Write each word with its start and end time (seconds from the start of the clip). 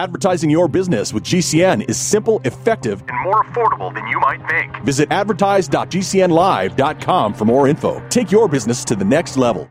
Advertising 0.00 0.48
your 0.48 0.66
business 0.66 1.12
with 1.12 1.24
GCN 1.24 1.86
is 1.86 1.98
simple, 1.98 2.40
effective, 2.46 3.04
and 3.06 3.22
more 3.22 3.44
affordable 3.44 3.92
than 3.92 4.06
you 4.06 4.18
might 4.18 4.40
think. 4.48 4.74
Visit 4.82 5.12
advertise.gcnlive.com 5.12 7.34
for 7.34 7.44
more 7.44 7.68
info. 7.68 8.02
Take 8.08 8.32
your 8.32 8.48
business 8.48 8.82
to 8.86 8.96
the 8.96 9.04
next 9.04 9.36
level. 9.36 9.68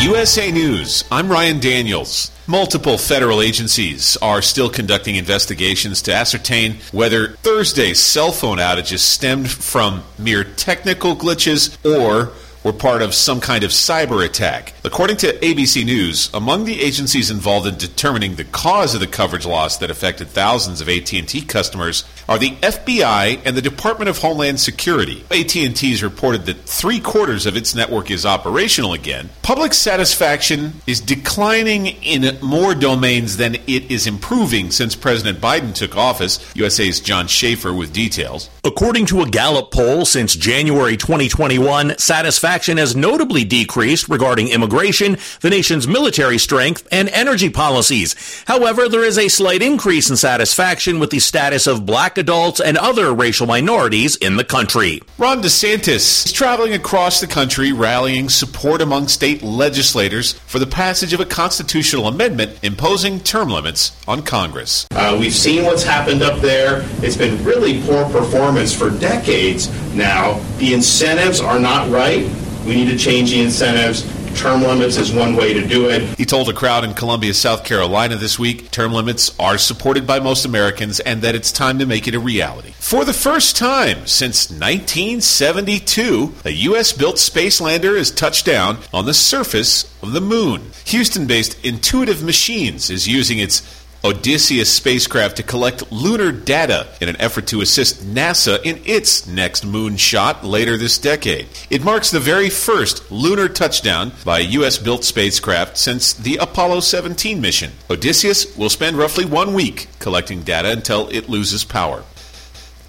USA 0.00 0.50
News. 0.50 1.04
I'm 1.12 1.30
Ryan 1.30 1.60
Daniels. 1.60 2.30
Multiple 2.46 2.96
federal 2.96 3.42
agencies 3.42 4.16
are 4.22 4.40
still 4.40 4.70
conducting 4.70 5.16
investigations 5.16 6.00
to 6.02 6.14
ascertain 6.14 6.76
whether 6.92 7.32
Thursday's 7.42 8.00
cell 8.00 8.32
phone 8.32 8.56
outages 8.56 9.00
stemmed 9.00 9.50
from 9.50 10.02
mere 10.18 10.44
technical 10.44 11.14
glitches 11.14 11.76
or 11.84 12.32
were 12.64 12.72
part 12.72 13.02
of 13.02 13.14
some 13.14 13.40
kind 13.40 13.62
of 13.62 13.70
cyber 13.70 14.24
attack. 14.24 14.72
According 14.84 15.18
to 15.18 15.38
ABC 15.38 15.84
News, 15.84 16.30
among 16.34 16.64
the 16.64 16.80
agencies 16.80 17.30
involved 17.30 17.66
in 17.66 17.76
determining 17.76 18.34
the 18.34 18.44
cause 18.44 18.94
of 18.94 19.00
the 19.00 19.06
coverage 19.06 19.46
loss 19.46 19.76
that 19.76 19.90
affected 19.90 20.28
thousands 20.28 20.80
of 20.80 20.88
AT&T 20.88 21.42
customers 21.42 22.04
are 22.28 22.38
the 22.38 22.50
FBI 22.50 23.40
and 23.44 23.56
the 23.56 23.62
Department 23.62 24.08
of 24.08 24.18
Homeland 24.18 24.60
Security. 24.60 25.24
AT&T 25.30 25.90
has 25.90 26.02
reported 26.02 26.46
that 26.46 26.60
3 26.60 27.00
quarters 27.00 27.46
of 27.46 27.56
its 27.56 27.74
network 27.74 28.10
is 28.10 28.26
operational 28.26 28.92
again. 28.92 29.30
Public 29.42 29.74
satisfaction 29.74 30.72
is 30.86 31.00
declining 31.00 31.86
in 31.86 32.38
more 32.40 32.74
domains 32.74 33.36
than 33.36 33.54
it 33.54 33.90
is 33.90 34.06
improving 34.06 34.70
since 34.70 34.96
President 34.96 35.40
Biden 35.40 35.74
took 35.74 35.96
office. 35.96 36.38
USA's 36.54 37.00
John 37.00 37.26
Schaefer 37.26 37.72
with 37.72 37.92
details. 37.92 38.48
According 38.64 39.06
to 39.06 39.20
a 39.20 39.28
Gallup 39.28 39.70
poll 39.70 40.04
since 40.04 40.34
January 40.34 40.96
2021, 40.96 41.98
satisfaction 41.98 42.78
has 42.78 42.96
notably 42.96 43.44
decreased 43.44 44.08
regarding 44.08 44.48
immigration, 44.48 45.18
the 45.40 45.50
nation's 45.50 45.86
military 45.86 46.38
strength, 46.38 46.88
and 46.90 47.08
energy 47.10 47.50
policies. 47.50 48.42
However, 48.46 48.88
there 48.88 49.04
is 49.04 49.18
a 49.18 49.28
slight 49.28 49.62
increase 49.62 50.08
in 50.08 50.16
satisfaction 50.16 50.98
with 50.98 51.10
the 51.10 51.18
status 51.18 51.66
of 51.66 51.84
black 51.84 52.13
adults 52.18 52.60
and 52.60 52.76
other 52.76 53.12
racial 53.12 53.46
minorities 53.46 54.16
in 54.16 54.36
the 54.36 54.44
country. 54.44 55.00
Ron 55.18 55.42
DeSantis 55.42 56.26
is 56.26 56.32
traveling 56.32 56.72
across 56.72 57.20
the 57.20 57.26
country 57.26 57.72
rallying 57.72 58.28
support 58.28 58.80
among 58.80 59.08
state 59.08 59.42
legislators 59.42 60.32
for 60.46 60.58
the 60.58 60.66
passage 60.66 61.12
of 61.12 61.20
a 61.20 61.24
constitutional 61.24 62.06
amendment 62.06 62.58
imposing 62.62 63.20
term 63.20 63.50
limits 63.50 63.96
on 64.06 64.22
Congress. 64.22 64.86
Uh, 64.92 65.16
we've 65.18 65.34
seen 65.34 65.64
what's 65.64 65.82
happened 65.82 66.22
up 66.22 66.40
there. 66.40 66.84
It's 67.02 67.16
been 67.16 67.42
really 67.44 67.82
poor 67.82 68.04
performance 68.10 68.74
for 68.76 68.90
decades 68.90 69.68
now. 69.94 70.40
The 70.58 70.74
incentives 70.74 71.40
are 71.40 71.58
not 71.58 71.90
right. 71.90 72.28
We 72.66 72.74
need 72.76 72.88
to 72.88 72.96
change 72.96 73.30
the 73.30 73.40
incentives. 73.40 74.04
Term 74.34 74.62
limits 74.62 74.96
is 74.96 75.12
one 75.12 75.36
way 75.36 75.54
to 75.54 75.66
do 75.66 75.88
it. 75.88 76.02
He 76.18 76.24
told 76.24 76.48
a 76.48 76.52
crowd 76.52 76.84
in 76.84 76.92
Columbia, 76.94 77.32
South 77.32 77.64
Carolina 77.64 78.16
this 78.16 78.38
week 78.38 78.70
term 78.70 78.92
limits 78.92 79.34
are 79.38 79.56
supported 79.56 80.06
by 80.06 80.20
most 80.20 80.44
Americans 80.44 81.00
and 81.00 81.22
that 81.22 81.34
it's 81.34 81.50
time 81.52 81.78
to 81.78 81.86
make 81.86 82.06
it 82.08 82.14
a 82.14 82.20
reality. 82.20 82.72
For 82.78 83.04
the 83.04 83.12
first 83.12 83.56
time 83.56 84.06
since 84.06 84.50
1972, 84.50 86.34
a 86.44 86.50
U.S. 86.50 86.92
built 86.92 87.18
space 87.18 87.60
lander 87.60 87.96
has 87.96 88.10
touched 88.10 88.44
down 88.44 88.78
on 88.92 89.06
the 89.06 89.14
surface 89.14 89.90
of 90.02 90.12
the 90.12 90.20
moon. 90.20 90.72
Houston 90.86 91.26
based 91.26 91.64
Intuitive 91.64 92.22
Machines 92.22 92.90
is 92.90 93.08
using 93.08 93.38
its 93.38 93.83
Odysseus 94.04 94.70
spacecraft 94.70 95.38
to 95.38 95.42
collect 95.42 95.90
lunar 95.90 96.30
data 96.30 96.86
in 97.00 97.08
an 97.08 97.18
effort 97.18 97.46
to 97.46 97.62
assist 97.62 98.04
NASA 98.04 98.62
in 98.62 98.78
its 98.84 99.26
next 99.26 99.64
moon 99.64 99.96
shot 99.96 100.44
later 100.44 100.76
this 100.76 100.98
decade. 100.98 101.48
It 101.70 101.82
marks 101.82 102.10
the 102.10 102.20
very 102.20 102.50
first 102.50 103.10
lunar 103.10 103.48
touchdown 103.48 104.12
by 104.22 104.40
a 104.40 104.50
U.S. 104.58 104.76
built 104.76 105.04
spacecraft 105.04 105.78
since 105.78 106.12
the 106.12 106.36
Apollo 106.36 106.80
17 106.80 107.40
mission. 107.40 107.72
Odysseus 107.88 108.54
will 108.58 108.68
spend 108.68 108.98
roughly 108.98 109.24
one 109.24 109.54
week 109.54 109.88
collecting 110.00 110.42
data 110.42 110.70
until 110.70 111.08
it 111.08 111.30
loses 111.30 111.64
power. 111.64 112.04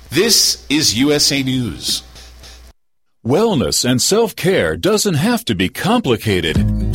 This 0.10 0.66
is 0.70 1.00
USA 1.00 1.42
News. 1.44 2.04
Wellness 3.26 3.90
and 3.90 4.02
self 4.02 4.36
care 4.36 4.76
doesn't 4.76 5.16
have 5.16 5.46
to 5.46 5.56
be 5.56 5.70
complicated. 5.70 6.95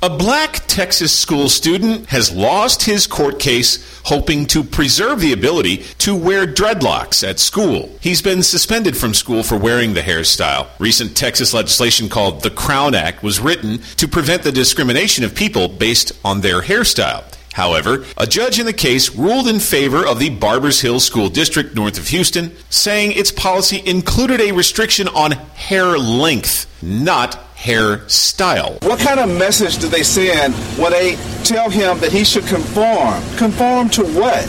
A 0.00 0.08
black 0.08 0.62
Texas 0.68 1.10
school 1.12 1.48
student 1.48 2.06
has 2.10 2.30
lost 2.30 2.84
his 2.84 3.08
court 3.08 3.40
case 3.40 4.00
hoping 4.04 4.46
to 4.46 4.62
preserve 4.62 5.20
the 5.20 5.32
ability 5.32 5.78
to 5.98 6.14
wear 6.14 6.46
dreadlocks 6.46 7.28
at 7.28 7.40
school. 7.40 7.90
He's 8.00 8.22
been 8.22 8.44
suspended 8.44 8.96
from 8.96 9.12
school 9.12 9.42
for 9.42 9.58
wearing 9.58 9.94
the 9.94 10.02
hairstyle. 10.02 10.68
Recent 10.78 11.16
Texas 11.16 11.52
legislation 11.52 12.08
called 12.08 12.44
the 12.44 12.50
Crown 12.50 12.94
Act 12.94 13.24
was 13.24 13.40
written 13.40 13.80
to 13.96 14.06
prevent 14.06 14.44
the 14.44 14.52
discrimination 14.52 15.24
of 15.24 15.34
people 15.34 15.66
based 15.66 16.12
on 16.24 16.42
their 16.42 16.62
hairstyle. 16.62 17.24
However, 17.54 18.04
a 18.16 18.24
judge 18.24 18.60
in 18.60 18.66
the 18.66 18.72
case 18.72 19.16
ruled 19.16 19.48
in 19.48 19.58
favor 19.58 20.06
of 20.06 20.20
the 20.20 20.30
Barbers 20.30 20.80
Hill 20.80 21.00
School 21.00 21.28
District 21.28 21.74
north 21.74 21.98
of 21.98 22.06
Houston, 22.06 22.52
saying 22.70 23.12
its 23.12 23.32
policy 23.32 23.82
included 23.84 24.40
a 24.40 24.52
restriction 24.52 25.08
on 25.08 25.32
hair 25.32 25.98
length, 25.98 26.72
not 26.80 27.47
hair 27.58 28.08
style. 28.08 28.78
What 28.82 29.00
kind 29.00 29.18
of 29.18 29.36
message 29.36 29.78
do 29.78 29.88
they 29.88 30.04
send 30.04 30.54
when 30.78 30.92
they 30.92 31.16
tell 31.42 31.68
him 31.68 31.98
that 31.98 32.12
he 32.12 32.24
should 32.24 32.46
conform? 32.46 33.20
Conform 33.36 33.90
to 33.90 34.04
what? 34.04 34.44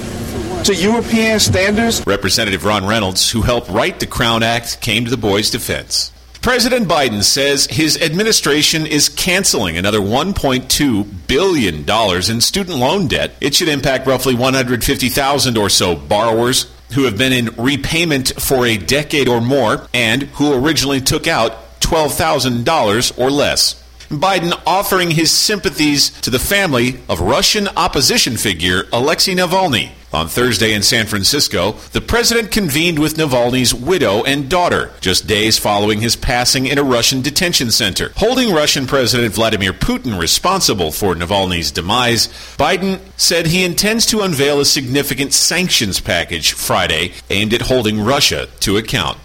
To 0.66 0.76
European 0.76 1.40
standards? 1.40 2.06
Representative 2.06 2.66
Ron 2.66 2.86
Reynolds, 2.86 3.32
who 3.32 3.42
helped 3.42 3.70
write 3.70 4.00
the 4.00 4.06
Crown 4.06 4.44
Act, 4.44 4.80
came 4.82 5.06
to 5.06 5.10
the 5.10 5.18
boys' 5.18 5.50
defense. 5.50 6.12
President 6.42 6.88
Biden 6.88 7.24
says 7.24 7.66
his 7.66 8.00
administration 8.00 8.86
is 8.86 9.10
canceling 9.10 9.76
another 9.76 10.00
$1.2 10.00 11.28
billion 11.28 12.32
in 12.32 12.42
student 12.42 12.78
loan 12.78 13.08
debt. 13.08 13.32
It 13.42 13.56
should 13.56 13.68
impact 13.70 14.06
roughly 14.06 14.36
150,000 14.36 15.58
or 15.58 15.70
so 15.70 15.96
borrowers 15.96 16.72
who 16.94 17.06
have 17.06 17.18
been 17.18 17.34
in 17.34 17.50
repayment 17.58 18.40
for 18.40 18.66
a 18.66 18.78
decade 18.78 19.28
or 19.28 19.42
more 19.42 19.88
and 19.94 20.24
who 20.24 20.54
originally 20.54 21.02
took 21.02 21.28
out 21.28 21.58
$12,000 21.90 23.18
or 23.20 23.32
less. 23.32 23.84
Biden 24.10 24.54
offering 24.66 25.12
his 25.12 25.32
sympathies 25.32 26.10
to 26.22 26.30
the 26.30 26.40
family 26.40 27.00
of 27.10 27.20
Russian 27.20 27.68
opposition 27.70 28.38
figure 28.38 28.84
Alexei 28.94 29.34
Navalny. 29.34 29.92
On 30.12 30.28
Thursday 30.28 30.74
in 30.74 30.82
San 30.82 31.06
Francisco, 31.06 31.74
the 31.92 32.02
president 32.02 32.52
convened 32.52 32.98
with 32.98 33.18
Navalny's 33.18 33.74
widow 33.74 34.24
and 34.24 34.50
daughter, 34.50 34.92
just 35.02 35.28
days 35.28 35.60
following 35.60 36.02
his 36.02 36.16
passing 36.16 36.66
in 36.66 36.80
a 36.80 36.84
Russian 36.84 37.22
detention 37.22 37.70
center. 37.70 38.12
Holding 38.18 38.52
Russian 38.52 38.88
President 38.88 39.34
Vladimir 39.34 39.74
Putin 39.74 40.20
responsible 40.20 40.92
for 40.92 41.14
Navalny's 41.14 41.72
demise, 41.72 42.28
Biden 42.58 43.00
said 43.18 43.46
he 43.48 43.64
intends 43.64 44.08
to 44.08 44.22
unveil 44.22 44.60
a 44.60 44.66
significant 44.66 45.34
sanctions 45.34 46.00
package 46.00 46.54
Friday 46.54 47.14
aimed 47.30 47.54
at 47.54 47.62
holding 47.62 48.02
Russia 48.04 48.48
to 48.62 48.78
account. 48.78 49.20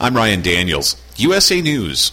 I'm 0.00 0.16
Ryan 0.16 0.42
Daniels, 0.42 0.94
USA 1.18 1.60
News. 1.60 2.12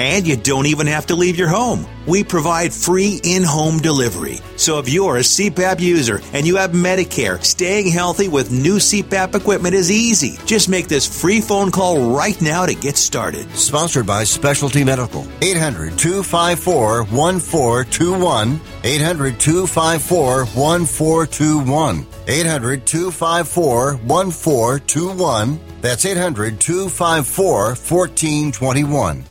And 0.00 0.26
you 0.26 0.34
don't 0.34 0.64
even 0.64 0.86
have 0.86 1.04
to 1.08 1.14
leave 1.14 1.36
your 1.36 1.48
home. 1.48 1.86
We 2.06 2.24
provide 2.24 2.72
free 2.72 3.20
in 3.22 3.42
home 3.42 3.76
delivery. 3.76 4.40
So 4.56 4.78
if 4.78 4.88
you're 4.88 5.18
a 5.18 5.20
CPAP 5.20 5.78
user 5.78 6.22
and 6.32 6.46
you 6.46 6.56
have 6.56 6.70
Medicare, 6.70 7.44
staying 7.44 7.90
healthy 7.90 8.26
with 8.26 8.50
new 8.50 8.76
CPAP 8.76 9.34
equipment 9.34 9.74
is 9.74 9.90
easy. 9.90 10.38
Just 10.46 10.70
make 10.70 10.88
this 10.88 11.06
free 11.20 11.42
phone 11.42 11.70
call 11.70 12.16
right 12.16 12.40
now 12.40 12.64
to 12.64 12.74
get 12.74 12.96
started. 12.96 13.50
Sponsored 13.50 14.06
by 14.06 14.24
Specialty 14.24 14.84
Medical. 14.84 15.26
800 15.42 15.98
254 15.98 17.04
1421. 17.04 18.60
800 18.82 19.38
254 19.38 20.44
1421. 20.46 22.06
800 22.26 22.86
254 22.86 23.94
1421. 23.96 25.60
That's 25.82 26.06
800 26.06 26.58
254 26.58 27.66
1421. 27.74 29.29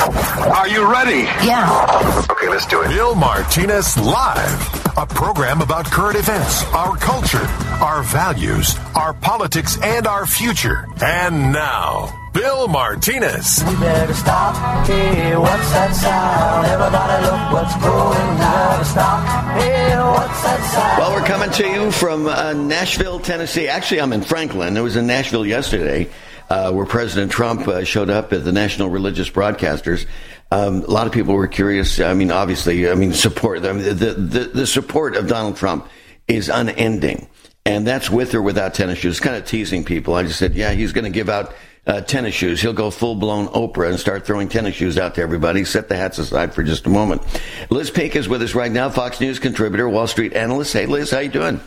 Are 0.00 0.68
you 0.68 0.90
ready? 0.90 1.22
Yeah. 1.44 2.26
Okay, 2.30 2.48
let's 2.48 2.66
do 2.66 2.82
it. 2.82 2.88
Bill 2.88 3.16
Martinez 3.16 3.98
Live, 3.98 4.96
a 4.96 5.04
program 5.06 5.60
about 5.60 5.86
current 5.86 6.16
events, 6.16 6.62
our 6.66 6.96
culture, 6.96 7.44
our 7.82 8.02
values, 8.04 8.76
our 8.94 9.12
politics, 9.12 9.76
and 9.82 10.06
our 10.06 10.24
future. 10.24 10.86
And 11.02 11.52
now, 11.52 12.30
Bill 12.32 12.68
Martinez. 12.68 13.64
We 13.66 13.74
better 13.80 14.14
stop. 14.14 14.86
Hey, 14.86 15.36
what's 15.36 15.70
that 15.72 15.92
sound? 15.96 16.66
Everybody 16.68 17.24
look 17.24 17.52
what's 17.52 17.74
going 17.82 18.40
on. 18.40 18.84
Stop. 18.84 19.60
Hey, 19.60 19.96
what's 19.98 20.42
that 20.44 20.70
sound? 20.72 20.98
Well, 20.98 21.12
we're 21.12 21.26
coming 21.26 21.50
to 21.50 21.66
you 21.66 21.90
from 21.90 22.26
uh, 22.26 22.52
Nashville, 22.52 23.18
Tennessee. 23.18 23.66
Actually, 23.66 24.00
I'm 24.02 24.12
in 24.12 24.22
Franklin. 24.22 24.76
I 24.76 24.80
was 24.80 24.94
in 24.94 25.08
Nashville 25.08 25.44
yesterday 25.44 26.08
uh, 26.50 26.72
where 26.72 26.86
President 26.86 27.30
Trump 27.30 27.66
uh, 27.68 27.84
showed 27.84 28.10
up 28.10 28.32
at 28.32 28.44
the 28.44 28.52
National 28.52 28.88
Religious 28.88 29.30
Broadcasters. 29.30 30.06
Um, 30.50 30.82
a 30.82 30.90
lot 30.90 31.06
of 31.06 31.12
people 31.12 31.34
were 31.34 31.46
curious. 31.46 32.00
I 32.00 32.14
mean, 32.14 32.30
obviously, 32.30 32.88
I 32.88 32.94
mean, 32.94 33.12
support 33.12 33.64
I 33.64 33.72
mean, 33.72 33.84
the, 33.84 34.14
the 34.14 34.44
the 34.54 34.66
support 34.66 35.16
of 35.16 35.28
Donald 35.28 35.56
Trump 35.56 35.88
is 36.26 36.48
unending, 36.48 37.28
and 37.66 37.86
that's 37.86 38.10
with 38.10 38.34
or 38.34 38.42
without 38.42 38.74
tennis 38.74 38.98
shoes. 38.98 39.20
Kind 39.20 39.36
of 39.36 39.44
teasing 39.44 39.84
people. 39.84 40.14
I 40.14 40.22
just 40.22 40.38
said, 40.38 40.54
yeah, 40.54 40.72
he's 40.72 40.92
going 40.92 41.04
to 41.04 41.10
give 41.10 41.28
out 41.28 41.54
uh, 41.86 42.00
tennis 42.00 42.34
shoes. 42.34 42.62
He'll 42.62 42.72
go 42.72 42.90
full 42.90 43.14
blown 43.14 43.48
Oprah 43.48 43.90
and 43.90 43.98
start 43.98 44.26
throwing 44.26 44.48
tennis 44.48 44.74
shoes 44.74 44.96
out 44.96 45.16
to 45.16 45.22
everybody. 45.22 45.64
Set 45.64 45.88
the 45.88 45.96
hats 45.96 46.18
aside 46.18 46.54
for 46.54 46.62
just 46.62 46.86
a 46.86 46.90
moment. 46.90 47.22
Liz 47.70 47.90
Peek 47.90 48.16
is 48.16 48.28
with 48.28 48.42
us 48.42 48.54
right 48.54 48.72
now, 48.72 48.88
Fox 48.90 49.20
News 49.20 49.38
contributor, 49.38 49.88
Wall 49.88 50.06
Street 50.06 50.34
analyst. 50.34 50.72
Hey, 50.72 50.86
Liz, 50.86 51.10
how 51.10 51.18
you 51.18 51.30
doing? 51.30 51.60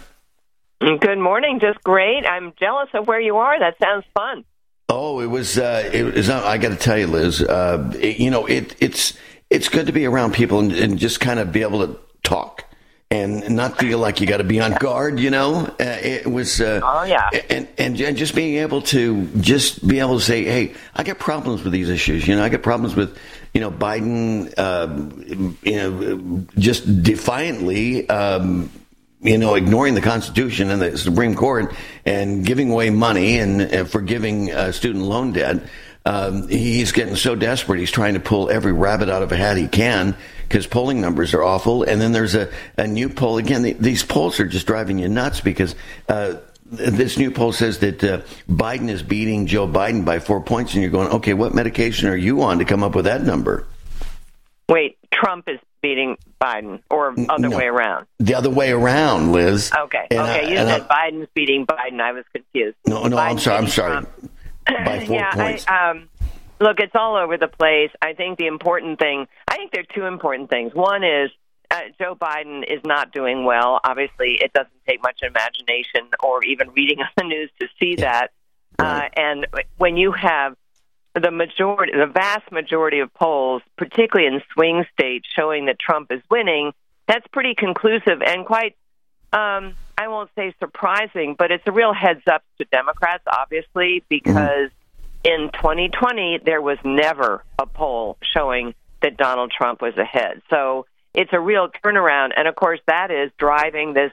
Good 0.80 1.20
morning. 1.20 1.60
Just 1.60 1.84
great. 1.84 2.26
I'm 2.26 2.54
jealous 2.60 2.90
of 2.96 3.08
where 3.08 3.20
you 3.22 3.38
are. 3.38 3.60
That 3.60 3.76
sounds 3.80 4.06
fun. 4.16 4.44
Oh, 4.94 5.22
it 5.22 5.28
was. 5.28 5.58
Uh, 5.58 5.90
it 5.94 6.04
was. 6.04 6.30
I 6.30 6.58
got 6.58 6.70
to 6.70 6.76
tell 6.76 6.98
you, 6.98 7.08
Liz. 7.08 7.42
Uh, 7.42 7.94
it, 7.98 8.20
you 8.20 8.30
know, 8.30 8.46
it, 8.46 8.76
it's 8.82 9.18
it's 9.50 9.70
good 9.70 9.88
to 9.88 9.94
be 9.94 10.06
around 10.06 10.34
people 10.34 10.60
and, 10.60 10.74
and, 10.74 11.00
just 11.00 11.22
kind 11.22 11.40
of 11.40 11.54
be 11.54 11.62
able 11.62 11.88
to 11.88 11.98
talk 12.24 12.66
and 13.10 13.56
not 13.56 13.78
feel 13.78 14.00
like 14.00 14.20
you 14.20 14.28
got 14.28 14.38
to 14.38 14.44
be 14.44 14.60
on 14.60 14.74
guard. 14.74 15.18
You 15.18 15.30
know, 15.30 15.66
uh, 15.66 15.74
it 15.80 16.28
was. 16.28 16.60
Uh, 16.60 16.82
oh 16.84 17.04
yeah. 17.04 17.30
And, 17.50 17.70
and 17.78 18.02
and 18.02 18.18
just 18.18 18.36
being 18.36 18.58
able 18.58 18.82
to 18.84 19.28
just 19.40 19.88
be 19.88 20.00
able 20.00 20.20
to 20.20 20.26
say, 20.26 20.44
hey, 20.44 20.74
I 20.94 21.04
got 21.04 21.20
problems 21.20 21.64
with 21.64 21.72
these 21.72 21.88
issues. 21.88 22.28
You 22.28 22.36
know, 22.36 22.44
I 22.44 22.50
got 22.50 22.62
problems 22.62 22.94
with. 22.94 23.18
You 23.54 23.60
know, 23.60 23.70
Biden, 23.70 24.58
um, 24.58 25.58
you 25.62 25.76
know, 25.76 26.46
just 26.58 27.04
defiantly 27.04 28.08
um, 28.08 28.72
you 29.22 29.38
know, 29.38 29.56
ignoring 29.56 29.94
the 29.94 30.02
Constitution 30.02 30.72
and 30.72 30.82
the 30.82 30.98
Supreme 30.98 31.36
Court 31.36 31.74
and 32.06 32.46
giving 32.46 32.72
away 32.72 32.90
money 32.90 33.40
and, 33.40 33.62
and 33.62 33.90
forgiving 33.90 34.52
uh, 34.52 34.72
student 34.72 35.06
loan 35.06 35.34
debt. 35.34 35.64
Um, 36.04 36.48
he's 36.48 36.92
getting 36.92 37.16
so 37.16 37.36
desperate, 37.36 37.80
he's 37.80 37.92
trying 37.92 38.16
to 38.16 38.20
pull 38.20 38.50
every 38.50 38.74
rabbit 38.74 39.10
out 39.10 39.22
of 39.22 39.32
a 39.32 39.38
hat 39.38 39.58
he 39.58 39.68
can 39.68 40.16
because 40.48 40.66
polling 40.66 41.00
numbers 41.00 41.36
are 41.36 41.44
awful. 41.44 41.84
And 41.84 42.02
then 42.02 42.12
there's 42.12 42.34
a, 42.34 42.52
a 42.78 42.88
new 42.88 43.10
poll. 43.10 43.38
Again, 43.38 43.62
the, 43.62 43.74
these 43.74 44.04
polls 44.04 44.40
are 44.40 44.48
just 44.48 44.66
driving 44.66 44.98
you 44.98 45.08
nuts 45.08 45.42
because 45.42 45.76
uh, 46.10 46.38
this 46.66 47.20
new 47.20 47.30
poll 47.30 47.54
says 47.54 47.80
that 47.80 48.04
uh, 48.04 48.22
Biden 48.50 48.90
is 48.90 49.04
beating 49.04 49.46
Joe 49.46 49.68
Biden 49.68 50.04
by 50.04 50.20
four 50.20 50.42
points. 50.42 50.74
And 50.74 50.82
you're 50.82 50.92
going, 50.92 51.10
okay, 51.10 51.36
what 51.36 51.54
medication 51.54 52.10
are 52.10 52.16
you 52.16 52.42
on 52.42 52.58
to 52.58 52.66
come 52.66 52.84
up 52.84 52.96
with 52.96 53.06
that 53.06 53.22
number? 53.22 53.68
Wait, 54.68 54.98
Trump 55.14 55.48
is 55.48 55.60
beating 55.82 56.18
Biden, 56.42 56.82
or 56.90 57.14
other 57.30 57.50
no, 57.50 57.58
way 57.58 57.66
around? 57.66 58.08
The 58.20 58.36
other 58.36 58.50
way 58.50 58.72
around, 58.72 59.32
Liz. 59.32 59.72
Okay, 59.76 60.08
and 60.10 60.20
okay. 60.20 60.46
I, 60.46 60.50
you 60.50 60.56
said 60.58 60.82
I, 60.82 61.10
Biden's 61.12 61.28
beating 61.34 61.66
Biden. 61.66 62.00
I 62.02 62.12
was 62.12 62.26
confused. 62.34 62.78
No, 62.88 63.04
no, 63.08 63.18
Biden's 63.18 63.48
I'm 63.48 63.68
sorry. 63.68 63.96
I'm 63.96 64.06
sorry. 64.06 64.86
By 64.86 65.06
four 65.06 65.16
yeah, 65.16 65.32
points. 65.34 65.66
I, 65.68 65.92
um, 65.92 66.10
look, 66.60 66.80
it's 66.80 66.96
all 66.96 67.16
over 67.16 67.38
the 67.38 67.48
place. 67.48 67.92
I 68.02 68.14
think 68.14 68.38
the 68.38 68.48
important 68.48 69.00
thing. 69.00 69.28
I 69.48 69.56
think 69.56 69.72
there 69.72 69.82
are 69.82 69.96
two 69.96 70.06
important 70.06 70.50
things. 70.50 70.74
One 70.74 71.04
is 71.04 71.32
uh, 71.72 71.82
Joe 72.00 72.16
Biden 72.16 72.64
is 72.68 72.82
not 72.86 73.12
doing 73.12 73.46
well. 73.46 73.80
Obviously, 73.84 74.38
it 74.42 74.54
doesn't 74.54 74.72
take 74.88 75.02
much 75.02 75.22
imagination 75.24 76.10
or 76.22 76.44
even 76.44 76.70
reading 76.72 77.00
on 77.02 77.08
the 77.18 77.24
news 77.24 77.50
to 77.60 77.68
see 77.80 77.96
that. 77.96 78.32
Right. 78.80 79.06
Uh, 79.06 79.20
and 79.20 79.48
when 79.78 79.98
you 79.98 80.12
have 80.12 80.56
the 81.14 81.32
majority, 81.32 81.94
the 81.98 82.08
vast 82.08 82.52
majority 82.52 83.00
of 83.00 83.14
polls, 83.14 83.62
particularly 83.78 84.34
in 84.34 84.42
swing 84.54 84.86
states, 84.94 85.28
showing 85.36 85.66
that 85.66 85.80
Trump 85.80 86.12
is 86.12 86.22
winning, 86.30 86.72
that's 87.08 87.28
pretty 87.28 87.56
conclusive 87.56 88.22
and 88.26 88.46
quite, 88.46 88.76
um, 89.34 89.76
I 89.98 90.08
won't 90.08 90.30
say 90.36 90.54
surprising, 90.60 91.36
but 91.38 91.52
it's 91.52 91.64
a 91.68 91.72
real 91.72 91.94
heads 91.94 92.22
up 92.32 92.44
to 92.58 92.66
Democrats, 92.72 93.24
obviously, 93.28 94.04
because 94.10 94.70
in 95.24 95.50
2020 95.54 96.40
there 96.46 96.62
was 96.62 96.78
never 96.84 97.44
a 97.60 97.66
poll 97.66 98.18
showing 98.34 98.74
that 99.02 99.18
Donald 99.18 99.52
Trump 99.56 99.82
was 99.82 99.96
ahead. 99.98 100.42
So 100.50 100.86
it's 101.14 101.32
a 101.34 101.40
real 101.40 101.68
turnaround, 101.84 102.30
and 102.36 102.48
of 102.48 102.56
course 102.56 102.80
that 102.88 103.12
is 103.12 103.32
driving 103.38 103.94
this 103.94 104.12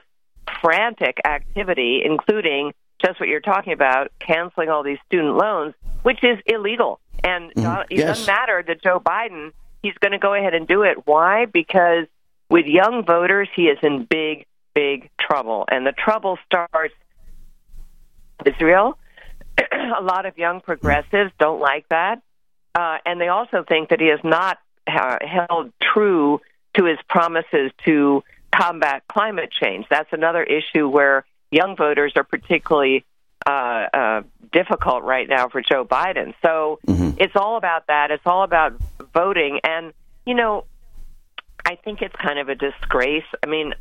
frantic 0.61 1.19
activity, 1.25 2.01
including 2.03 2.73
just 3.03 3.19
what 3.19 3.29
you're 3.29 3.39
talking 3.39 3.73
about, 3.73 4.11
canceling 4.19 4.69
all 4.69 4.83
these 4.83 4.97
student 5.07 5.35
loans, 5.35 5.73
which 6.03 6.23
is 6.23 6.37
illegal. 6.45 6.99
And 7.23 7.53
Mm, 7.53 7.85
it 7.89 7.97
yes. 7.97 8.07
doesn't 8.07 8.27
matter 8.27 8.63
that 8.67 8.81
Joe 8.81 8.99
Biden, 8.99 9.51
he's 9.81 9.93
going 9.99 10.11
to 10.13 10.19
go 10.19 10.33
ahead 10.33 10.53
and 10.53 10.67
do 10.67 10.83
it. 10.83 11.05
Why? 11.05 11.45
Because 11.45 12.05
with 12.49 12.65
young 12.65 13.05
voters, 13.05 13.47
he 13.55 13.63
is 13.63 13.77
in 13.83 14.05
big, 14.05 14.45
big 14.73 15.09
trouble. 15.19 15.65
And 15.69 15.85
the 15.85 15.91
trouble 15.91 16.37
starts 16.45 16.93
Israel. 18.45 18.97
a 19.57 20.01
lot 20.01 20.25
of 20.25 20.37
young 20.37 20.61
progressives 20.61 21.31
don't 21.39 21.59
like 21.59 21.87
that. 21.89 22.21
Uh, 22.75 22.97
and 23.05 23.19
they 23.19 23.27
also 23.27 23.63
think 23.67 23.89
that 23.89 23.99
he 23.99 24.07
has 24.07 24.19
not 24.23 24.57
uh, 24.87 25.17
held 25.21 25.71
true 25.81 26.39
to 26.75 26.85
his 26.85 26.97
promises 27.09 27.71
to 27.85 28.23
combat 28.55 29.03
climate 29.07 29.49
change. 29.51 29.85
That's 29.89 30.11
another 30.13 30.43
issue 30.43 30.87
where 30.87 31.25
young 31.51 31.75
voters 31.75 32.13
are 32.15 32.23
particularly 32.23 33.05
uh, 33.45 33.49
uh, 33.93 34.21
difficult 34.51 35.03
right 35.03 35.27
now 35.27 35.47
for 35.49 35.61
Joe 35.61 35.85
Biden. 35.85 36.33
So 36.41 36.79
Mm-hmm. 36.87 37.11
it's 37.17 37.35
all 37.35 37.57
about 37.57 37.87
that. 37.87 38.11
It's 38.11 38.25
all 38.25 38.43
about 38.43 38.73
voting. 39.13 39.59
And, 39.63 39.93
you 40.25 40.33
know, 40.35 40.65
I 41.65 41.75
think 41.75 42.01
it's 42.01 42.15
kind 42.15 42.39
of 42.39 42.49
a 42.49 42.55
disgrace. 42.55 43.23
I 43.43 43.47
mean, 43.47 43.73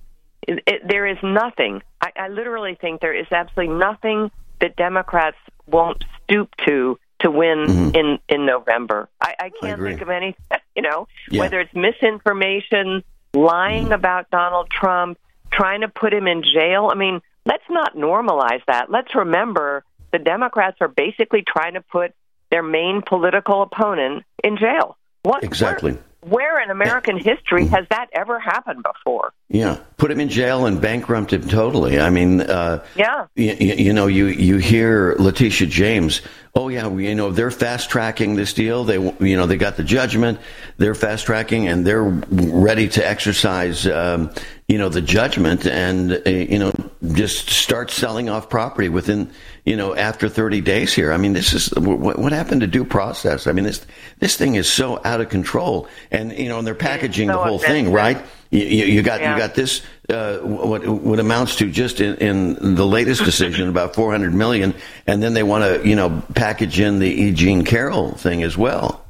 it, 0.47 0.63
it, 0.67 0.83
there 0.89 1.07
is 1.07 1.19
nothing, 1.23 1.83
I, 2.01 2.13
I 2.17 2.29
literally 2.29 2.77
think 2.81 3.01
there 3.01 3.15
is 3.15 3.27
absolutely 3.31 3.75
nothing 3.75 4.31
that 4.61 4.77
Democrats 4.77 5.37
won't 5.67 6.05
stoop 6.25 6.51
to 6.67 6.99
to 7.21 7.31
win 7.33 7.67
Mhm. 7.67 7.97
in 7.97 8.19
in 8.29 8.47
November. 8.47 9.09
I, 9.21 9.35
I 9.41 9.51
can't 9.61 9.75
agree. 9.75 9.91
think 9.91 10.03
of 10.03 10.09
any. 10.09 10.37
You 10.77 10.83
know, 10.83 11.09
Yeah. 11.29 11.41
whether 11.41 11.59
it's 11.59 11.75
misinformation, 11.75 13.03
lying 13.35 13.93
about 13.93 14.31
Donald 14.31 14.71
Trump, 14.71 15.19
trying 15.51 15.81
to 15.81 15.89
put 15.89 16.13
him 16.15 16.29
in 16.29 16.45
jail. 16.45 16.89
I 16.93 16.95
mean, 16.95 17.21
let's 17.45 17.65
not 17.71 17.97
normalize 17.97 18.63
that. 18.67 18.91
Let's 18.91 19.15
remember 19.15 19.85
the 20.13 20.19
Democrats 20.19 20.79
are 20.81 20.89
basically 20.89 21.43
trying 21.43 21.75
to 21.75 21.81
put 21.83 22.13
their 22.51 22.63
main 22.63 23.03
political 23.03 23.63
opponent 23.63 24.25
in 24.43 24.57
jail. 24.57 24.97
What 25.23 25.45
Exactly. 25.45 25.99
Where 26.21 26.61
in 26.61 26.71
American 26.71 27.17
history 27.17 27.67
has 27.69 27.87
that 27.91 28.09
ever 28.13 28.41
happened 28.41 28.83
before? 28.83 29.33
Yeah, 29.49 29.79
put 29.99 30.11
him 30.11 30.19
in 30.19 30.29
jail 30.29 30.67
and 30.67 30.81
bankrupt 30.81 31.33
him 31.33 31.47
totally. 31.49 32.01
I 32.01 32.11
mean, 32.11 32.41
uh, 32.41 32.85
Yeah. 32.97 33.27
you, 33.37 33.53
you 33.53 33.93
know, 33.93 34.09
you 34.09 34.27
you 34.27 34.57
hear 34.59 35.15
Letitia 35.19 35.69
James. 35.69 36.21
Oh 36.57 36.69
yeah, 36.69 36.91
you 36.93 37.15
know 37.15 37.31
they're 37.31 37.53
fast 37.53 37.89
tracking 37.89 38.35
this 38.35 38.53
deal. 38.53 38.83
They 38.83 38.99
you 39.25 39.37
know 39.37 39.47
they 39.47 39.57
got 39.57 39.77
the 39.77 39.85
judgment. 39.85 40.41
They're 40.77 40.97
fast 40.97 41.25
tracking 41.27 41.69
and 41.69 41.87
they're 41.87 42.03
ready 42.03 42.89
to 42.89 43.07
exercise 43.07 43.87
um, 43.87 44.31
you 44.69 44.77
know 44.77 44.91
the 44.91 45.01
judgment 45.01 45.67
and 45.67 46.13
uh, 46.13 46.31
you 46.31 46.59
know 46.59 46.73
just 47.15 47.49
start 47.49 47.91
selling 47.91 48.29
off 48.29 48.51
property 48.51 48.91
within 48.91 49.31
you 49.65 49.77
know 49.77 49.95
after 49.97 50.29
30 50.29 50.61
days 50.61 50.93
here. 50.93 51.11
I 51.11 51.17
mean, 51.17 51.33
this 51.33 51.55
is 51.55 51.71
what, 51.75 52.19
what 52.19 52.33
happened 52.33 52.61
to 52.61 52.67
due 52.67 52.85
process. 52.85 53.47
I 53.47 53.53
mean, 53.53 53.65
this 53.65 53.87
this 54.19 54.37
thing 54.37 54.57
is 54.57 54.71
so 54.71 55.01
out 55.05 55.23
of 55.23 55.31
control, 55.31 55.89
and 56.11 56.33
you 56.33 56.49
know, 56.49 56.59
and 56.59 56.67
they're 56.67 56.75
packaging 56.75 57.29
so 57.29 57.39
the 57.39 57.43
whole 57.43 57.59
thing 57.59 57.93
right. 57.93 58.23
You, 58.51 58.61
you, 58.61 58.85
you 58.87 59.03
got 59.03 59.21
Yeah. 59.21 59.33
you 59.35 59.39
got 59.39 59.55
this 59.55 59.83
uh, 60.11 60.39
what 60.39 60.87
what 60.87 61.19
amounts 61.19 61.57
to 61.57 61.71
just 61.71 62.01
in, 62.01 62.17
in 62.17 62.75
the 62.77 62.87
latest 62.87 63.25
decision 63.25 63.69
about 63.77 63.95
400 63.95 64.35
million, 64.35 64.75
and 65.07 65.23
then 65.23 65.33
they 65.33 65.43
want 65.43 65.65
to 65.65 65.89
you 65.89 65.97
know 65.97 66.23
package 66.35 66.79
in 66.79 66.99
the 66.99 67.09
E. 67.09 67.33
Jean 67.33 67.65
Carroll 67.65 68.13
thing 68.13 68.43
as 68.43 68.57
well. 68.57 69.05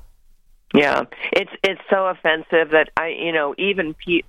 Yeah, 0.74 1.04
it's 1.32 1.50
it's 1.64 1.80
so 1.88 2.06
offensive 2.06 2.70
that 2.72 2.90
I, 2.96 3.08
you 3.08 3.32
know, 3.32 3.54
even 3.58 3.94
pe- 3.94 4.22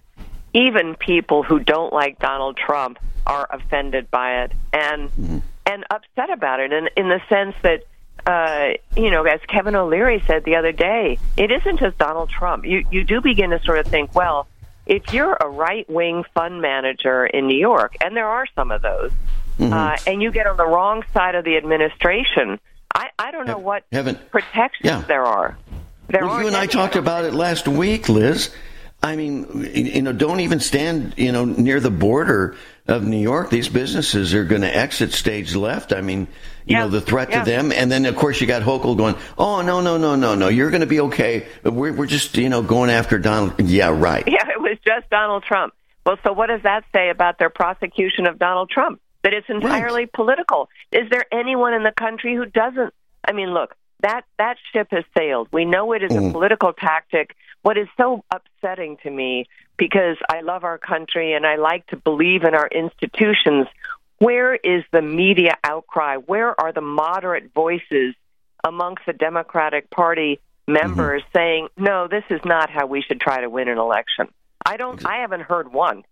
even 0.54 0.96
people 0.96 1.44
who 1.44 1.60
don't 1.60 1.94
like 1.94 2.20
Donald 2.20 2.58
Trump 2.58 2.98
are 3.26 3.48
offended 3.52 4.10
by 4.10 4.44
it 4.44 4.52
and 4.74 5.44
and 5.66 5.86
upset 5.92 6.30
about 6.32 6.60
it, 6.60 6.72
in 6.74 6.90
in 6.98 7.10
the 7.10 7.22
sense 7.30 7.56
that. 7.64 7.84
Uh, 8.26 8.74
you 8.98 9.10
know, 9.10 9.24
as 9.24 9.40
Kevin 9.48 9.76
O'Leary 9.76 10.22
said 10.28 10.44
the 10.44 10.58
other 10.58 10.74
day, 10.74 11.18
it 11.38 11.52
isn't 11.52 11.80
just 11.80 11.98
Donald 11.98 12.30
Trump. 12.30 12.66
You 12.66 12.86
you 12.92 13.06
do 13.06 13.22
begin 13.22 13.52
to 13.52 13.60
sort 13.62 13.80
of 13.80 13.88
think, 13.88 14.14
well, 14.14 14.46
if 14.86 15.14
you're 15.14 15.38
a 15.40 15.48
right 15.48 15.90
wing 15.90 16.26
fund 16.36 16.62
manager 16.62 17.26
in 17.26 17.48
New 17.48 17.58
York, 17.58 17.96
and 18.04 18.16
there 18.18 18.28
are 18.28 18.46
some 18.56 18.72
of 18.72 18.82
those, 18.82 19.12
uh, 19.62 19.98
and 20.06 20.22
you 20.22 20.32
get 20.32 20.48
on 20.48 20.58
the 20.58 20.66
wrong 20.66 21.04
side 21.14 21.36
of 21.36 21.46
the 21.46 21.56
administration, 21.56 22.60
I, 22.94 23.08
I 23.18 23.32
don't 23.32 23.48
know 23.48 23.58
what 23.58 23.86
Heaven, 23.92 24.20
protections 24.32 24.84
Yeah. 24.84 25.02
there 25.08 25.24
are. 25.24 25.58
There 26.10 26.26
well, 26.26 26.42
you 26.42 26.48
and 26.48 26.56
I 26.58 26.66
talked 26.66 26.98
about 26.98 27.24
it 27.24 27.34
last 27.34 27.68
week, 27.70 28.10
Liz. 28.10 28.50
I 29.02 29.16
mean, 29.16 29.70
you 29.74 30.02
know, 30.02 30.12
don't 30.12 30.42
even 30.42 30.60
stand, 30.60 31.14
you 31.16 31.32
know, 31.32 31.46
near 31.46 31.80
the 31.80 31.92
border 31.92 32.58
of 32.86 33.04
New 33.04 33.20
York. 33.20 33.50
These 33.50 33.70
businesses 33.70 34.34
are 34.34 34.44
going 34.44 34.62
to 34.62 34.76
exit 34.76 35.14
stage 35.14 35.56
left. 35.56 35.94
I 35.94 36.02
mean, 36.02 36.28
you 36.66 36.76
Yeah, 36.76 36.80
know, 36.82 36.90
the 36.90 37.00
threat 37.00 37.30
yeah. 37.30 37.44
to 37.44 37.50
them. 37.50 37.72
And 37.72 37.90
then, 37.90 38.06
of 38.06 38.18
course, 38.18 38.42
you 38.42 38.48
got 38.48 38.62
Hochul 38.62 38.98
going, 38.98 39.16
oh, 39.38 39.62
no, 39.62 39.80
no, 39.80 39.98
no, 39.98 40.16
no, 40.16 40.36
no. 40.36 40.50
You're 40.50 40.70
going 40.70 40.82
to 40.82 40.88
be 40.88 41.00
okay. 41.02 41.48
We're, 41.64 41.94
we're 41.94 42.08
just, 42.08 42.36
you 42.36 42.50
know, 42.50 42.62
going 42.62 42.90
after 42.90 43.18
Donald. 43.20 43.62
Yeah, 43.62 43.98
right. 43.98 44.28
Yeah, 44.28 44.50
it 44.50 44.60
was 44.60 44.78
just 44.86 45.10
Donald 45.10 45.44
Trump. 45.44 45.74
Well, 46.06 46.18
so 46.24 46.34
what 46.34 46.48
does 46.48 46.64
that 46.64 46.84
say 46.94 47.10
about 47.10 47.40
their 47.40 47.50
prosecution 47.50 48.28
of 48.28 48.38
Donald 48.38 48.70
Trump? 48.70 49.00
That 49.24 49.34
it's 49.34 49.50
entirely 49.50 50.06
political. 50.06 50.70
Is 50.92 51.10
there 51.10 51.26
anyone 51.32 51.74
in 51.74 51.84
the 51.84 51.92
country 51.92 52.36
who 52.36 52.46
doesn't? 52.46 52.94
I 53.24 53.34
mean, 53.34 53.54
look, 53.54 53.76
that 54.02 54.22
that 54.38 54.58
ship 54.72 54.88
has 54.92 55.04
sailed. 55.18 55.50
We 55.52 55.66
know 55.66 55.92
it 55.94 56.04
is 56.04 56.16
a 56.16 56.20
mm. 56.20 56.32
political 56.32 56.72
tactic. 56.74 57.36
What 57.70 57.78
is 57.78 57.88
so 57.98 58.24
upsetting 58.34 58.98
to 59.04 59.12
me 59.12 59.46
because 59.78 60.18
I 60.28 60.42
love 60.42 60.64
our 60.64 60.80
country 60.80 61.34
and 61.34 61.46
I 61.46 61.58
like 61.58 61.86
to 61.90 61.98
believe 61.98 62.42
in 62.42 62.56
our 62.56 62.68
institutions. 62.68 63.68
Where 64.18 64.56
is 64.56 64.84
the 64.92 65.04
media 65.04 65.54
outcry? 65.64 66.16
Where 66.16 66.60
are 66.60 66.74
the 66.74 66.82
moderate 66.82 67.54
voices 67.54 68.16
amongst 68.64 69.06
the 69.06 69.14
Democratic 69.14 69.92
Party 69.92 70.40
members 70.68 71.22
saying, 71.32 71.68
"No, 71.78 72.08
this 72.08 72.24
is 72.32 72.42
not 72.44 72.72
how 72.72 72.88
we 72.88 73.04
should 73.04 73.22
try 73.22 73.42
to 73.42 73.52
win 73.52 73.68
an 73.68 73.78
election"? 73.78 74.30
I 74.66 74.76
don't. 74.78 75.06
I 75.06 75.18
haven't 75.18 75.42
heard 75.42 75.72
one. 75.72 76.06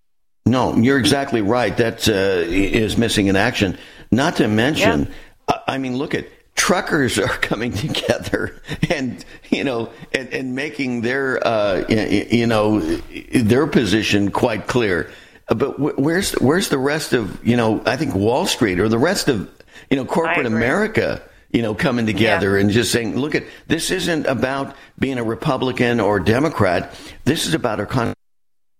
No, 0.45 0.75
you're 0.75 0.99
exactly 0.99 1.41
right. 1.41 1.75
That 1.75 2.07
uh, 2.07 2.11
is 2.45 2.99
missing 2.99 3.25
in 3.25 3.35
action. 3.35 3.79
Not 4.11 4.35
to 4.35 4.47
mention, 4.47 5.11
I 5.47 5.61
I 5.69 5.77
mean, 5.79 5.97
look 5.97 6.13
at 6.13 6.27
truckers 6.57 7.17
are 7.17 7.27
coming 7.41 7.71
together 7.71 8.61
and 8.89 9.23
you 9.49 9.63
know 9.63 9.89
and, 10.13 10.27
and 10.33 10.55
making 10.55 11.01
their 11.01 11.45
uh, 11.47 11.85
you 11.87 12.47
know 12.47 12.79
their 12.79 13.67
position 13.67 14.31
quite 14.31 14.67
clear. 14.67 15.09
But 15.47 15.79
where's 15.97 16.33
where's 16.33 16.67
the 16.67 16.77
rest 16.77 17.13
of 17.13 17.45
you 17.47 17.55
know? 17.55 17.81
I 17.85 17.95
think 17.95 18.13
Wall 18.13 18.45
Street 18.45 18.81
or 18.81 18.89
the 18.89 18.97
rest 18.97 19.29
of 19.29 19.49
you 19.89 19.95
know 19.95 20.03
corporate. 20.03 20.45
America. 20.45 21.21
You 21.49 21.61
know, 21.61 21.73
coming 21.73 22.05
together 22.05 22.57
and 22.57 22.69
just 22.69 22.91
saying, 22.91 23.15
"Look 23.15 23.33
at 23.33 23.45
this 23.67 23.89
isn't 23.89 24.25
about 24.25 24.75
being 24.99 25.17
a 25.17 25.23
Republican 25.23 26.01
or 26.01 26.19
Democrat. 26.19 26.93
This 27.23 27.47
is 27.47 27.53
about 27.53 27.79
our 27.79 27.85
country." 27.85 28.13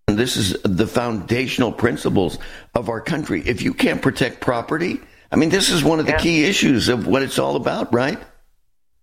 This 0.07 0.36
is 0.36 0.57
the 0.63 0.86
foundational 0.86 1.72
principles 1.72 2.38
of 2.75 2.89
our 2.89 3.00
country. 3.00 3.41
If 3.46 3.62
you 3.62 3.74
can't 3.74 4.01
protect 4.01 4.41
property, 4.41 5.00
I 5.31 5.36
mean, 5.36 5.50
this 5.50 5.69
is 5.69 5.84
one 5.84 6.00
of 6.00 6.05
the 6.05 6.13
Yeah. 6.13 6.17
key 6.19 6.46
issues 6.46 6.89
of 6.89 7.07
what 7.07 7.22
it's 7.22 7.38
all 7.39 7.55
about, 7.55 7.93
right? 7.93 8.17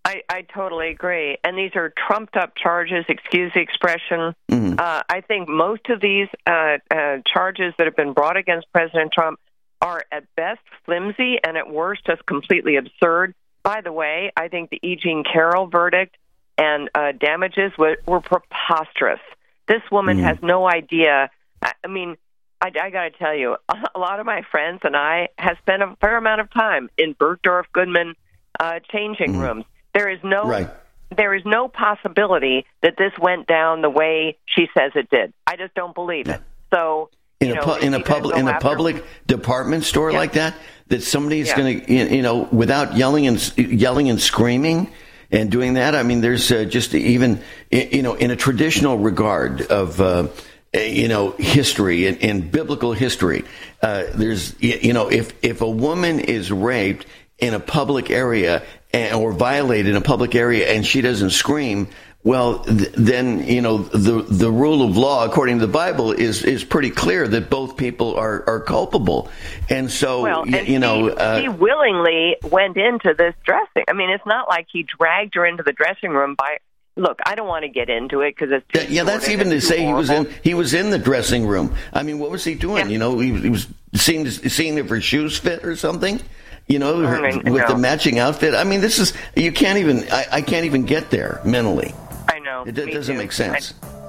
I, 0.07 0.23
I 0.29 0.43
totally 0.43 0.89
agree. 0.91 1.39
And 1.45 1.57
these 1.57 1.73
are 1.77 1.93
trumped 2.07 2.37
up 2.37 2.55
charges, 2.57 3.05
excuse 3.09 3.53
the 3.55 3.61
expression. 3.61 4.35
Uh, 4.51 5.03
I 5.09 5.21
think 5.27 5.49
most 5.49 5.89
of 5.89 6.01
these 6.01 6.29
uh, 6.47 6.79
uh, 6.91 7.19
charges 7.27 7.73
that 7.79 7.87
have 7.87 7.97
been 7.97 8.13
brought 8.13 8.37
against 8.37 8.71
President 8.73 9.13
Trump 9.13 9.39
are 9.81 10.05
at 10.13 10.25
best 10.37 10.61
flimsy 10.85 11.39
and 11.43 11.57
at 11.57 11.71
worst 11.71 12.05
just 12.07 12.25
completely 12.27 12.77
absurd. 12.77 13.35
By 13.63 13.81
the 13.83 13.93
way, 13.93 14.31
I 14.37 14.49
think 14.49 14.71
the 14.71 14.79
E. 14.83 14.97
Jean 14.97 15.25
Carroll 15.25 15.69
verdict 15.69 16.17
and 16.59 16.91
uh, 16.95 17.13
damages 17.13 17.73
were, 17.79 17.97
were 18.07 18.21
preposterous. 18.21 19.21
This 19.69 19.83
woman 19.91 20.19
has 20.19 20.37
no 20.43 20.69
idea. 20.69 21.31
I, 21.63 21.73
I 21.83 21.89
mean, 21.89 22.17
I, 22.65 22.71
I 22.87 22.91
got 22.91 23.03
to 23.05 23.11
tell 23.11 23.35
you, 23.35 23.57
a 23.95 23.99
lot 23.99 24.21
of 24.21 24.27
my 24.27 24.43
friends 24.51 24.81
and 24.85 24.97
I 24.97 25.29
have 25.37 25.57
spent 25.63 25.83
a 25.83 25.97
fair 26.01 26.17
amount 26.17 26.41
of 26.41 26.51
time 26.53 26.89
in 26.97 27.15
Bergdorf 27.15 27.65
Goodman 27.73 28.15
uh, 28.59 28.81
changing 28.91 29.39
rooms. 29.39 29.65
There 29.93 30.09
is 30.09 30.19
no 30.25 30.45
Right. 30.45 30.71
there 31.15 31.35
is 31.35 31.43
no 31.45 31.69
possibility 31.69 32.65
that 32.83 32.95
this 32.97 33.13
went 33.21 33.47
down 33.47 33.83
the 33.83 33.91
way 33.91 34.39
she 34.47 34.67
says 34.77 34.93
it 34.95 35.11
did. 35.11 35.33
I 35.47 35.57
just 35.57 35.75
don't 35.75 35.95
believe 35.95 36.29
it. 36.29 36.41
So 36.73 37.11
In 37.41 37.49
you 37.49 37.53
a 37.55 37.57
know, 37.57 37.63
pu- 37.63 37.87
in 37.87 37.95
a 37.95 38.01
public 38.01 38.37
in 38.37 38.49
a 38.49 38.59
public 38.59 39.05
department 39.27 39.85
store 39.85 40.11
Yeah. 40.11 40.19
like 40.19 40.33
that, 40.33 40.55
that 40.89 41.03
somebody's 41.03 41.49
Yeah. 41.49 41.57
going 41.57 41.81
to 41.83 41.93
you 41.93 42.23
know 42.23 42.49
without 42.51 42.97
yelling 42.97 43.27
and 43.27 43.59
yelling 43.59 44.09
and 44.09 44.21
screaming 44.21 44.91
and 45.31 45.51
doing 45.51 45.75
that. 45.75 45.95
I 45.95 46.03
mean, 46.03 46.21
there's 46.21 46.51
uh, 46.51 46.65
just 46.65 46.95
even 46.95 47.41
you 47.71 48.03
know 48.03 48.15
in 48.15 48.31
a 48.31 48.37
traditional 48.37 48.97
regard 48.99 49.61
of. 49.63 50.01
Uh, 50.01 50.29
you 50.75 51.09
know, 51.09 51.33
history 51.33 52.07
and, 52.07 52.23
and 52.23 52.51
biblical 52.51 52.93
history. 52.93 53.45
Uh, 53.83 54.05
there's, 54.15 54.55
you 54.63 54.93
know, 54.93 55.09
if 55.11 55.33
if 55.43 55.61
a 55.61 55.71
woman 55.71 56.21
is 56.21 56.51
raped 56.51 57.07
in 57.39 57.55
a 57.55 57.61
public 57.61 58.11
area 58.11 58.63
and, 58.93 59.15
or 59.15 59.33
violated 59.33 59.89
in 59.89 59.97
a 59.97 60.01
public 60.01 60.35
area 60.35 60.69
and 60.69 60.87
she 60.87 61.01
doesn't 61.01 61.31
scream, 61.31 61.89
well, 62.23 62.61
th- 62.61 62.93
then 62.93 63.47
you 63.47 63.61
know 63.61 63.79
the 63.79 64.23
the 64.23 64.51
rule 64.51 64.83
of 64.89 64.97
law 64.97 65.27
according 65.27 65.59
to 65.61 65.67
the 65.67 65.73
Bible 65.73 66.13
is 66.13 66.43
is 66.43 66.65
pretty 66.65 66.91
clear 66.91 67.29
that 67.29 67.51
both 67.51 67.77
people 67.77 68.15
are 68.17 68.43
are 68.47 68.61
culpable, 68.61 69.29
and 69.69 69.91
so 69.91 70.23
Well, 70.23 70.45
y- 70.47 70.59
and 70.59 70.69
you 70.69 70.79
know. 70.79 71.09
he, 71.09 71.11
uh, 71.11 71.41
he 71.43 71.49
willingly 71.51 72.37
went 72.51 72.79
into 72.79 73.15
this 73.17 73.35
dressing. 73.45 73.85
I 73.89 73.93
mean, 73.93 74.09
it's 74.09 74.25
not 74.25 74.49
like 74.49 74.69
he 74.73 74.85
dragged 74.85 75.35
her 75.35 75.45
into 75.45 75.63
the 75.63 75.73
dressing 75.73 76.11
room 76.13 76.35
by. 76.35 76.57
Look, 76.97 77.19
I 77.27 77.35
don't 77.35 77.49
want 77.49 77.65
to 77.65 77.69
get 77.69 77.91
into 77.91 78.21
it 78.21 78.37
because 78.39 78.53
it's 78.53 78.87
too 78.87 78.93
Yeah, 78.93 79.03
that's 79.03 79.29
even 79.29 79.51
to 79.51 79.61
say 79.61 79.85
he 79.85 79.93
was 79.93 80.11
in 80.11 80.33
he 80.45 80.55
was 80.55 80.75
in 80.75 80.91
the 80.91 80.99
dressing 80.99 81.47
room. 81.47 81.75
I 81.93 82.05
mean, 82.05 82.21
what 82.21 82.31
was 82.31 82.45
he 82.45 82.55
doing? 82.55 82.89
You 82.89 82.99
know, 82.99 83.19
he, 83.19 83.33
he 83.33 83.51
was 83.51 83.67
seeing 83.95 84.29
seeing 84.31 84.79
if 84.79 84.89
her 84.91 85.01
shoes 85.01 85.37
fit 85.37 85.65
or 85.65 85.75
something. 85.75 86.21
You 86.69 86.79
know, 86.79 87.01
her, 87.01 87.17
I 87.17 87.33
mean, 87.33 87.53
with 87.53 87.67
the 87.67 87.77
matching 87.77 88.19
outfit. 88.19 88.55
I 88.55 88.65
mean, 88.65 88.81
this 88.81 88.99
is 88.99 89.13
you 89.37 89.51
can't 89.53 89.79
even. 89.79 90.05
I, 90.11 90.27
I 90.33 90.41
can't 90.41 90.67
even 90.67 90.85
get 90.85 91.11
there 91.11 91.41
mentally. 91.45 91.93
I 92.29 92.39
know. 92.39 92.63
It 92.63 92.77
me 92.77 92.93
doesn't 92.93 93.15
too. 93.15 93.19
make 93.19 93.33
sense. 93.33 93.75
I- 93.83 94.04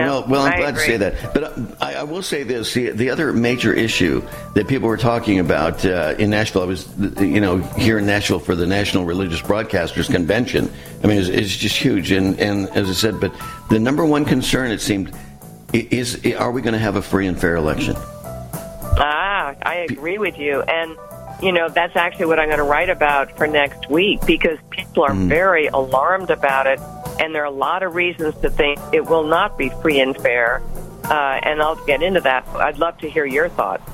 well, 0.00 0.26
well, 0.28 0.42
I'm 0.42 0.52
I 0.52 0.56
glad 0.56 0.74
to 0.74 0.80
say 0.80 0.96
that. 0.98 1.34
But 1.34 1.44
uh, 1.44 1.52
I, 1.80 1.94
I 1.94 2.02
will 2.04 2.22
say 2.22 2.42
this: 2.42 2.72
the, 2.74 2.90
the 2.90 3.10
other 3.10 3.32
major 3.32 3.72
issue 3.72 4.22
that 4.54 4.68
people 4.68 4.88
were 4.88 4.96
talking 4.96 5.38
about 5.38 5.84
uh, 5.84 6.14
in 6.18 6.30
Nashville, 6.30 6.62
I 6.62 6.66
was, 6.66 6.88
you 7.20 7.40
know, 7.40 7.58
here 7.58 7.98
in 7.98 8.06
Nashville 8.06 8.38
for 8.38 8.54
the 8.54 8.66
National 8.66 9.04
Religious 9.04 9.40
Broadcasters 9.40 10.10
Convention. 10.10 10.70
I 11.02 11.06
mean, 11.06 11.18
it's, 11.18 11.28
it's 11.28 11.56
just 11.56 11.76
huge. 11.76 12.12
And, 12.12 12.38
and 12.38 12.68
as 12.70 12.88
I 12.88 12.92
said, 12.92 13.20
but 13.20 13.34
the 13.70 13.78
number 13.78 14.04
one 14.04 14.24
concern, 14.24 14.70
it 14.70 14.80
seemed, 14.80 15.14
is: 15.72 16.24
are 16.34 16.50
we 16.50 16.62
going 16.62 16.74
to 16.74 16.78
have 16.80 16.96
a 16.96 17.02
free 17.02 17.26
and 17.26 17.40
fair 17.40 17.56
election? 17.56 17.94
Ah, 17.96 19.54
I 19.62 19.86
agree 19.90 20.18
with 20.18 20.38
you. 20.38 20.62
And 20.62 20.96
you 21.42 21.50
know, 21.50 21.68
that's 21.68 21.96
actually 21.96 22.26
what 22.26 22.38
I'm 22.38 22.46
going 22.46 22.58
to 22.58 22.64
write 22.64 22.88
about 22.88 23.36
for 23.36 23.46
next 23.46 23.90
week 23.90 24.24
because 24.26 24.58
people 24.70 25.02
are 25.02 25.14
very 25.14 25.66
alarmed 25.66 26.30
about 26.30 26.68
it, 26.68 26.78
and 27.20 27.34
there 27.34 27.42
are 27.42 27.46
a 27.46 27.50
lot 27.50 27.82
of 27.82 27.94
reasons 27.94 28.34
to 28.42 28.50
think 28.50 28.78
it 28.92 29.06
will 29.06 29.24
not 29.26 29.56
be 29.58 29.68
free 29.82 30.00
and 30.00 30.16
fair. 30.16 30.62
Uh, 31.04 31.40
and 31.42 31.60
I'll 31.60 31.84
get 31.84 32.02
into 32.02 32.20
that. 32.20 32.46
I'd 32.54 32.78
love 32.78 32.96
to 32.98 33.10
hear 33.10 33.24
your 33.26 33.48
thoughts. 33.48 33.90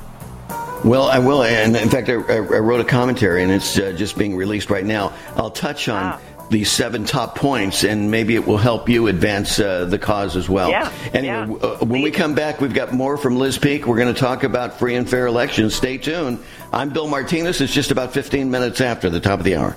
Well, 0.84 1.04
I 1.08 1.18
will. 1.18 1.42
And 1.42 1.76
in 1.76 1.88
fact, 1.88 2.08
I, 2.08 2.14
I 2.14 2.38
wrote 2.38 2.80
a 2.80 2.84
commentary, 2.84 3.42
and 3.42 3.50
it's 3.50 3.78
uh, 3.78 3.92
just 3.92 4.16
being 4.16 4.36
released 4.36 4.70
right 4.70 4.84
now. 4.84 5.12
I'll 5.36 5.50
touch 5.50 5.88
on. 5.88 6.02
Ah. 6.04 6.20
The 6.50 6.64
seven 6.64 7.04
top 7.04 7.36
points, 7.36 7.84
and 7.84 8.10
maybe 8.10 8.34
it 8.34 8.46
will 8.46 8.56
help 8.56 8.88
you 8.88 9.08
advance 9.08 9.60
uh, 9.60 9.84
the 9.84 9.98
cause 9.98 10.34
as 10.34 10.48
well. 10.48 10.70
Yeah, 10.70 10.90
Anyway, 11.12 11.58
uh, 11.60 11.84
when 11.84 12.00
we 12.00 12.10
come 12.10 12.34
back, 12.34 12.62
we've 12.62 12.72
got 12.72 12.90
more 12.90 13.18
from 13.18 13.36
Liz 13.36 13.58
Peek. 13.58 13.86
We're 13.86 13.98
going 13.98 14.14
to 14.14 14.18
talk 14.18 14.44
about 14.44 14.78
free 14.78 14.94
and 14.94 15.06
fair 15.06 15.26
elections. 15.26 15.74
Stay 15.74 15.98
tuned. 15.98 16.42
I'm 16.72 16.88
Bill 16.88 17.06
Martinez. 17.06 17.60
It's 17.60 17.74
just 17.74 17.90
about 17.90 18.14
15 18.14 18.50
minutes 18.50 18.80
after 18.80 19.10
the 19.10 19.20
top 19.20 19.40
of 19.40 19.44
the 19.44 19.56
hour. 19.56 19.76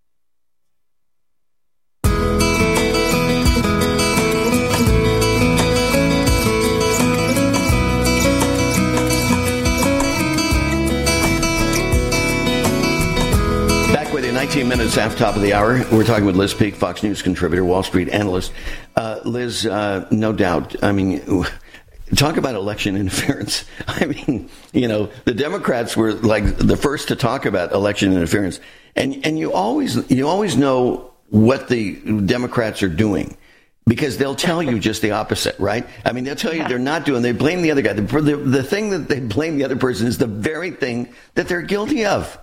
19 14.41 14.67
minutes 14.67 14.97
after 14.97 15.19
top 15.19 15.35
of 15.35 15.43
the 15.43 15.53
hour. 15.53 15.85
We're 15.91 16.03
talking 16.03 16.25
with 16.25 16.35
Liz 16.35 16.51
Peek, 16.51 16.73
Fox 16.73 17.03
News 17.03 17.21
contributor, 17.21 17.63
Wall 17.63 17.83
Street 17.83 18.09
analyst. 18.09 18.51
Uh, 18.95 19.19
Liz, 19.23 19.67
uh, 19.67 20.07
no 20.09 20.33
doubt, 20.33 20.83
I 20.83 20.93
mean, 20.93 21.45
talk 22.15 22.37
about 22.37 22.55
election 22.55 22.95
interference. 22.97 23.65
I 23.87 24.07
mean, 24.07 24.49
you 24.73 24.87
know, 24.87 25.11
the 25.25 25.35
Democrats 25.35 25.95
were 25.95 26.13
like 26.13 26.57
the 26.57 26.75
first 26.75 27.09
to 27.09 27.15
talk 27.15 27.45
about 27.45 27.71
election 27.71 28.13
interference, 28.13 28.59
and 28.95 29.23
and 29.27 29.37
you 29.37 29.53
always 29.53 30.09
you 30.09 30.27
always 30.27 30.57
know 30.57 31.13
what 31.29 31.67
the 31.67 31.97
Democrats 32.21 32.81
are 32.81 32.89
doing 32.89 33.37
because 33.85 34.17
they'll 34.17 34.33
tell 34.33 34.63
you 34.63 34.79
just 34.79 35.03
the 35.03 35.11
opposite, 35.11 35.59
right? 35.59 35.85
I 36.03 36.13
mean, 36.13 36.23
they'll 36.23 36.35
tell 36.35 36.55
you 36.55 36.67
they're 36.67 36.79
not 36.79 37.05
doing. 37.05 37.21
They 37.21 37.31
blame 37.31 37.61
the 37.61 37.69
other 37.69 37.83
guy. 37.83 37.93
The, 37.93 38.01
the, 38.01 38.37
the 38.37 38.63
thing 38.63 38.89
that 38.89 39.07
they 39.07 39.19
blame 39.19 39.59
the 39.59 39.65
other 39.65 39.75
person 39.75 40.07
is 40.07 40.17
the 40.17 40.25
very 40.25 40.71
thing 40.71 41.13
that 41.35 41.47
they're 41.47 41.61
guilty 41.61 42.05
of. 42.05 42.39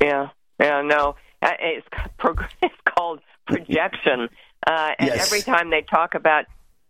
Yeah, 0.00 0.30
yeah, 0.60 0.82
no, 0.82 1.16
Uh, 1.42 1.52
it's, 1.60 1.86
pro- 2.18 2.34
it's 2.62 2.74
called 2.84 3.20
projection. 3.46 4.28
Uh, 4.66 4.90
and 4.98 5.08
Yes. 5.08 5.26
every 5.26 5.40
time 5.42 5.70
they 5.70 5.82
talk 5.82 6.14
about, 6.14 6.44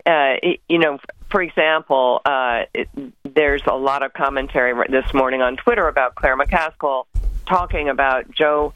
uh, 0.07 0.35
you 0.69 0.79
know, 0.79 0.99
for 1.31 1.41
example, 1.43 2.21
uh, 2.25 2.63
it, 2.75 2.89
there's 3.25 3.63
a 3.67 3.77
lot 3.77 4.03
of 4.03 4.13
commentary 4.13 4.73
this 4.91 5.15
morning 5.15 5.41
on 5.43 5.57
Twitter 5.57 5.87
about 5.87 6.15
Claire 6.17 6.37
McCaskill 6.37 7.05
talking 7.47 7.89
about 7.89 8.29
Joe 8.33 8.73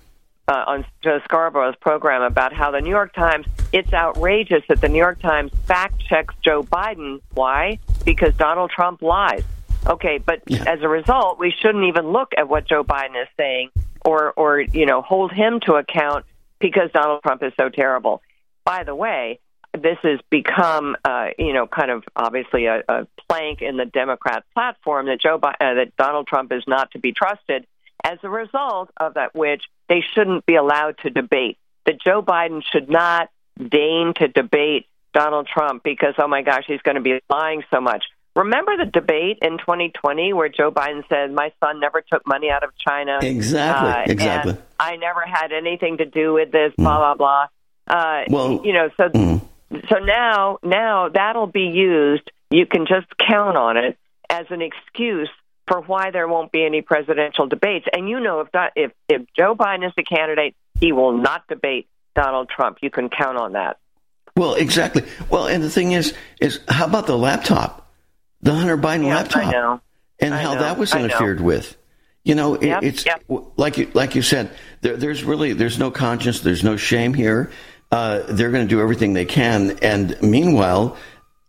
uh, 0.46 0.62
on 0.66 0.84
Joe 1.02 1.20
Scarborough's 1.24 1.76
program 1.80 2.20
about 2.22 2.52
how 2.52 2.70
the 2.70 2.80
New 2.80 2.90
York 2.90 3.14
Times. 3.14 3.46
It's 3.72 3.92
outrageous 3.92 4.62
that 4.68 4.80
the 4.80 4.88
New 4.88 4.98
York 4.98 5.18
Times 5.20 5.50
fact 5.66 5.98
checks 6.06 6.34
Joe 6.44 6.62
Biden. 6.62 7.20
Why? 7.32 7.78
Because 8.04 8.34
Donald 8.36 8.70
Trump 8.70 9.00
lies. 9.02 9.42
Okay, 9.86 10.18
but 10.18 10.42
as 10.66 10.80
a 10.82 10.88
result, 10.88 11.38
we 11.38 11.50
shouldn't 11.60 11.84
even 11.84 12.12
look 12.12 12.32
at 12.36 12.48
what 12.48 12.66
Joe 12.68 12.84
Biden 12.84 13.20
is 13.20 13.28
saying 13.38 13.70
or 14.04 14.32
or 14.36 14.60
you 14.60 14.86
know 14.86 15.02
hold 15.02 15.32
him 15.32 15.60
to 15.60 15.74
account 15.74 16.24
because 16.58 16.90
Donald 16.92 17.22
Trump 17.22 17.42
is 17.42 17.52
so 17.58 17.68
terrible. 17.68 18.22
By 18.64 18.84
the 18.84 18.94
way, 18.94 19.40
this 19.72 19.98
has 20.02 20.20
become 20.30 20.96
uh, 21.04 21.28
you 21.38 21.52
know 21.52 21.66
kind 21.66 21.90
of 21.90 22.04
obviously 22.14 22.66
a, 22.66 22.82
a 22.88 23.06
plank 23.28 23.62
in 23.62 23.76
the 23.76 23.86
Democrat 23.86 24.44
platform 24.54 25.06
that 25.06 25.20
Joe 25.20 25.38
Bi- 25.38 25.56
uh, 25.60 25.74
that 25.74 25.96
Donald 25.96 26.26
Trump 26.26 26.52
is 26.52 26.62
not 26.66 26.90
to 26.92 26.98
be 26.98 27.12
trusted. 27.12 27.66
As 28.02 28.18
a 28.22 28.28
result 28.28 28.90
of 28.98 29.14
that, 29.14 29.34
which 29.34 29.62
they 29.88 30.04
shouldn't 30.14 30.44
be 30.44 30.56
allowed 30.56 30.98
to 30.98 31.10
debate. 31.10 31.58
That 31.86 32.00
Joe 32.02 32.22
Biden 32.22 32.62
should 32.62 32.90
not 32.90 33.30
deign 33.58 34.12
to 34.16 34.28
debate 34.28 34.86
Donald 35.14 35.46
Trump 35.46 35.82
because 35.82 36.14
oh 36.18 36.28
my 36.28 36.42
gosh, 36.42 36.64
he's 36.66 36.82
going 36.82 36.96
to 36.96 37.00
be 37.00 37.20
lying 37.30 37.62
so 37.70 37.80
much. 37.80 38.04
Remember 38.36 38.76
the 38.76 38.90
debate 38.90 39.38
in 39.42 39.58
2020 39.58 40.32
where 40.32 40.48
Joe 40.48 40.70
Biden 40.72 41.06
said, 41.08 41.32
"My 41.32 41.52
son 41.60 41.80
never 41.80 42.00
took 42.00 42.26
money 42.26 42.50
out 42.50 42.64
of 42.64 42.70
China." 42.76 43.18
Exactly, 43.22 43.90
uh, 43.90 44.12
exactly. 44.12 44.52
and 44.52 44.62
I 44.78 44.96
never 44.96 45.20
had 45.20 45.52
anything 45.52 45.98
to 45.98 46.04
do 46.04 46.32
with 46.34 46.50
this. 46.50 46.72
Blah 46.76 47.14
blah 47.14 47.14
blah. 47.14 47.46
Uh, 47.86 48.24
Well, 48.28 48.60
you 48.64 48.72
know, 48.72 48.90
so 48.96 49.40
so 49.88 49.98
now 49.98 50.58
now 50.62 51.08
that'll 51.08 51.46
be 51.46 51.70
used. 51.74 52.30
You 52.50 52.66
can 52.66 52.86
just 52.86 53.06
count 53.18 53.56
on 53.56 53.76
it 53.76 53.96
as 54.28 54.46
an 54.50 54.62
excuse 54.62 55.30
for 55.66 55.80
why 55.80 56.10
there 56.10 56.28
won't 56.28 56.52
be 56.52 56.64
any 56.64 56.82
presidential 56.82 57.46
debates. 57.46 57.86
And 57.92 58.08
you 58.08 58.20
know, 58.20 58.40
if 58.40 58.48
if 58.74 58.92
if 59.08 59.22
Joe 59.36 59.54
Biden 59.54 59.86
is 59.86 59.92
the 59.96 60.02
candidate, 60.02 60.54
he 60.80 60.92
will 60.92 61.16
not 61.16 61.46
debate 61.48 61.88
Donald 62.14 62.48
Trump. 62.48 62.78
You 62.82 62.90
can 62.90 63.08
count 63.08 63.38
on 63.38 63.52
that. 63.52 63.78
Well, 64.36 64.54
exactly. 64.54 65.04
Well, 65.30 65.46
and 65.46 65.62
the 65.62 65.70
thing 65.70 65.92
is, 65.92 66.12
is 66.40 66.60
how 66.68 66.86
about 66.86 67.06
the 67.06 67.16
laptop, 67.16 67.83
the 68.44 68.54
Hunter 68.54 68.76
Biden 68.76 69.08
laptop, 69.08 69.82
and 70.20 70.34
I 70.34 70.42
how 70.42 70.54
know. 70.54 70.60
that 70.60 70.78
was 70.78 70.94
interfered 70.94 71.40
with? 71.40 71.76
You 72.24 72.34
know, 72.34 72.54
it, 72.54 72.66
Yep, 72.66 72.82
it's 72.82 73.06
yep. 73.06 73.24
like 73.56 73.78
you 73.78 73.90
like 73.94 74.14
you 74.14 74.22
said. 74.22 74.50
There, 74.82 74.96
there's 74.96 75.24
really 75.24 75.54
there's 75.54 75.78
no 75.78 75.90
conscience. 75.90 76.40
There's 76.40 76.62
no 76.62 76.76
shame 76.76 77.14
here. 77.14 77.50
Uh, 77.90 78.22
they're 78.28 78.50
going 78.50 78.66
to 78.66 78.68
do 78.68 78.80
everything 78.80 79.14
they 79.14 79.24
can, 79.24 79.78
and 79.82 80.16
meanwhile, 80.22 80.96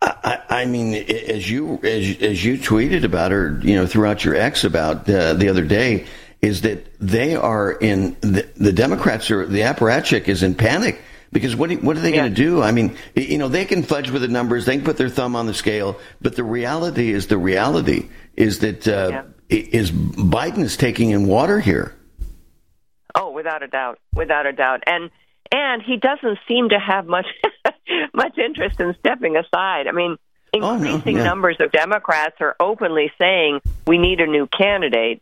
I, 0.01 0.41
I 0.49 0.61
I 0.61 0.65
mean, 0.65 0.93
as 0.93 1.49
you 1.49 1.79
as, 1.83 2.21
as 2.21 2.43
you 2.43 2.57
tweeted 2.57 3.03
about, 3.03 3.33
or 3.33 3.59
you 3.61 3.75
know, 3.75 3.85
throughout 3.85 4.23
your 4.23 4.35
ex 4.35 4.63
about 4.63 5.09
uh, 5.09 5.33
the 5.33 5.49
other 5.49 5.65
day, 5.65 6.05
is 6.41 6.61
that 6.61 6.97
they 6.99 7.35
are 7.35 7.71
in 7.71 8.15
the, 8.21 8.47
the 8.55 8.71
Democrats 8.71 9.31
are 9.31 9.45
the 9.45 9.61
apparatchik 9.61 10.27
is 10.29 10.43
in 10.43 10.55
panic 10.55 11.01
because 11.31 11.55
what 11.55 11.71
what 11.83 11.97
are 11.97 12.01
they 12.01 12.11
going 12.11 12.29
to 12.29 12.35
do? 12.35 12.61
I 12.61 12.71
mean, 12.71 12.97
you 13.15 13.37
know, 13.37 13.47
they 13.47 13.65
can 13.65 13.83
fudge 13.83 14.09
with 14.09 14.21
the 14.21 14.27
numbers, 14.27 14.65
they 14.65 14.75
can 14.75 14.85
put 14.85 14.97
their 14.97 15.09
thumb 15.09 15.35
on 15.35 15.45
the 15.45 15.53
scale, 15.53 15.99
but 16.21 16.35
the 16.35 16.43
reality 16.43 17.11
is 17.11 17.27
the 17.27 17.37
reality 17.37 18.09
is 18.35 18.59
that 18.59 18.87
uh, 18.87 19.23
is 19.49 19.91
Biden 19.91 20.59
is 20.59 20.77
taking 20.77 21.11
in 21.11 21.27
water 21.27 21.59
here. 21.59 21.95
Oh, 23.13 23.31
without 23.31 23.63
a 23.63 23.67
doubt, 23.67 23.99
without 24.13 24.45
a 24.45 24.53
doubt, 24.53 24.83
and 24.87 25.09
and 25.51 25.81
he 25.81 25.97
doesn't 25.97 26.39
seem 26.47 26.69
to 26.69 26.79
have 26.79 27.05
much 27.05 27.27
much 28.13 28.37
interest 28.37 28.79
in 28.79 28.95
stepping 28.99 29.37
aside. 29.37 29.87
I 29.87 29.91
mean, 29.91 30.17
increasing 30.53 31.17
yeah. 31.17 31.23
numbers 31.23 31.57
of 31.59 31.71
Democrats 31.71 32.35
are 32.39 32.55
openly 32.59 33.11
saying 33.17 33.61
we 33.87 33.97
need 33.97 34.19
a 34.21 34.27
new 34.27 34.47
candidate. 34.47 35.21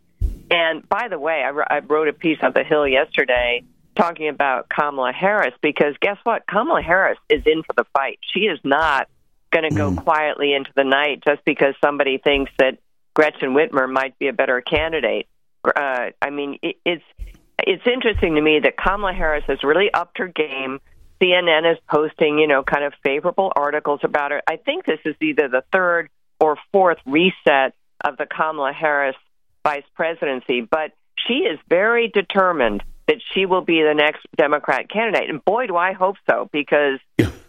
And 0.50 0.88
by 0.88 1.08
the 1.08 1.18
way, 1.18 1.44
I, 1.44 1.76
I 1.76 1.80
wrote 1.80 2.08
a 2.08 2.14
piece 2.14 2.38
on 2.42 2.54
the 2.54 2.64
Hill 2.64 2.88
yesterday 2.88 3.64
talking 3.96 4.30
about 4.30 4.70
Kamala 4.70 5.12
Harris 5.12 5.54
because 5.62 5.96
guess 6.02 6.18
what? 6.24 6.46
Kamala 6.48 6.82
Harris 6.82 7.18
is 7.30 7.44
in 7.46 7.64
for 7.64 7.74
the 7.76 7.86
fight. 7.94 8.20
She 8.34 8.42
is 8.42 8.60
not 8.64 9.08
going 9.52 9.70
to 9.70 9.76
go 9.76 9.94
quietly 9.94 10.54
into 10.54 10.72
the 10.76 10.84
night 10.84 11.24
just 11.24 11.46
because 11.46 11.76
somebody 11.84 12.18
thinks 12.18 12.52
that 12.58 12.80
Gretchen 13.14 13.54
Whitmer 13.54 13.92
might 13.92 14.18
be 14.18 14.28
a 14.28 14.34
better 14.34 14.62
candidate. 14.62 15.28
Uh, 15.64 16.10
I 16.22 16.30
mean, 16.32 16.58
it, 16.62 16.78
it's 16.84 17.04
it's 17.60 17.84
interesting 17.86 18.36
to 18.36 18.42
me 18.42 18.60
that 18.60 18.76
Kamala 18.78 19.14
Harris 19.14 19.44
has 19.48 19.64
really 19.64 19.94
upped 19.94 20.18
her 20.18 20.28
game. 20.28 20.80
CNN 21.22 21.72
is 21.72 21.78
posting, 21.90 22.40
you 22.40 22.48
know, 22.48 22.64
kind 22.64 22.84
of 22.84 22.94
favorable 23.04 23.54
articles 23.56 24.02
about 24.04 24.32
her. 24.32 24.42
I 24.48 24.58
think 24.58 24.86
this 24.86 25.00
is 25.06 25.16
either 25.22 25.48
the 25.48 25.64
third 25.72 26.10
or 26.40 26.58
fourth 26.72 26.98
reset 27.06 27.76
of 28.04 28.18
the 28.18 28.26
Kamala 28.26 28.74
Harris 28.74 29.16
vice 29.64 29.86
presidency, 29.96 30.62
but 30.62 30.92
she 31.26 31.36
is 31.36 31.58
very 31.70 32.10
determined 32.10 32.84
that 33.08 33.18
she 33.34 33.46
will 33.46 33.62
be 33.62 33.82
the 33.82 33.94
next 33.94 34.26
Democrat 34.38 34.90
candidate. 34.90 35.30
And 35.30 35.44
boy, 35.44 35.68
do 35.68 35.76
I 35.76 35.94
hope 35.94 36.16
so, 36.30 36.50
because 36.52 37.00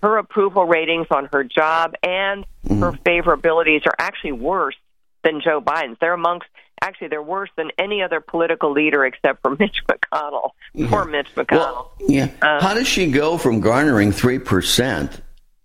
her 0.03 0.19
approval 0.19 0.65
ratings 0.65 1.07
on 1.11 1.29
her 1.33 1.45
job 1.45 1.95
and 2.03 2.45
mm-hmm. 2.67 2.81
her 2.81 2.93
favorabilities 2.93 3.87
are 3.87 3.95
actually 3.99 4.33
worse 4.33 4.77
than 5.23 5.41
Joe 5.41 5.61
Biden's. 5.61 5.97
They're 6.01 6.13
amongst 6.13 6.47
actually 6.83 7.09
they're 7.09 7.23
worse 7.23 7.51
than 7.57 7.71
any 7.79 8.03
other 8.03 8.21
political 8.21 8.73
leader 8.73 9.05
except 9.05 9.41
for 9.43 9.51
Mitch 9.59 9.83
McConnell. 9.89 10.51
Mm-hmm. 10.77 10.87
Poor 10.89 11.05
Mitch 11.05 11.29
McConnell. 11.35 11.89
Yeah. 12.01 12.25
Um, 12.43 12.61
How 12.61 12.75
does 12.75 12.89
she 12.89 13.11
go 13.11 13.39
from 13.39 13.61
garnering 13.61 14.11
3% 14.11 15.21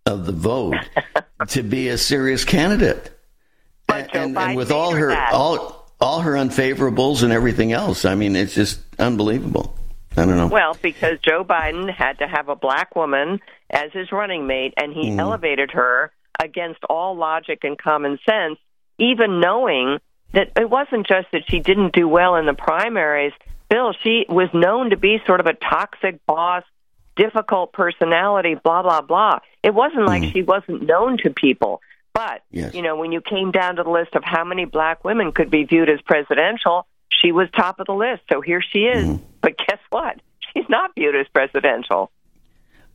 of 0.05 0.25
the 0.25 0.31
vote 0.31 0.75
to 1.49 1.63
be 1.63 1.89
a 1.89 1.97
serious 1.97 2.45
candidate? 2.45 3.11
And, 3.89 4.09
and, 4.13 4.37
and 4.37 4.55
with 4.55 4.71
all 4.71 4.93
her 4.93 5.11
all 5.31 5.91
all 5.99 6.21
her 6.21 6.33
unfavorables 6.33 7.23
and 7.23 7.33
everything 7.33 7.73
else, 7.73 8.05
I 8.05 8.15
mean, 8.15 8.35
it's 8.35 8.53
just 8.53 8.79
unbelievable. 8.99 9.75
I 10.19 10.25
don't 10.25 10.37
know. 10.37 10.47
Well, 10.47 10.77
because 10.81 11.19
Joe 11.21 11.43
Biden 11.43 11.91
had 11.91 12.19
to 12.19 12.27
have 12.27 12.49
a 12.49 12.55
black 12.55 12.95
woman 12.95 13.39
as 13.69 13.91
his 13.91 14.11
running 14.11 14.47
mate, 14.47 14.73
and 14.77 14.93
he 14.93 15.11
Mm. 15.11 15.19
elevated 15.19 15.71
her 15.71 16.11
against 16.41 16.83
all 16.89 17.15
logic 17.15 17.63
and 17.63 17.77
common 17.77 18.19
sense, 18.27 18.59
even 18.97 19.39
knowing 19.39 19.99
that 20.33 20.51
it 20.55 20.69
wasn't 20.69 21.07
just 21.07 21.31
that 21.31 21.43
she 21.49 21.59
didn't 21.59 21.93
do 21.93 22.07
well 22.07 22.35
in 22.35 22.45
the 22.45 22.53
primaries. 22.53 23.33
Bill, 23.69 23.93
she 23.93 24.25
was 24.29 24.49
known 24.53 24.89
to 24.91 24.97
be 24.97 25.21
sort 25.25 25.39
of 25.39 25.45
a 25.47 25.53
toxic 25.53 26.25
boss, 26.25 26.63
difficult 27.15 27.73
personality, 27.73 28.55
blah, 28.55 28.81
blah, 28.81 29.01
blah. 29.01 29.39
It 29.63 29.73
wasn't 29.73 30.05
like 30.05 30.23
she 30.31 30.41
wasn't 30.43 30.83
known 30.83 31.17
to 31.23 31.29
people. 31.31 31.81
But, 32.13 32.41
Yes. 32.51 32.73
you 32.73 32.81
know, 32.81 32.95
when 32.95 33.11
you 33.11 33.21
came 33.21 33.51
down 33.51 33.75
to 33.75 33.83
the 33.83 33.89
list 33.89 34.15
of 34.15 34.23
how 34.23 34.43
many 34.43 34.65
black 34.65 35.03
women 35.03 35.31
could 35.31 35.49
be 35.51 35.63
viewed 35.63 35.89
as 35.89 36.01
presidential, 36.01 36.85
she 37.21 37.31
was 37.31 37.49
top 37.55 37.79
of 37.79 37.87
the 37.87 37.93
list. 37.93 38.23
So 38.31 38.41
here 38.41 38.61
she 38.61 38.79
is. 38.79 39.19
But 39.41 39.57
guess 39.57 39.79
what? 39.89 40.19
She's 40.53 40.67
not 40.69 40.93
viewed 40.95 41.15
as 41.15 41.27
presidential. 41.29 42.11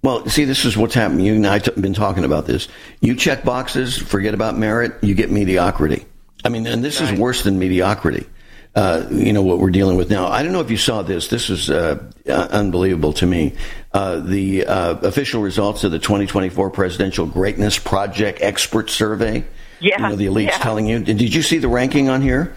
Well, 0.02 0.26
see, 0.28 0.44
this 0.44 0.66
is 0.66 0.76
what's 0.76 0.94
happening. 0.94 1.24
You 1.24 1.34
and 1.34 1.46
I 1.46 1.54
have 1.54 1.76
been 1.76 1.94
talking 1.94 2.24
about 2.24 2.44
this. 2.46 2.68
You 3.00 3.14
check 3.16 3.42
boxes, 3.42 3.96
forget 3.96 4.34
about 4.34 4.56
merit, 4.58 5.02
you 5.02 5.14
get 5.14 5.30
mediocrity. 5.30 6.04
I 6.44 6.50
mean, 6.50 6.66
and 6.66 6.84
this 6.84 7.00
is 7.00 7.18
worse 7.18 7.42
than 7.42 7.58
mediocrity. 7.58 8.26
Uh, 8.74 9.06
you 9.10 9.32
know 9.32 9.42
what 9.42 9.60
we're 9.60 9.70
dealing 9.70 9.96
with 9.96 10.10
now. 10.10 10.26
I 10.26 10.42
don't 10.42 10.52
know 10.52 10.60
if 10.60 10.70
you 10.70 10.76
saw 10.76 11.02
this. 11.02 11.28
This 11.28 11.48
is 11.48 11.70
uh, 11.70 12.04
uh, 12.28 12.32
unbelievable 12.32 13.12
to 13.14 13.26
me. 13.26 13.54
Uh, 13.92 14.18
the 14.18 14.66
uh, 14.66 14.94
official 14.96 15.40
results 15.40 15.84
of 15.84 15.92
the 15.92 16.00
2024 16.00 16.70
Presidential 16.70 17.24
Greatness 17.24 17.78
Project 17.78 18.40
Expert 18.42 18.90
Survey. 18.90 19.44
Yeah, 19.80 20.02
You 20.02 20.08
know, 20.08 20.16
the 20.16 20.26
elites 20.26 20.48
yeah. 20.48 20.58
telling 20.58 20.86
you. 20.86 20.98
Did 20.98 21.34
you 21.34 21.42
see 21.42 21.58
the 21.58 21.68
ranking 21.68 22.08
on 22.08 22.20
here? 22.20 22.56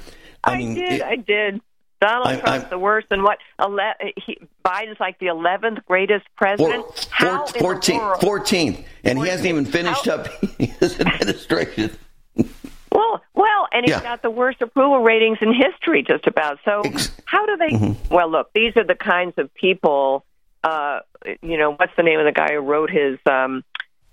I, 0.51 0.73
did. 0.73 1.01
I 1.01 1.15
did. 1.15 1.61
Donald 1.99 2.27
I- 2.27 2.35
Trump's 2.39 2.65
I- 2.65 2.69
the 2.69 2.79
worst. 2.79 3.07
And 3.11 3.23
what? 3.23 3.37
Ele- 3.59 3.79
he, 4.25 4.37
Biden's 4.63 4.99
like 4.99 5.19
the 5.19 5.27
eleventh 5.27 5.79
greatest 5.87 6.25
president. 6.35 6.85
How 7.11 7.45
in 7.45 7.53
the 7.53 7.59
14th, 7.59 7.97
world? 7.99 8.21
14th, 8.21 8.83
and 9.03 9.19
he 9.19 9.27
hasn't 9.27 9.47
even 9.47 9.65
finished 9.65 10.07
up 10.07 10.27
his 10.59 10.99
administration. 10.99 11.91
Well, 12.91 13.21
well, 13.35 13.67
and 13.71 13.85
he's 13.85 13.91
Yeah. 13.95 14.01
got 14.01 14.21
the 14.23 14.29
worst 14.31 14.61
approval 14.61 14.99
ratings 15.03 15.37
in 15.41 15.53
history, 15.53 16.03
just 16.07 16.25
about. 16.25 16.59
So, 16.65 16.81
how 17.25 17.45
do 17.45 17.57
they? 17.57 17.69
Mm-hmm. 17.69 18.13
Well, 18.13 18.29
look, 18.31 18.51
these 18.53 18.75
are 18.75 18.83
the 18.83 18.95
kinds 18.95 19.33
of 19.37 19.53
people. 19.53 20.25
Uh, 20.63 20.99
you 21.41 21.57
know, 21.57 21.73
what's 21.73 21.93
the 21.95 22.03
name 22.03 22.19
of 22.19 22.25
the 22.25 22.31
guy 22.31 22.53
who 22.53 22.59
wrote 22.59 22.89
his 22.89 23.19
um, 23.25 23.63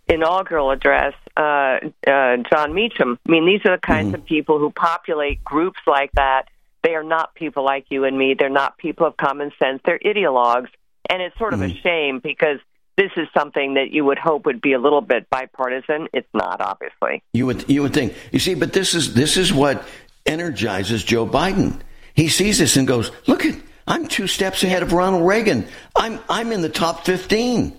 inaugural 0.08 0.70
address, 0.70 1.14
uh, 1.36 1.78
uh, 2.06 2.36
Jon 2.50 2.74
Meacham. 2.74 3.18
I 3.26 3.30
mean, 3.30 3.46
these 3.46 3.60
are 3.64 3.76
the 3.76 3.80
kinds 3.80 4.06
Mm-hmm. 4.08 4.14
of 4.16 4.24
people 4.26 4.58
who 4.58 4.70
populate 4.70 5.42
groups 5.44 5.80
like 5.86 6.10
that. 6.12 6.44
They 6.82 6.94
are 6.94 7.02
not 7.02 7.34
people 7.34 7.64
like 7.64 7.86
you 7.90 8.04
and 8.04 8.16
me. 8.18 8.34
They're 8.38 8.50
not 8.50 8.76
people 8.76 9.06
of 9.06 9.16
common 9.16 9.50
sense. 9.58 9.80
They're 9.84 9.98
ideologues. 9.98 10.68
And 11.08 11.22
it's 11.22 11.36
sort 11.38 11.54
of 11.54 11.60
Mm-hmm. 11.60 11.78
a 11.78 11.80
shame 11.80 12.20
because 12.22 12.58
this 12.96 13.10
is 13.16 13.26
something 13.36 13.74
that 13.74 13.90
you 13.90 14.04
would 14.04 14.18
hope 14.18 14.46
would 14.46 14.60
be 14.60 14.72
a 14.74 14.78
little 14.78 15.00
bit 15.00 15.28
bipartisan. 15.30 16.08
It's 16.12 16.28
not, 16.32 16.60
obviously. 16.60 17.22
You 17.32 17.46
would 17.46 17.68
you 17.68 17.82
would 17.82 17.92
think. 17.94 18.14
You 18.30 18.38
see, 18.38 18.54
but 18.54 18.72
this 18.72 18.94
is 18.94 19.14
this 19.14 19.36
is 19.36 19.52
what 19.52 19.84
energizes 20.26 21.02
Joe 21.04 21.26
Biden. 21.26 21.80
He 22.14 22.28
sees 22.28 22.58
this 22.58 22.76
and 22.76 22.86
goes, 22.86 23.10
"Look 23.26 23.44
at 23.44 23.56
I'm 23.86 24.06
two 24.06 24.26
steps 24.26 24.62
ahead 24.62 24.82
of 24.82 24.92
Ronald 24.92 25.26
Reagan. 25.26 25.66
I'm 25.96 26.20
I'm 26.28 26.52
in 26.52 26.62
the 26.62 26.68
top 26.68 27.04
15. 27.04 27.78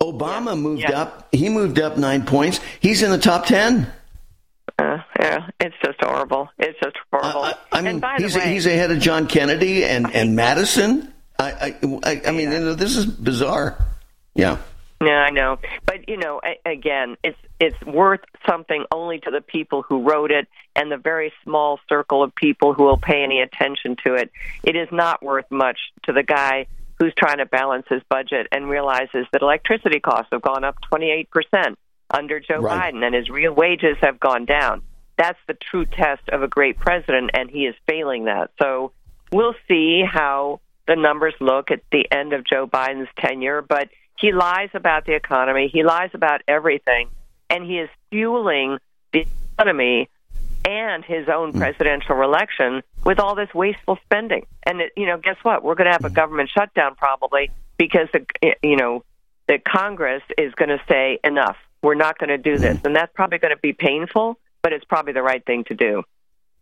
Obama 0.00 0.58
moved 0.58 0.90
up. 0.90 1.28
He 1.32 1.48
moved 1.48 1.78
up 1.78 1.96
9 1.96 2.26
points. 2.26 2.60
He's 2.80 3.02
in 3.02 3.10
the 3.10 3.18
top 3.18 3.46
10. 3.46 3.90
Uh, 4.78 4.98
yeah, 5.18 5.48
it's 5.58 5.74
just 5.82 5.98
horrible. 6.02 6.50
It's 6.58 6.78
just 6.80 6.96
horrible. 7.10 7.54
I 7.72 7.80
mean, 7.80 7.86
and 7.92 8.00
by 8.00 8.16
he's 8.18 8.34
the 8.34 8.40
way, 8.40 8.52
he's 8.52 8.66
ahead 8.66 8.90
of 8.90 8.98
John 8.98 9.26
Kennedy 9.26 9.84
and 9.84 10.14
and 10.14 10.36
Madison. 10.36 11.14
I 11.38 11.74
I 11.82 11.98
I, 12.02 12.22
I 12.26 12.30
mean, 12.32 12.52
you 12.52 12.60
know, 12.60 12.74
this 12.74 12.96
is 12.96 13.06
bizarre. 13.06 13.78
Yeah. 14.34 14.58
Yeah, 15.00 15.18
I 15.18 15.30
know, 15.30 15.58
but 15.84 16.08
you 16.08 16.16
know, 16.16 16.40
again, 16.64 17.16
it's 17.22 17.38
it's 17.60 17.80
worth 17.84 18.20
something 18.48 18.84
only 18.90 19.18
to 19.20 19.30
the 19.30 19.42
people 19.42 19.82
who 19.82 20.02
wrote 20.02 20.30
it 20.30 20.48
and 20.74 20.90
the 20.90 20.96
very 20.96 21.32
small 21.44 21.78
circle 21.88 22.22
of 22.22 22.34
people 22.34 22.72
who 22.72 22.84
will 22.84 22.96
pay 22.96 23.22
any 23.22 23.40
attention 23.40 23.96
to 24.06 24.14
it. 24.14 24.30
It 24.62 24.74
is 24.74 24.88
not 24.90 25.22
worth 25.22 25.50
much 25.50 25.78
to 26.04 26.12
the 26.12 26.22
guy 26.22 26.66
who's 26.98 27.12
trying 27.16 27.38
to 27.38 27.46
balance 27.46 27.86
his 27.88 28.02
budget 28.08 28.46
and 28.52 28.68
realizes 28.68 29.26
that 29.32 29.42
electricity 29.42 30.00
costs 30.00 30.28
have 30.32 30.42
gone 30.42 30.64
up 30.64 30.76
28% 30.92 31.26
under 32.10 32.40
Joe 32.40 32.60
Right. 32.60 32.94
Biden 32.94 33.04
and 33.04 33.14
his 33.14 33.28
real 33.28 33.52
wages 33.52 33.96
have 34.00 34.18
gone 34.18 34.44
down. 34.44 34.82
That's 35.18 35.38
the 35.46 35.54
true 35.54 35.84
test 35.84 36.28
of 36.30 36.42
a 36.42 36.48
great 36.48 36.78
president 36.78 37.30
and 37.34 37.50
he 37.50 37.66
is 37.66 37.74
failing 37.86 38.24
that. 38.24 38.50
So 38.60 38.92
we'll 39.32 39.54
see 39.68 40.02
how 40.06 40.60
the 40.86 40.96
numbers 40.96 41.34
look 41.40 41.70
at 41.70 41.80
the 41.90 42.06
end 42.10 42.32
of 42.32 42.44
Joe 42.44 42.66
Biden's 42.66 43.08
tenure, 43.18 43.62
but 43.62 43.88
he 44.18 44.32
lies 44.32 44.70
about 44.72 45.04
the 45.04 45.14
economy, 45.14 45.68
he 45.72 45.82
lies 45.82 46.10
about 46.14 46.42
everything, 46.48 47.08
and 47.50 47.64
he 47.64 47.78
is 47.78 47.90
fueling 48.10 48.78
the 49.12 49.26
economy 49.54 50.08
and 50.66 51.04
his 51.04 51.28
own 51.28 51.52
hmm. 51.52 51.58
presidential 51.58 52.20
election 52.22 52.82
with 53.04 53.20
all 53.20 53.34
this 53.34 53.48
wasteful 53.54 53.98
spending. 54.04 54.46
And 54.64 54.80
it, 54.80 54.92
you 54.96 55.06
know, 55.06 55.16
guess 55.16 55.36
what? 55.42 55.62
We're 55.62 55.76
going 55.76 55.86
to 55.86 55.92
have 55.92 56.04
a 56.04 56.08
hmm. 56.08 56.14
government 56.14 56.50
shutdown 56.56 56.96
probably 56.96 57.50
because 57.78 58.08
the 58.12 58.26
you 58.62 58.76
know 58.76 59.04
the 59.48 59.58
Congress 59.58 60.22
is 60.36 60.52
going 60.54 60.70
to 60.70 60.80
say 60.88 61.18
enough. 61.22 61.56
We're 61.82 61.94
not 61.94 62.18
going 62.18 62.30
to 62.30 62.38
do 62.38 62.58
this, 62.58 62.78
hmm. 62.78 62.86
and 62.86 62.96
that's 62.96 63.12
probably 63.14 63.38
going 63.38 63.54
to 63.54 63.60
be 63.60 63.72
painful, 63.72 64.38
but 64.62 64.72
it's 64.72 64.84
probably 64.84 65.12
the 65.12 65.22
right 65.22 65.44
thing 65.44 65.64
to 65.64 65.74
do. 65.74 66.02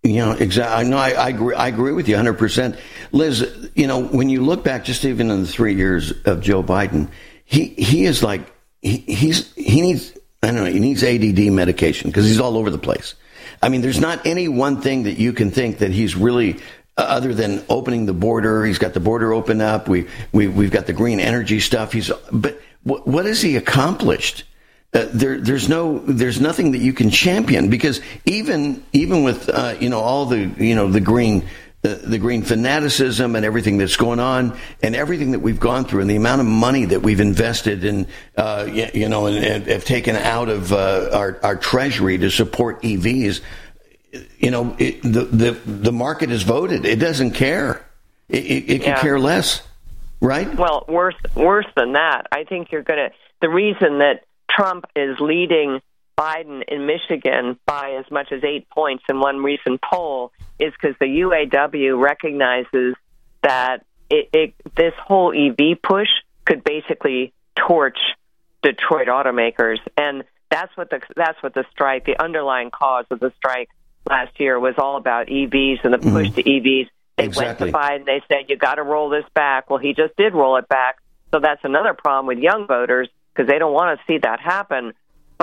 You 0.03 0.17
know, 0.17 0.33
exactly. 0.33 0.91
No, 0.91 0.99
I, 0.99 1.13
I 1.13 1.29
agree. 1.31 1.55
I 1.55 1.69
agree 1.69 1.93
with 1.93 2.09
you 2.09 2.17
100. 2.17 2.35
percent 2.35 2.77
Liz, 3.13 3.71
you 3.75 3.87
know, 3.87 4.05
when 4.05 4.29
you 4.29 4.43
look 4.43 4.63
back, 4.63 4.85
just 4.85 5.05
even 5.07 5.31
in 5.31 5.41
the 5.41 5.49
three 5.49 5.75
years 5.75 6.13
of 6.27 6.43
Joe 6.43 6.63
Biden, 6.63 7.09
he 7.47 7.69
he 7.69 8.05
is 8.05 8.23
like 8.23 8.43
he, 8.83 8.99
he's 8.99 9.55
he 9.55 9.81
needs 9.81 10.13
I 10.43 10.49
don't 10.49 10.57
know 10.57 10.65
he 10.67 10.79
needs 10.79 11.03
ADD 11.03 11.51
medication 11.51 12.11
because 12.11 12.27
he's 12.27 12.39
all 12.39 12.59
over 12.59 12.69
the 12.69 12.77
place. 12.77 13.15
I 13.63 13.69
mean, 13.69 13.81
there's 13.81 14.01
not 14.01 14.27
any 14.27 14.49
one 14.49 14.81
thing 14.81 15.05
that 15.05 15.19
you 15.19 15.33
can 15.33 15.51
think 15.51 15.79
that 15.79 15.91
he's 15.91 16.15
really 16.17 16.55
uh, 16.97 17.03
other 17.03 17.35
than 17.35 17.65
opening 17.69 18.07
the 18.07 18.13
border. 18.15 18.65
He's 18.65 18.79
got 18.79 18.95
the 18.95 19.01
border 19.01 19.33
open 19.33 19.61
up. 19.61 19.89
We 19.89 20.07
we 20.33 20.49
we've 20.49 20.71
got 20.71 20.87
the 20.87 20.93
green 20.93 21.21
energy 21.21 21.61
stuff. 21.61 21.93
He's 21.93 22.11
but 22.31 22.61
what 22.83 23.07
what 23.07 23.25
has 23.27 23.41
he 23.43 23.57
accomplished? 23.57 24.45
Uh, 24.95 25.09
there, 25.13 25.41
there's 25.41 25.69
no, 25.69 25.99
there's 26.07 26.41
nothing 26.41 26.71
that 26.71 26.79
you 26.79 26.93
can 26.93 27.11
champion 27.11 27.69
because 27.69 28.01
even, 28.27 28.81
even 28.93 29.25
with, 29.25 29.49
uh, 29.49 29.75
you 29.81 29.89
know, 29.89 29.99
all 29.99 30.25
the, 30.25 30.39
you 30.57 30.77
know, 30.77 30.89
the 30.89 31.01
green, 31.01 31.45
the, 31.85 31.97
the 31.97 32.19
green 32.19 32.41
fanaticism 32.43 33.37
and 33.37 33.45
everything 33.45 33.77
that's 33.77 33.99
going 33.99 34.19
on 34.19 34.59
and 34.83 34.97
everything 34.97 35.33
that 35.33 35.41
we've 35.41 35.61
gone 35.61 35.85
through 35.85 36.01
and 36.01 36.09
the 36.09 36.17
amount 36.17 36.41
of 36.41 36.47
money 36.47 36.87
that 36.87 37.03
we've 37.03 37.21
invested 37.21 37.85
in, 37.85 38.07
uh, 38.39 38.67
you, 38.73 38.89
you 38.95 39.09
know, 39.11 39.27
and, 39.27 39.37
and 39.45 39.67
have 39.67 39.85
taken 39.85 40.17
out 40.17 40.49
of 40.49 40.73
uh, 40.73 41.11
our, 41.13 41.39
our 41.43 41.57
treasury 41.57 42.17
to 42.17 42.31
support 42.31 42.81
EVs, 42.81 43.43
you 44.39 44.51
know, 44.51 44.75
it, 44.79 45.03
the, 45.03 45.25
the, 45.27 45.51
the 45.67 45.93
market 45.93 46.31
has 46.31 46.43
voted. 46.43 46.87
It 46.87 46.97
doesn't 47.01 47.33
care. 47.33 47.85
It, 48.31 48.45
it, 48.47 48.71
it 48.71 48.79
can 48.83 48.95
Yeah. 48.97 49.03
care 49.03 49.21
less, 49.21 49.61
right? 50.23 50.57
Well, 50.57 50.87
worse 50.89 51.17
worse 51.35 51.67
than 51.77 51.93
that. 51.93 52.29
I 52.33 52.45
think 52.45 52.73
you're 52.73 52.83
going 52.83 53.11
to 53.11 53.15
the 53.43 53.51
reason 53.51 53.99
that 53.99 54.25
Trump 54.51 54.87
is 54.97 55.21
leading 55.21 55.83
Biden 56.19 56.63
in 56.69 56.87
Michigan 56.87 57.59
by 57.67 57.97
as 57.99 58.11
much 58.11 58.31
as 58.31 58.43
8 58.45 58.69
points 58.71 59.05
in 59.09 59.21
one 59.21 59.43
recent 59.43 59.81
poll 59.83 60.33
is 60.59 60.73
because 60.73 60.97
the 61.01 61.07
UAW 61.07 62.01
recognizes 62.01 62.95
that 63.43 63.85
it, 64.11 64.29
it, 64.33 64.55
this 64.77 64.95
whole 65.03 65.33
EV 65.33 65.81
push 65.83 66.09
could 66.45 66.63
basically 66.63 67.33
torch 67.57 67.99
Detroit 68.63 69.09
automakers, 69.09 69.79
and 69.97 70.25
that's 70.51 70.75
what 70.77 70.89
the 70.91 71.01
that's 71.17 71.43
what 71.43 71.55
the 71.55 71.65
strike, 71.71 72.07
the 72.07 72.23
underlying 72.23 72.71
cause 72.71 73.05
of 73.11 73.21
the 73.21 73.33
strike 73.37 73.69
last 74.09 74.39
year 74.39 74.59
was 74.59 74.75
all 74.79 74.97
about 74.97 75.27
EVs 75.27 75.85
and 75.85 75.93
the 75.93 75.99
mm-hmm. 75.99 76.13
push 76.13 76.31
to 76.31 76.43
EVs. 76.43 76.89
They 77.17 77.25
Exactly. 77.25 77.73
went 77.73 77.75
to 77.75 77.79
Biden. 77.79 78.07
They 78.07 78.23
said 78.29 78.47
you 78.49 78.57
got 78.57 78.77
to 78.77 78.83
roll 78.83 79.09
this 79.09 79.25
back. 79.35 79.71
Well, 79.71 79.79
he 79.79 79.95
just 79.95 80.17
did 80.17 80.35
roll 80.35 80.57
it 80.57 80.69
back. 80.69 80.97
So 81.33 81.41
that's 81.41 81.61
another 81.65 81.95
problem 81.95 82.27
with 82.27 82.39
young 82.39 82.67
voters 82.67 83.09
because 83.33 83.49
they 83.49 83.59
don't 83.59 83.73
want 83.73 83.99
to 83.99 84.05
see 84.07 84.19
that 84.19 84.41
happen. 84.41 84.93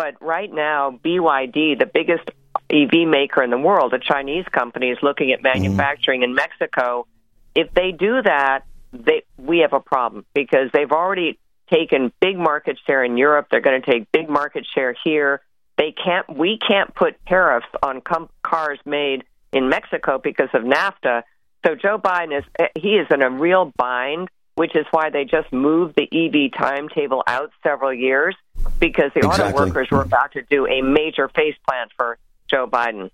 But 0.01 0.19
right 0.19 0.51
now, 0.51 0.99
BYD, 1.05 1.77
the 1.77 1.85
biggest 1.85 2.27
EV 2.71 3.07
maker 3.07 3.43
in 3.43 3.51
the 3.51 3.57
world, 3.59 3.93
a 3.93 3.99
Chinese 3.99 4.45
company, 4.51 4.89
is 4.89 4.97
looking 5.03 5.31
at 5.31 5.43
mm-hmm. 5.43 5.59
manufacturing 5.59 6.23
in 6.23 6.33
Mexico. 6.33 7.05
If 7.53 7.71
they 7.75 7.91
do 7.91 8.19
that, 8.23 8.61
they 8.93 9.21
we 9.37 9.59
have 9.59 9.73
a 9.73 9.79
problem 9.79 10.25
because 10.33 10.71
they've 10.73 10.91
already 10.91 11.37
taken 11.71 12.11
big 12.19 12.35
market 12.35 12.79
share 12.87 13.03
in 13.03 13.15
Europe. 13.15 13.49
They're 13.51 13.61
going 13.61 13.79
to 13.79 13.91
take 13.91 14.11
big 14.11 14.27
market 14.27 14.65
share 14.73 14.95
here. 15.03 15.41
They 15.77 15.91
can't. 15.91 16.35
We 16.35 16.57
can't 16.57 16.95
put 16.95 17.23
tariffs 17.27 17.67
on 17.83 18.01
com- 18.01 18.29
cars 18.41 18.79
made 18.83 19.23
in 19.53 19.69
Mexico 19.69 20.17
because 20.17 20.49
of 20.55 20.63
NAFTA. 20.63 21.21
So 21.63 21.75
Joe 21.75 21.99
Biden 21.99 22.39
is 22.39 22.69
he 22.75 22.95
is 22.95 23.05
in 23.11 23.21
a 23.21 23.29
real 23.29 23.71
bind, 23.77 24.29
which 24.61 24.75
is 24.75 24.85
why 24.91 25.09
they 25.09 25.25
just 25.25 25.51
moved 25.51 25.95
the 25.95 26.07
EV 26.11 26.51
timetable 26.55 27.23
out 27.25 27.49
several 27.63 27.91
years 27.91 28.35
because 28.79 29.09
the 29.15 29.21
auto 29.21 29.51
workers 29.51 29.89
were 29.89 30.03
about 30.03 30.33
to 30.33 30.43
do 30.51 30.67
a 30.67 30.83
major 30.83 31.27
face 31.29 31.55
plant 31.67 31.89
for 31.97 32.19
Joe 32.47 32.67
Biden. 32.67 33.09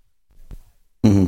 hmm 1.02 1.24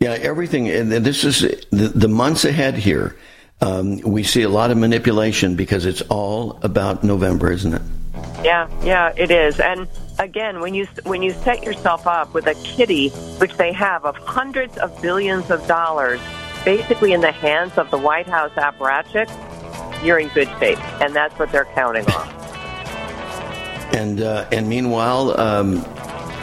Yeah, 0.00 0.10
everything. 0.10 0.68
And 0.68 0.92
this 0.92 1.24
is 1.24 1.40
the, 1.70 1.88
the 1.94 2.08
months 2.08 2.44
ahead 2.44 2.74
here. 2.74 3.16
Um, 3.62 4.00
we 4.00 4.22
see 4.22 4.42
a 4.42 4.50
lot 4.50 4.70
of 4.70 4.76
manipulation 4.76 5.56
because 5.56 5.86
it's 5.86 6.02
all 6.02 6.58
about 6.60 7.02
November, 7.02 7.50
isn't 7.50 7.72
it? 7.72 7.82
Yeah, 8.44 8.68
yeah, 8.84 9.14
it 9.16 9.30
is. 9.30 9.60
And 9.60 9.88
again, 10.18 10.60
when 10.60 10.74
you 10.74 10.86
when 11.04 11.22
you 11.22 11.30
set 11.30 11.62
yourself 11.62 12.06
up 12.06 12.34
with 12.34 12.46
a 12.48 12.54
kitty, 12.64 13.08
which 13.38 13.54
they 13.56 13.72
have 13.72 14.04
of 14.04 14.14
hundreds 14.16 14.76
of 14.76 15.00
billions 15.00 15.50
of 15.50 15.66
dollars, 15.66 16.20
basically 16.66 17.14
in 17.14 17.22
the 17.22 17.32
hands 17.32 17.78
of 17.78 17.90
the 17.90 17.96
White 17.96 18.26
House 18.26 18.52
apparatchik, 18.56 19.30
you're 20.04 20.18
in 20.18 20.28
good 20.28 20.48
shape, 20.60 20.78
and 21.00 21.14
that's 21.14 21.36
what 21.38 21.50
they're 21.50 21.64
counting 21.66 22.06
on. 22.12 22.28
And 23.94 24.20
uh, 24.20 24.46
and 24.52 24.68
meanwhile, 24.68 25.38
um, 25.40 25.84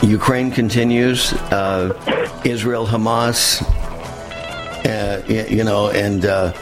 Ukraine 0.04 0.52
continues. 0.52 1.34
Uh, 1.34 1.94
Israel, 2.46 2.86
Hamas. 2.88 3.62
Uh, 4.84 5.22
you 5.28 5.64
know, 5.64 5.90
and 5.90 6.26
uh, 6.26 6.54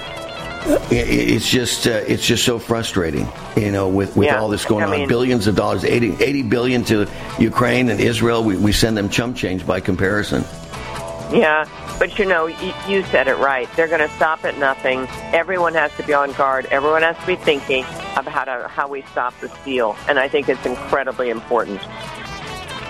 it's 0.92 1.50
just 1.50 1.88
uh, 1.88 1.92
it's 2.08 2.26
just 2.26 2.44
so 2.44 2.60
frustrating. 2.60 3.28
You 3.56 3.72
know, 3.72 3.88
with 3.88 4.16
with 4.18 4.28
Yeah, 4.28 4.40
all 4.42 4.50
this 4.50 4.66
going 4.66 4.84
I 4.84 4.88
on, 4.88 4.92
mean- 4.92 5.08
billions 5.08 5.48
of 5.48 5.56
dollars, 5.56 5.84
80, 5.86 6.22
80 6.24 6.44
billion 6.44 6.84
to 6.86 7.08
Ukraine 7.40 7.90
and 7.90 8.00
Israel. 8.00 8.44
We, 8.44 8.58
we 8.58 8.72
send 8.72 8.98
them 8.98 9.10
chump 9.10 9.36
change 9.38 9.66
by 9.66 9.80
comparison. 9.80 10.44
Yeah, 11.32 11.68
but 12.00 12.18
you 12.18 12.26
know, 12.26 12.48
you, 12.48 12.74
you 12.88 13.04
said 13.04 13.28
it 13.28 13.38
right. 13.38 13.70
They're 13.76 13.88
going 13.88 14.08
to 14.08 14.14
stop 14.16 14.44
at 14.46 14.58
nothing. 14.58 15.08
Everyone 15.32 15.74
has 15.76 15.96
to 15.98 16.04
be 16.04 16.14
on 16.14 16.32
guard. 16.34 16.66
Everyone 16.68 17.04
has 17.04 17.18
to 17.18 17.26
be 17.28 17.36
thinking 17.36 17.84
about 18.16 18.28
how 18.28 18.46
to 18.46 18.68
how 18.68 18.88
we 18.88 19.04
stop 19.04 19.40
the 19.40 19.50
steal, 19.62 19.96
and 20.08 20.18
I 20.18 20.28
think 20.28 20.50
it's 20.50 20.66
incredibly 20.66 21.30
important. 21.30 21.80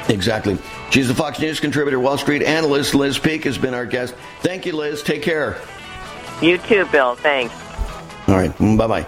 Exactly. 0.09 0.57
She's 0.89 1.07
the 1.07 1.13
Fox 1.13 1.39
News 1.39 1.59
contributor, 1.59 1.99
Wall 1.99 2.17
Street 2.17 2.41
analyst. 2.41 2.95
Liz 2.95 3.19
Peek 3.19 3.43
has 3.43 3.57
been 3.57 3.73
our 3.73 3.85
guest. 3.85 4.15
Thank 4.41 4.65
you, 4.65 4.75
Liz. 4.75 5.03
Take 5.03 5.21
care. 5.21 5.57
You 6.41 6.57
too, 6.57 6.85
Bill. 6.85 7.15
Thanks. 7.15 7.53
All 8.27 8.35
right. 8.35 8.51
Mm, 8.57 8.77
bye 8.77 8.87
bye. 8.87 9.07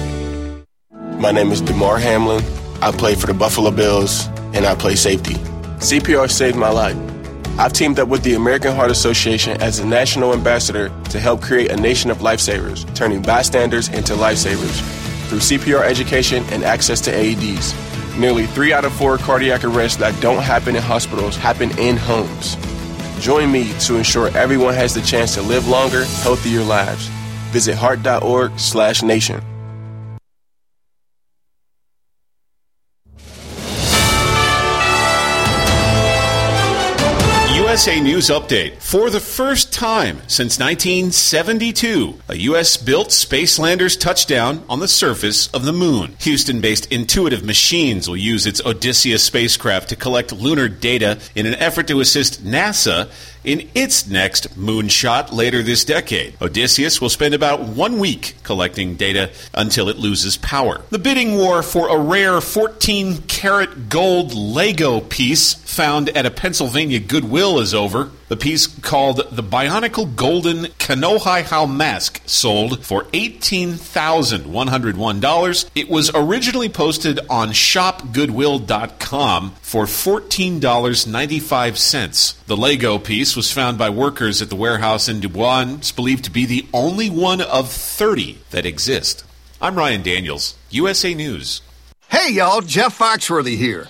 My 1.21 1.29
name 1.29 1.51
is 1.51 1.61
Damar 1.61 1.99
Hamlin. 1.99 2.43
I 2.81 2.91
play 2.91 3.13
for 3.13 3.27
the 3.27 3.35
Buffalo 3.35 3.69
Bills, 3.69 4.25
and 4.55 4.65
I 4.65 4.73
play 4.73 4.95
safety. 4.95 5.35
CPR 5.77 6.27
saved 6.27 6.57
my 6.57 6.71
life. 6.71 6.97
I've 7.59 7.73
teamed 7.73 7.99
up 7.99 8.07
with 8.07 8.23
the 8.23 8.33
American 8.33 8.75
Heart 8.75 8.89
Association 8.89 9.61
as 9.61 9.77
a 9.77 9.85
national 9.85 10.33
ambassador 10.33 10.91
to 11.11 11.19
help 11.19 11.43
create 11.43 11.69
a 11.69 11.75
nation 11.75 12.09
of 12.09 12.17
lifesavers, 12.21 12.91
turning 12.95 13.21
bystanders 13.21 13.87
into 13.89 14.13
lifesavers 14.13 14.81
through 15.27 15.41
CPR 15.41 15.83
education 15.83 16.43
and 16.45 16.63
access 16.63 16.99
to 17.01 17.11
AEDs. 17.11 18.17
Nearly 18.17 18.47
three 18.47 18.73
out 18.73 18.83
of 18.83 18.91
four 18.91 19.19
cardiac 19.19 19.63
arrests 19.63 19.97
that 19.99 20.19
don't 20.21 20.41
happen 20.41 20.75
in 20.75 20.81
hospitals 20.81 21.37
happen 21.37 21.69
in 21.77 21.97
homes. 21.97 22.57
Join 23.19 23.51
me 23.51 23.71
to 23.81 23.95
ensure 23.95 24.35
everyone 24.35 24.73
has 24.73 24.95
the 24.95 25.01
chance 25.01 25.35
to 25.35 25.43
live 25.43 25.67
longer, 25.67 26.03
healthier 26.23 26.63
lives. 26.63 27.09
Visit 27.51 27.75
heart.org/nation. 27.75 29.50
USA 37.81 37.99
News 37.99 38.29
Update. 38.29 38.79
For 38.79 39.09
the 39.09 39.19
first 39.19 39.73
time 39.73 40.17
since 40.27 40.59
1972, 40.59 42.13
a 42.29 42.37
U.S. 42.37 42.77
built 42.77 43.11
space 43.11 43.57
lander's 43.57 43.97
touchdown 43.97 44.63
on 44.69 44.79
the 44.79 44.87
surface 44.87 45.47
of 45.47 45.65
the 45.65 45.73
moon. 45.73 46.15
Houston 46.19 46.61
based 46.61 46.91
Intuitive 46.91 47.43
Machines 47.43 48.07
will 48.07 48.17
use 48.17 48.45
its 48.45 48.63
Odysseus 48.63 49.23
spacecraft 49.23 49.89
to 49.89 49.95
collect 49.95 50.31
lunar 50.31 50.67
data 50.67 51.17
in 51.33 51.47
an 51.47 51.55
effort 51.55 51.87
to 51.87 52.01
assist 52.01 52.45
NASA 52.45 53.09
in 53.43 53.69
its 53.73 54.07
next 54.07 54.57
moonshot 54.57 55.31
later 55.31 55.63
this 55.63 55.85
decade. 55.85 56.35
Odysseus 56.41 57.01
will 57.01 57.09
spend 57.09 57.33
about 57.33 57.61
one 57.61 57.99
week 57.99 58.35
collecting 58.43 58.95
data 58.95 59.31
until 59.53 59.89
it 59.89 59.97
loses 59.97 60.37
power. 60.37 60.81
The 60.89 60.99
bidding 60.99 61.35
war 61.35 61.63
for 61.63 61.89
a 61.89 61.97
rare 61.97 62.39
14 62.41 63.23
karat 63.23 63.89
gold 63.89 64.33
Lego 64.33 64.99
piece 65.01 65.53
found 65.53 66.09
at 66.09 66.25
a 66.25 66.31
Pennsylvania 66.31 66.99
Goodwill 66.99 67.59
is 67.59 67.73
over. 67.73 68.11
The 68.31 68.37
piece 68.37 68.65
called 68.65 69.17
the 69.29 69.43
Bionicle 69.43 70.15
Golden 70.15 70.63
Kanohi 70.79 71.69
mask 71.69 72.21
sold 72.25 72.85
for 72.85 73.03
$18,101. 73.03 75.69
It 75.75 75.89
was 75.89 76.09
originally 76.15 76.69
posted 76.69 77.19
on 77.29 77.49
shopgoodwill.com 77.49 79.51
for 79.61 79.83
$14.95. 79.83 82.35
The 82.45 82.55
Lego 82.55 82.97
piece 82.99 83.35
was 83.35 83.51
found 83.51 83.77
by 83.77 83.89
workers 83.89 84.41
at 84.41 84.49
the 84.49 84.55
warehouse 84.55 85.09
in 85.09 85.19
Dubois 85.19 85.63
and 85.63 85.81
is 85.81 85.91
believed 85.91 86.23
to 86.23 86.31
be 86.31 86.45
the 86.45 86.65
only 86.73 87.09
one 87.09 87.41
of 87.41 87.69
30 87.69 88.37
that 88.51 88.65
exist. 88.65 89.25
I'm 89.61 89.75
Ryan 89.75 90.03
Daniels, 90.03 90.55
USA 90.69 91.13
News. 91.13 91.59
Hey, 92.07 92.31
y'all, 92.31 92.61
Jeff 92.61 92.97
Foxworthy 92.97 93.57
here. 93.57 93.89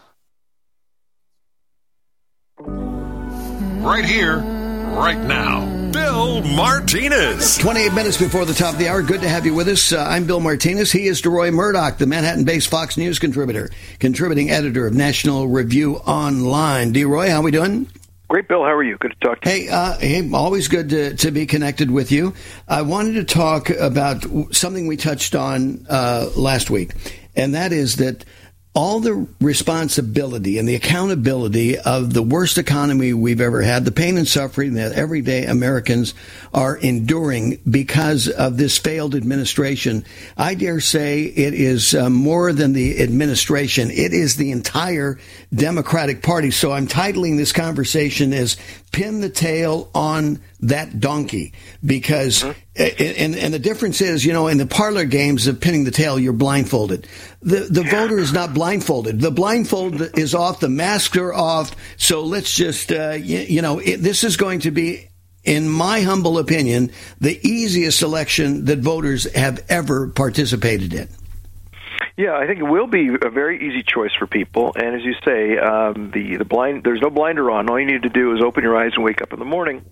Right 3.81 4.05
here, 4.05 4.37
right 4.37 5.17
now. 5.17 5.65
Bill 5.91 6.43
Martinez. 6.43 7.57
28 7.57 7.93
minutes 7.95 8.15
before 8.15 8.45
the 8.45 8.53
top 8.53 8.73
of 8.73 8.79
the 8.79 8.87
hour. 8.87 9.01
Good 9.01 9.21
to 9.21 9.27
have 9.27 9.43
you 9.43 9.55
with 9.55 9.67
us. 9.69 9.91
Uh, 9.91 10.05
I'm 10.07 10.27
Bill 10.27 10.39
Martinez. 10.39 10.91
He 10.91 11.07
is 11.07 11.19
DeRoy 11.19 11.51
Murdock, 11.51 11.97
the 11.97 12.05
Manhattan 12.05 12.43
based 12.43 12.67
Fox 12.67 12.95
News 12.95 13.17
contributor, 13.17 13.71
contributing 13.97 14.51
editor 14.51 14.85
of 14.85 14.93
National 14.93 15.47
Review 15.47 15.95
Online. 15.95 16.93
DeRoy, 16.93 17.29
how 17.29 17.39
are 17.39 17.41
we 17.41 17.49
doing? 17.49 17.87
Great, 18.29 18.47
Bill. 18.47 18.63
How 18.63 18.71
are 18.71 18.83
you? 18.83 18.97
Good 18.97 19.13
to 19.19 19.27
talk 19.27 19.41
to 19.41 19.49
you. 19.49 19.63
Hey, 19.63 19.69
uh, 19.69 19.97
hey, 19.97 20.29
always 20.31 20.67
good 20.67 20.89
to, 20.89 21.15
to 21.15 21.31
be 21.31 21.47
connected 21.47 21.89
with 21.89 22.11
you. 22.11 22.35
I 22.67 22.83
wanted 22.83 23.13
to 23.13 23.23
talk 23.23 23.71
about 23.71 24.23
something 24.51 24.85
we 24.85 24.95
touched 24.95 25.33
on 25.33 25.87
uh, 25.89 26.29
last 26.35 26.69
week, 26.69 26.91
and 27.35 27.55
that 27.55 27.73
is 27.73 27.95
that 27.95 28.25
all 28.73 29.01
the 29.01 29.27
responsibility 29.41 30.57
and 30.57 30.67
the 30.67 30.75
accountability 30.75 31.77
of 31.77 32.13
the 32.13 32.23
worst 32.23 32.57
economy 32.57 33.11
we've 33.11 33.41
ever 33.41 33.61
had, 33.61 33.83
the 33.83 33.91
pain 33.91 34.17
and 34.17 34.27
suffering 34.27 34.75
that 34.75 34.93
everyday 34.93 35.45
Americans 35.45 36.13
are 36.53 36.77
enduring 36.77 37.59
because 37.69 38.29
of 38.29 38.55
this 38.55 38.77
failed 38.77 39.13
administration. 39.13 40.05
I 40.37 40.55
dare 40.55 40.79
say 40.79 41.23
it 41.23 41.53
is 41.53 41.93
uh, 41.93 42.09
more 42.09 42.53
than 42.53 42.71
the 42.71 43.01
administration. 43.01 43.91
It 43.91 44.13
is 44.13 44.37
the 44.37 44.51
entire 44.51 45.19
Democratic 45.53 46.23
Party. 46.23 46.51
So 46.51 46.71
I'm 46.71 46.87
titling 46.87 47.35
this 47.35 47.51
conversation 47.51 48.31
as 48.31 48.55
pin 48.93 49.19
the 49.19 49.29
tail 49.29 49.89
on 49.93 50.39
that 50.61 50.99
donkey. 50.99 51.53
Because 51.85 52.43
mm-hmm. 52.43 53.19
and 53.21 53.35
and 53.35 53.53
the 53.53 53.59
difference 53.59 54.01
is 54.01 54.25
you 54.25 54.33
know 54.33 54.47
in 54.47 54.57
the 54.57 54.65
parlor 54.65 55.05
games 55.05 55.47
of 55.47 55.59
pinning 55.59 55.83
the 55.83 55.91
tail 55.91 56.19
you're 56.19 56.33
blindfolded. 56.33 57.07
The 57.41 57.67
the 57.69 57.83
voter 57.83 58.19
is 58.19 58.33
not 58.33 58.53
blindfolded. 58.53 59.19
The 59.19 59.31
blindfold 59.31 60.01
is 60.17 60.35
off 60.35 60.59
the 60.59 60.69
masks 60.69 61.17
are 61.17 61.33
off. 61.33 61.75
So 61.97 62.23
let's 62.23 62.53
just 62.53 62.91
uh, 62.91 63.11
you, 63.11 63.39
you, 63.39 63.61
know 63.61 63.79
it, 63.79 63.97
this 63.97 64.23
is 64.23 64.37
going 64.37 64.61
to 64.61 64.71
be 64.71 65.07
in 65.43 65.67
my 65.67 66.01
humble 66.01 66.37
opinion 66.37 66.91
the 67.19 67.39
easiest 67.47 68.01
election 68.03 68.65
that 68.65 68.79
voters 68.79 69.31
have 69.33 69.63
ever 69.69 70.07
participated 70.07 70.93
in. 70.93 71.09
Yeah, 72.17 72.35
I 72.35 72.45
think 72.45 72.59
it 72.59 72.63
will 72.63 72.87
be 72.87 73.09
a 73.19 73.29
very 73.29 73.67
easy 73.67 73.83
choice 73.83 74.11
for 74.19 74.27
people. 74.27 74.73
And 74.75 74.95
as 74.95 75.01
you 75.01 75.15
say, 75.25 75.57
um, 75.57 76.11
the 76.11 76.37
the 76.37 76.45
blind 76.45 76.83
there's 76.83 77.01
no 77.01 77.09
blinder 77.09 77.49
on. 77.49 77.69
All 77.69 77.79
you 77.79 77.87
need 77.87 78.03
to 78.03 78.09
do 78.09 78.35
is 78.35 78.43
open 78.43 78.63
your 78.63 78.77
eyes 78.77 78.91
and 78.95 79.03
wake 79.03 79.21
up 79.21 79.33
in 79.33 79.39
the 79.39 79.45
morning 79.45 79.83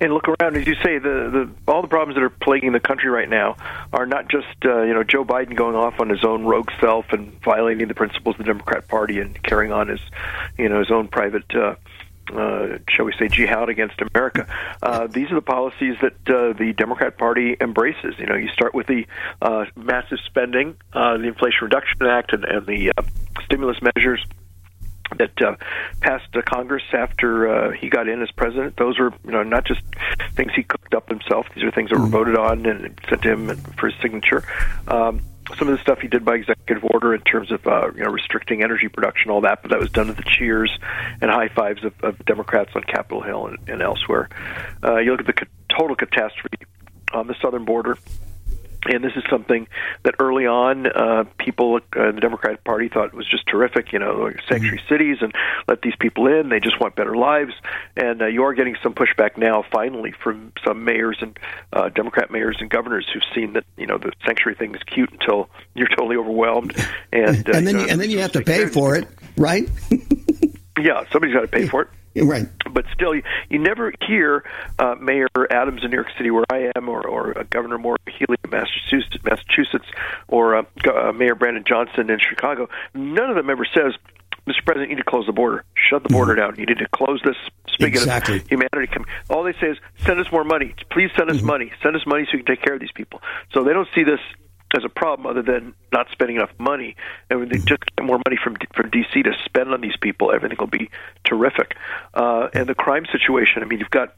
and 0.00 0.12
look 0.12 0.28
around. 0.28 0.56
As 0.56 0.66
you 0.66 0.74
say, 0.76 0.98
the, 0.98 1.48
the 1.66 1.72
all 1.72 1.82
the 1.82 1.88
problems 1.88 2.16
that 2.16 2.22
are 2.22 2.30
plaguing 2.30 2.72
the 2.72 2.80
country 2.80 3.08
right 3.08 3.28
now 3.28 3.56
are 3.92 4.06
not 4.06 4.28
just 4.28 4.48
uh, 4.64 4.82
you 4.82 4.94
know 4.94 5.04
Joe 5.04 5.24
Biden 5.24 5.56
going 5.56 5.76
off 5.76 6.00
on 6.00 6.08
his 6.08 6.24
own 6.24 6.44
rogue 6.44 6.70
self 6.80 7.06
and 7.12 7.40
violating 7.42 7.88
the 7.88 7.94
principles 7.94 8.34
of 8.34 8.38
the 8.38 8.44
Democrat 8.44 8.88
Party 8.88 9.20
and 9.20 9.40
carrying 9.42 9.72
on 9.72 9.88
his 9.88 10.00
you 10.58 10.68
know 10.68 10.78
his 10.80 10.90
own 10.90 11.08
private. 11.08 11.44
Uh, 11.54 11.74
uh, 12.32 12.78
shall 12.88 13.04
we 13.04 13.12
say, 13.18 13.28
jihad 13.28 13.68
against 13.68 14.00
America. 14.14 14.46
Uh, 14.82 15.06
these 15.06 15.30
are 15.30 15.34
the 15.34 15.42
policies 15.42 15.96
that 16.00 16.14
uh, 16.28 16.52
the 16.56 16.72
Democrat 16.72 17.18
Party 17.18 17.56
embraces. 17.60 18.14
You 18.18 18.26
know, 18.26 18.36
you 18.36 18.48
start 18.48 18.74
with 18.74 18.86
the 18.86 19.06
uh, 19.42 19.66
massive 19.76 20.18
spending, 20.24 20.76
uh, 20.92 21.18
the 21.18 21.24
Inflation 21.24 21.58
Reduction 21.62 22.06
Act, 22.06 22.32
and, 22.32 22.44
and 22.44 22.66
the 22.66 22.92
uh, 22.96 23.02
stimulus 23.44 23.78
measures 23.82 24.24
that 25.18 25.42
uh, 25.42 25.56
passed 26.00 26.34
uh, 26.34 26.42
Congress 26.42 26.82
after 26.92 27.48
uh, 27.48 27.70
he 27.72 27.88
got 27.88 28.08
in 28.08 28.22
as 28.22 28.30
president. 28.30 28.76
Those 28.76 28.98
were, 28.98 29.12
you 29.24 29.32
know, 29.32 29.42
not 29.42 29.64
just 29.64 29.80
things 30.34 30.52
he 30.54 30.62
cooked 30.62 30.94
up 30.94 31.08
himself. 31.08 31.46
These 31.54 31.64
are 31.64 31.70
things 31.70 31.90
that 31.90 31.98
were 31.98 32.04
mm-hmm. 32.04 32.12
voted 32.12 32.38
on 32.38 32.66
and 32.66 33.00
sent 33.08 33.22
to 33.22 33.32
him 33.32 33.56
for 33.78 33.88
his 33.88 34.00
signature. 34.00 34.44
Um, 34.88 35.22
some 35.58 35.68
of 35.68 35.76
the 35.76 35.82
stuff 35.82 35.98
he 36.00 36.08
did 36.08 36.24
by 36.24 36.34
executive 36.36 36.84
order 36.84 37.14
in 37.14 37.20
terms 37.22 37.50
of 37.50 37.66
uh, 37.66 37.90
you 37.94 38.02
know 38.02 38.10
restricting 38.10 38.62
energy 38.62 38.88
production, 38.88 39.30
all 39.30 39.40
that, 39.42 39.62
but 39.62 39.70
that 39.70 39.80
was 39.80 39.90
done 39.90 40.06
to 40.06 40.12
the 40.12 40.22
cheers 40.22 40.70
and 41.20 41.30
high 41.30 41.48
fives 41.48 41.84
of, 41.84 41.92
of 42.02 42.24
Democrats 42.24 42.70
on 42.74 42.82
Capitol 42.84 43.22
Hill 43.22 43.46
and, 43.46 43.58
and 43.68 43.82
elsewhere. 43.82 44.28
Uh, 44.82 44.98
you 44.98 45.10
look 45.10 45.20
at 45.20 45.26
the 45.26 45.46
total 45.76 45.96
catastrophe 45.96 46.66
on 47.12 47.26
the 47.26 47.34
southern 47.42 47.64
border. 47.64 47.98
And 48.84 49.04
this 49.04 49.12
is 49.14 49.22
something 49.30 49.68
that 50.04 50.16
early 50.18 50.46
on, 50.46 50.86
uh, 50.86 51.24
people, 51.38 51.76
uh, 51.76 52.12
the 52.12 52.20
Democratic 52.20 52.64
Party 52.64 52.88
thought 52.88 53.14
was 53.14 53.28
just 53.28 53.46
terrific. 53.46 53.92
You 53.92 53.98
know, 53.98 54.30
sanctuary 54.48 54.82
cities 54.88 55.18
and 55.20 55.32
let 55.68 55.82
these 55.82 55.94
people 56.00 56.26
in. 56.26 56.48
They 56.48 56.60
just 56.60 56.80
want 56.80 56.96
better 56.96 57.16
lives. 57.16 57.52
And 57.96 58.22
uh, 58.22 58.26
you 58.26 58.42
are 58.42 58.54
getting 58.54 58.76
some 58.82 58.94
pushback 58.94 59.36
now, 59.36 59.64
finally, 59.70 60.12
from 60.22 60.52
some 60.64 60.84
mayors 60.84 61.18
and 61.20 61.38
uh, 61.72 61.90
Democrat 61.90 62.30
mayors 62.30 62.56
and 62.60 62.70
governors 62.70 63.06
who've 63.12 63.22
seen 63.34 63.52
that 63.52 63.64
you 63.76 63.86
know 63.86 63.98
the 63.98 64.12
sanctuary 64.26 64.56
thing 64.56 64.74
is 64.74 64.82
cute 64.84 65.12
until 65.12 65.48
you're 65.74 65.88
totally 65.88 66.16
overwhelmed. 66.16 66.74
And 67.12 67.48
uh, 67.48 67.52
and 67.56 67.66
then 67.66 67.74
you 67.74 67.82
you, 67.82 67.86
know, 67.86 67.92
and 67.92 68.00
then 68.00 68.10
you 68.10 68.20
have 68.20 68.32
to 68.32 68.42
pay 68.44 68.66
for 68.66 68.96
it, 68.96 69.08
right? 69.36 69.68
yeah, 70.80 71.04
somebody's 71.10 71.34
got 71.34 71.42
to 71.42 71.48
pay 71.48 71.68
for 71.68 71.82
it. 71.82 71.88
Right. 72.14 72.46
But 72.70 72.84
still, 72.94 73.14
you, 73.14 73.22
you 73.48 73.58
never 73.58 73.92
hear 74.06 74.44
uh, 74.78 74.96
Mayor 75.00 75.28
Adams 75.50 75.82
in 75.84 75.90
New 75.90 75.96
York 75.96 76.10
City, 76.16 76.30
where 76.30 76.44
I 76.50 76.70
am, 76.76 76.88
or, 76.88 77.06
or 77.06 77.38
uh, 77.38 77.44
Governor 77.50 77.78
Maura 77.78 77.98
Healey 78.06 78.36
in 78.44 78.50
Massachusetts, 78.50 79.16
Massachusetts 79.24 79.86
or 80.28 80.56
uh, 80.56 80.62
uh, 80.86 81.12
Mayor 81.12 81.34
Brandon 81.34 81.64
Johnson 81.66 82.10
in 82.10 82.18
Chicago. 82.18 82.68
None 82.94 83.30
of 83.30 83.36
them 83.36 83.48
ever 83.50 83.64
says, 83.64 83.94
Mr. 84.46 84.64
President, 84.64 84.90
you 84.90 84.96
need 84.96 85.02
to 85.02 85.10
close 85.10 85.26
the 85.26 85.32
border. 85.32 85.64
Shut 85.74 86.02
the 86.02 86.08
border 86.08 86.34
down. 86.34 86.56
You 86.58 86.66
need 86.66 86.78
to 86.78 86.88
close 86.92 87.20
this 87.24 87.36
spigot 87.68 87.94
Exactly. 88.02 88.36
of 88.38 88.48
humanity. 88.48 88.88
All 89.30 89.44
they 89.44 89.52
say 89.54 89.68
is, 89.68 89.78
send 90.04 90.18
us 90.18 90.26
more 90.32 90.44
money. 90.44 90.74
Please 90.90 91.10
send 91.16 91.30
us 91.30 91.40
money. 91.42 91.72
Send 91.82 91.94
us 91.96 92.02
money 92.06 92.24
so 92.24 92.36
we 92.36 92.42
can 92.42 92.56
take 92.56 92.64
care 92.64 92.74
of 92.74 92.80
these 92.80 92.92
people. 92.92 93.22
So 93.52 93.62
they 93.62 93.72
don't 93.72 93.88
see 93.94 94.02
this 94.02 94.20
as 94.74 94.84
a 94.84 94.88
problem 94.88 95.26
other 95.26 95.42
than 95.42 95.74
not 95.92 96.08
spending 96.10 96.36
enough 96.36 96.52
money. 96.58 96.96
And 97.30 97.40
when 97.40 97.48
they 97.48 97.58
just 97.58 97.84
get 97.96 98.04
more 98.04 98.20
money 98.26 98.38
from 98.42 98.56
from 98.74 98.90
DC 98.90 99.24
to 99.24 99.32
spend 99.44 99.72
on 99.72 99.80
these 99.80 99.96
people, 100.00 100.32
everything 100.32 100.58
will 100.58 100.66
be 100.66 100.90
terrific. 101.24 101.76
Uh, 102.14 102.48
and 102.54 102.68
the 102.68 102.74
crime 102.74 103.04
situation. 103.10 103.62
I 103.62 103.66
mean, 103.66 103.78
you've 103.78 103.90
got 103.90 104.14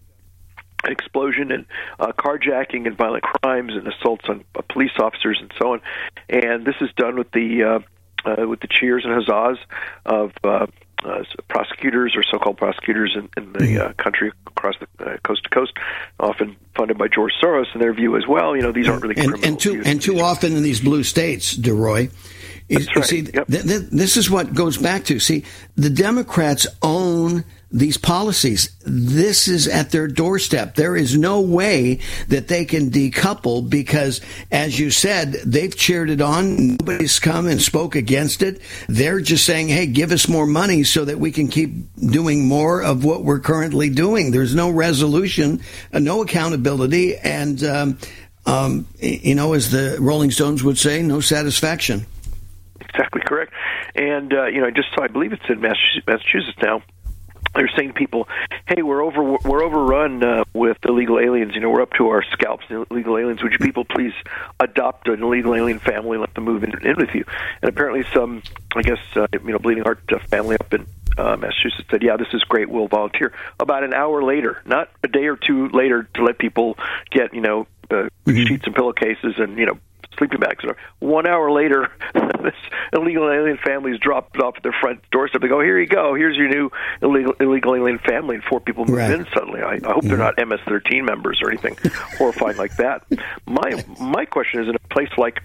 an 0.84 0.92
explosion 0.92 1.50
and 1.50 1.66
uh, 1.98 2.12
carjacking 2.12 2.86
and 2.86 2.96
violent 2.96 3.24
crimes 3.24 3.72
and 3.74 3.86
assaults 3.88 4.24
on 4.28 4.44
uh, 4.54 4.62
police 4.68 4.92
officers 4.98 5.38
and 5.40 5.52
so 5.58 5.72
on. 5.72 5.80
And 6.28 6.64
this 6.64 6.76
is 6.80 6.90
done 6.96 7.16
with 7.16 7.30
the 7.32 7.62
uh, 7.64 7.78
uh, 8.24 8.48
with 8.48 8.60
the 8.60 8.68
cheers 8.68 9.04
and 9.04 9.12
huzzas 9.12 9.58
of 10.06 10.32
uh, 10.44 10.66
uh, 11.04 11.22
prosecutors 11.48 12.14
or 12.16 12.22
so-called 12.22 12.56
prosecutors 12.56 13.16
in, 13.16 13.28
in 13.36 13.52
the 13.52 13.86
uh, 13.86 13.92
country 13.94 14.32
across 14.46 14.74
the 14.80 15.06
uh, 15.06 15.16
coast 15.18 15.44
to 15.44 15.50
coast, 15.50 15.72
often 16.18 16.56
funded 16.76 16.98
by 16.98 17.08
George 17.08 17.32
Soros 17.42 17.66
and 17.72 17.82
their 17.82 17.92
view 17.92 18.16
as 18.16 18.26
well. 18.26 18.56
You 18.56 18.62
know, 18.62 18.72
these 18.72 18.88
aren't 18.88 19.02
really 19.02 19.16
and, 19.16 19.32
criminals. 19.32 19.46
and 19.46 19.60
too 19.60 19.82
and 19.84 20.02
too 20.02 20.20
often 20.20 20.56
in 20.56 20.62
these 20.62 20.80
blue 20.80 21.02
states, 21.02 21.56
DeRoy. 21.56 22.10
Is, 22.66 22.88
See, 23.02 23.22
th- 23.22 23.46
th- 23.46 23.90
this 23.90 24.16
is 24.16 24.30
what 24.30 24.54
goes 24.54 24.78
back 24.78 25.04
to. 25.04 25.20
See, 25.20 25.44
the 25.76 25.90
Democrats 25.90 26.66
own 26.80 27.44
these 27.74 27.98
policies. 27.98 28.70
This 28.86 29.48
is 29.48 29.66
at 29.66 29.90
their 29.90 30.06
doorstep. 30.06 30.76
There 30.76 30.94
is 30.94 31.18
no 31.18 31.40
way 31.40 31.98
that 32.28 32.46
they 32.46 32.64
can 32.64 32.90
decouple 32.90 33.68
because, 33.68 34.20
as 34.52 34.78
you 34.78 34.90
said, 34.90 35.32
they've 35.44 35.76
cheered 35.76 36.08
it 36.08 36.20
on. 36.20 36.76
Nobody's 36.76 37.18
come 37.18 37.48
and 37.48 37.60
spoke 37.60 37.96
against 37.96 38.42
it. 38.42 38.60
They're 38.88 39.20
just 39.20 39.44
saying, 39.44 39.68
hey, 39.68 39.86
give 39.88 40.12
us 40.12 40.28
more 40.28 40.46
money 40.46 40.84
so 40.84 41.04
that 41.04 41.18
we 41.18 41.32
can 41.32 41.48
keep 41.48 41.72
doing 41.96 42.46
more 42.46 42.80
of 42.80 43.04
what 43.04 43.24
we're 43.24 43.40
currently 43.40 43.90
doing. 43.90 44.30
There's 44.30 44.54
no 44.54 44.70
resolution, 44.70 45.60
uh, 45.92 45.98
no 45.98 46.22
accountability, 46.22 47.16
and, 47.16 47.62
um, 47.64 47.98
um, 48.46 48.86
you 49.00 49.34
know, 49.34 49.54
as 49.54 49.72
the 49.72 49.96
Rolling 50.00 50.30
Stones 50.30 50.62
would 50.62 50.78
say, 50.78 51.02
no 51.02 51.18
satisfaction. 51.18 52.06
Exactly 52.80 53.22
correct. 53.26 53.52
And 53.96 54.32
uh, 54.32 54.46
you 54.46 54.60
know, 54.60 54.70
just 54.70 54.88
so 54.94 55.02
I 55.02 55.08
believe 55.08 55.32
it's 55.32 55.48
in 55.48 55.60
Massachusetts, 55.60 56.06
Massachusetts 56.06 56.58
now. 56.62 56.82
They're 57.54 57.70
saying 57.76 57.88
to 57.88 57.94
people, 57.94 58.28
"Hey, 58.66 58.82
we're 58.82 59.02
over 59.02 59.22
we're 59.22 59.62
overrun 59.62 60.22
uh, 60.22 60.44
with 60.52 60.78
illegal 60.84 61.18
aliens. 61.18 61.54
You 61.54 61.60
know, 61.60 61.70
we're 61.70 61.82
up 61.82 61.92
to 61.94 62.08
our 62.08 62.22
scalps. 62.32 62.64
in 62.68 62.84
Illegal 62.90 63.16
aliens. 63.16 63.42
Would 63.42 63.52
you 63.52 63.58
people 63.58 63.84
please 63.84 64.12
adopt 64.60 65.08
an 65.08 65.22
illegal 65.22 65.54
alien 65.54 65.78
family 65.78 66.12
and 66.12 66.20
let 66.20 66.34
them 66.34 66.44
move 66.44 66.64
in, 66.64 66.72
in 66.86 66.96
with 66.96 67.14
you?" 67.14 67.24
And 67.62 67.68
apparently, 67.68 68.04
some, 68.12 68.42
I 68.74 68.82
guess, 68.82 68.98
uh, 69.16 69.26
you 69.32 69.52
know, 69.52 69.58
Bleeding 69.58 69.84
Heart 69.84 70.00
uh, 70.12 70.18
family 70.26 70.56
up 70.56 70.72
in 70.74 70.86
uh, 71.16 71.36
Massachusetts 71.36 71.88
said, 71.90 72.02
"Yeah, 72.02 72.16
this 72.16 72.28
is 72.32 72.42
great. 72.44 72.68
We'll 72.68 72.88
volunteer." 72.88 73.32
About 73.60 73.84
an 73.84 73.94
hour 73.94 74.22
later, 74.22 74.60
not 74.66 74.90
a 75.02 75.08
day 75.08 75.26
or 75.26 75.36
two 75.36 75.68
later, 75.68 76.08
to 76.14 76.24
let 76.24 76.38
people 76.38 76.76
get 77.10 77.34
you 77.34 77.40
know 77.40 77.66
uh, 77.90 78.08
sheets 78.26 78.64
and 78.66 78.74
pillowcases 78.74 79.34
and 79.38 79.58
you 79.58 79.66
know 79.66 79.78
sleeping 80.24 80.40
bags. 80.40 80.64
And 80.64 80.74
one 81.00 81.26
hour 81.26 81.50
later, 81.50 81.88
this 82.14 82.54
illegal 82.92 83.30
alien 83.30 83.58
family's 83.64 83.98
dropped 84.00 84.38
off 84.40 84.54
at 84.56 84.62
their 84.62 84.74
front 84.80 85.00
doorstep. 85.10 85.42
They 85.42 85.48
go, 85.48 85.60
"Here 85.60 85.78
you 85.78 85.86
go. 85.86 86.14
Here's 86.14 86.36
your 86.36 86.48
new 86.48 86.70
illegal 87.02 87.34
illegal 87.40 87.74
alien 87.76 87.98
family." 87.98 88.36
And 88.36 88.44
four 88.44 88.60
people 88.60 88.84
move 88.86 88.96
Right. 88.98 89.10
in 89.10 89.26
suddenly. 89.34 89.60
I, 89.62 89.74
I 89.84 89.92
hope 89.92 90.04
they're 90.04 90.16
not 90.16 90.36
MS-13 90.38 91.04
members 91.04 91.40
or 91.42 91.50
anything 91.50 91.76
horrifying 92.18 92.56
like 92.56 92.76
that. 92.76 93.04
My 93.46 93.84
my 94.00 94.24
question 94.24 94.62
is, 94.62 94.68
in 94.68 94.74
a 94.76 94.94
place 94.94 95.10
like 95.18 95.40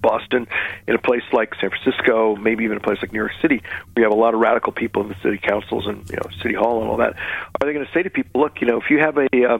Boston, 0.00 0.46
in 0.88 0.94
a 0.94 0.98
place 0.98 1.22
like 1.32 1.54
San 1.60 1.70
Francisco, 1.70 2.36
maybe 2.36 2.64
even 2.64 2.76
a 2.76 2.80
place 2.80 2.98
like 3.00 3.12
New 3.12 3.18
York 3.20 3.32
City, 3.40 3.62
you 3.96 4.02
have 4.02 4.12
a 4.12 4.16
lot 4.16 4.34
of 4.34 4.40
radical 4.40 4.72
people 4.72 5.02
in 5.02 5.08
the 5.08 5.16
city 5.22 5.38
councils 5.38 5.86
and 5.86 6.08
you 6.10 6.16
know 6.16 6.28
city 6.42 6.54
hall 6.54 6.80
and 6.80 6.90
all 6.90 6.96
that, 6.98 7.14
are 7.14 7.66
they 7.66 7.72
going 7.72 7.84
to 7.86 7.92
say 7.92 8.02
to 8.02 8.10
people, 8.10 8.40
look, 8.40 8.60
you 8.60 8.66
know, 8.66 8.78
if 8.80 8.90
you 8.90 8.98
have 8.98 9.16
a 9.16 9.26
uh, 9.26 9.58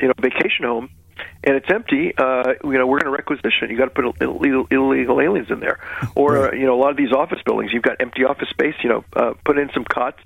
you 0.00 0.08
know 0.08 0.12
vacation 0.20 0.64
home 0.64 0.90
and 1.42 1.56
it's 1.56 1.70
empty, 1.70 2.12
uh, 2.18 2.54
you 2.64 2.72
know, 2.78 2.86
we're 2.86 3.00
going 3.00 3.04
to 3.04 3.16
requisition. 3.16 3.70
You 3.70 3.76
got 3.78 3.86
to 3.94 4.02
put 4.02 4.20
illegal, 4.20 4.66
illegal 4.70 5.20
aliens 5.20 5.50
in 5.50 5.60
there, 5.60 5.78
or 6.14 6.50
uh, 6.50 6.54
you 6.54 6.66
know, 6.66 6.74
a 6.74 6.80
lot 6.80 6.90
of 6.90 6.96
these 6.96 7.12
office 7.12 7.38
buildings, 7.44 7.72
you've 7.72 7.82
got 7.82 7.96
empty 8.00 8.24
office 8.24 8.48
space. 8.50 8.74
You 8.82 8.90
know, 8.90 9.04
uh, 9.14 9.32
put 9.44 9.58
in 9.58 9.70
some 9.72 9.84
cots 9.84 10.20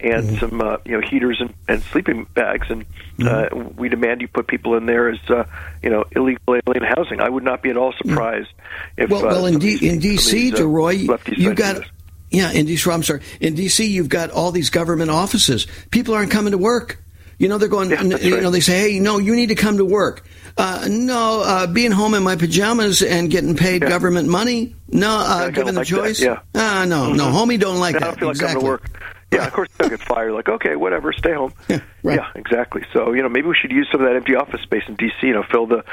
and 0.00 0.38
some 0.38 0.60
uh, 0.60 0.76
you 0.84 0.92
know 0.92 1.06
heaters 1.08 1.38
and, 1.40 1.54
and 1.68 1.82
sleeping 1.84 2.24
bags, 2.34 2.66
and 2.70 2.84
uh, 3.26 3.48
we 3.76 3.88
demand 3.88 4.20
you 4.20 4.28
put 4.28 4.46
people 4.46 4.76
in 4.76 4.86
there 4.86 5.08
as 5.08 5.18
uh, 5.30 5.44
you 5.82 5.90
know 5.90 6.04
illegal 6.14 6.56
alien 6.66 6.84
housing. 6.96 7.20
I 7.20 7.28
would 7.28 7.44
not 7.44 7.62
be 7.62 7.70
at 7.70 7.76
all 7.76 7.92
surprised 7.92 8.50
if 8.96 9.08
well, 9.10 9.24
uh, 9.26 9.28
well, 9.30 9.46
in, 9.46 9.58
D- 9.58 9.76
these- 9.76 9.82
in 9.92 9.98
D.C., 10.00 10.50
these, 10.50 10.60
uh, 10.60 10.62
DeRoy, 10.64 11.06
you've 11.38 11.56
got. 11.56 11.82
Yeah, 12.30 12.52
in 12.52 12.66
D.C., 12.66 12.90
I'm 12.90 13.02
sorry. 13.02 13.22
In 13.40 13.54
D.C., 13.54 13.86
you've 13.86 14.10
got 14.10 14.30
all 14.30 14.52
these 14.52 14.68
government 14.68 15.10
offices. 15.10 15.66
People 15.90 16.12
aren't 16.12 16.30
coming 16.30 16.50
to 16.50 16.58
work. 16.58 17.02
You 17.38 17.48
know, 17.48 17.56
they're 17.56 17.68
going, 17.70 17.88
you 17.90 18.40
know, 18.42 18.50
they 18.50 18.60
say, 18.60 18.78
hey, 18.92 18.98
no, 18.98 19.16
you 19.16 19.34
need 19.34 19.46
to 19.48 19.54
come 19.54 19.78
to 19.78 19.84
work. 19.84 20.26
Uh, 20.58 20.88
no, 20.90 21.42
uh, 21.42 21.66
being 21.66 21.92
home 21.92 22.14
in 22.14 22.22
my 22.22 22.36
pajamas 22.36 23.02
and 23.02 23.30
getting 23.30 23.56
paid 23.56 23.80
government 23.80 24.28
money. 24.28 24.74
No, 24.88 25.08
uh, 25.08 25.46
I 25.46 25.50
given 25.50 25.74
the 25.74 25.80
like 25.80 25.88
that, 25.88 25.94
choice. 25.96 26.20
yeah. 26.20 26.40
Ah, 26.54 26.84
no, 26.86 27.12
no, 27.12 27.26
homie 27.26 27.60
don't 27.60 27.78
like 27.78 27.94
I 27.94 28.00
that. 28.00 28.04
don't 28.06 28.18
feel 28.18 28.28
like 28.28 28.34
exactly. 28.36 28.60
coming 28.62 28.64
to 28.64 28.70
work. 28.70 29.02
Yeah, 29.30 29.46
of 29.46 29.52
course 29.52 29.68
they'll 29.76 29.90
get 29.90 30.00
fired. 30.00 30.32
Like, 30.32 30.48
okay, 30.48 30.74
whatever, 30.74 31.12
stay 31.12 31.34
home. 31.34 31.52
Yeah, 31.68 31.80
Yeah 32.02 32.28
exactly. 32.34 32.82
So, 32.92 33.12
you 33.12 33.22
know, 33.22 33.28
maybe 33.28 33.46
we 33.48 33.54
should 33.60 33.70
use 33.70 33.88
some 33.92 34.00
of 34.00 34.06
that 34.08 34.16
empty 34.16 34.34
office 34.34 34.60
space 34.62 34.82
in 34.88 34.94
D.C. 34.96 35.26
You 35.26 35.34
know, 35.34 35.44
fill 35.50 35.66
the 35.66 35.84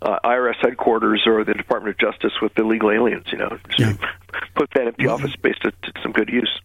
uh, 0.00 0.18
IRS 0.24 0.56
headquarters 0.62 1.24
or 1.26 1.44
the 1.44 1.54
Department 1.54 1.96
of 1.96 2.12
Justice 2.12 2.32
with 2.40 2.58
illegal 2.58 2.90
aliens. 2.90 3.26
You 3.32 3.38
know, 3.38 3.58
just 3.76 3.98
put 4.54 4.70
that 4.74 4.86
empty 4.86 5.06
office 5.06 5.32
space 5.32 5.56
to, 5.62 5.70
to 5.70 5.92
some 6.02 6.12
good 6.12 6.28
use. 6.28 6.60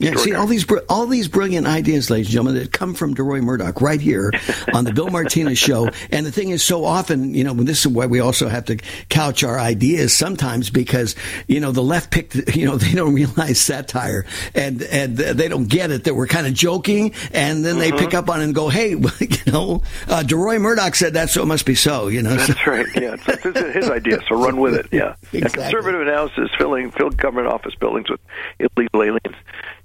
Yeah, 0.00 0.16
see 0.16 0.34
all 0.34 0.48
these 0.48 0.66
all 0.88 1.06
these 1.06 1.28
brilliant 1.28 1.68
ideas, 1.68 2.10
ladies 2.10 2.26
and 2.26 2.32
gentlemen, 2.32 2.54
that 2.56 2.72
come 2.72 2.94
from 2.94 3.14
DeRoy 3.14 3.40
Murdock 3.42 3.80
right 3.80 4.00
here 4.00 4.32
on 4.72 4.82
the 4.84 4.92
Bill 4.92 5.08
Martinez 5.08 5.56
Show. 5.56 5.88
And 6.10 6.26
the 6.26 6.32
thing 6.32 6.48
is, 6.48 6.64
so 6.64 6.84
often, 6.84 7.32
you 7.32 7.44
know, 7.44 7.54
this 7.54 7.86
is 7.86 7.86
why 7.86 8.06
we 8.06 8.18
also 8.18 8.48
have 8.48 8.64
to 8.64 8.76
couch 9.08 9.44
our 9.44 9.56
ideas 9.56 10.12
sometimes 10.12 10.68
because 10.68 11.14
you 11.46 11.60
know 11.60 11.70
the 11.70 11.80
left 11.82 12.10
picked, 12.10 12.34
you 12.56 12.66
know, 12.66 12.76
they 12.76 12.92
don't 12.92 13.14
realize 13.14 13.60
satire 13.60 14.26
and 14.52 14.82
and 14.82 15.16
they 15.16 15.46
don't 15.46 15.68
get 15.68 15.92
it 15.92 16.02
that 16.04 16.14
we're 16.14 16.26
kind 16.26 16.48
of 16.48 16.54
joking, 16.54 17.14
and 17.32 17.64
then 17.64 17.78
they 17.78 17.92
pick 17.92 18.14
up 18.14 18.28
on 18.28 18.40
it 18.40 18.44
and 18.44 18.54
go, 18.54 18.68
hey, 18.68 18.90
you 18.90 19.52
know, 19.52 19.80
uh, 20.08 20.24
DeRoy 20.26 20.60
Murdock 20.60 20.96
said 20.96 21.14
that, 21.14 21.30
so 21.30 21.40
it 21.40 21.46
must 21.46 21.66
be 21.66 21.76
so, 21.76 22.08
you 22.08 22.20
know. 22.20 22.34
That's 22.34 22.66
right. 22.66 22.86
Yeah, 22.96 23.14
it's, 23.14 23.46
it's 23.46 23.74
his 23.76 23.90
idea, 23.90 24.18
so 24.28 24.42
run 24.42 24.56
with 24.56 24.74
it. 24.74 24.88
Yeah, 24.90 25.14
yeah 25.32 25.48
conservative 25.48 26.00
analysis 26.00 26.50
filling 26.58 26.90
fill 26.90 27.10
government 27.10 27.46
office 27.46 27.76
buildings 27.76 28.10
with 28.10 28.20
illegal 28.58 29.04
aliens. 29.04 29.36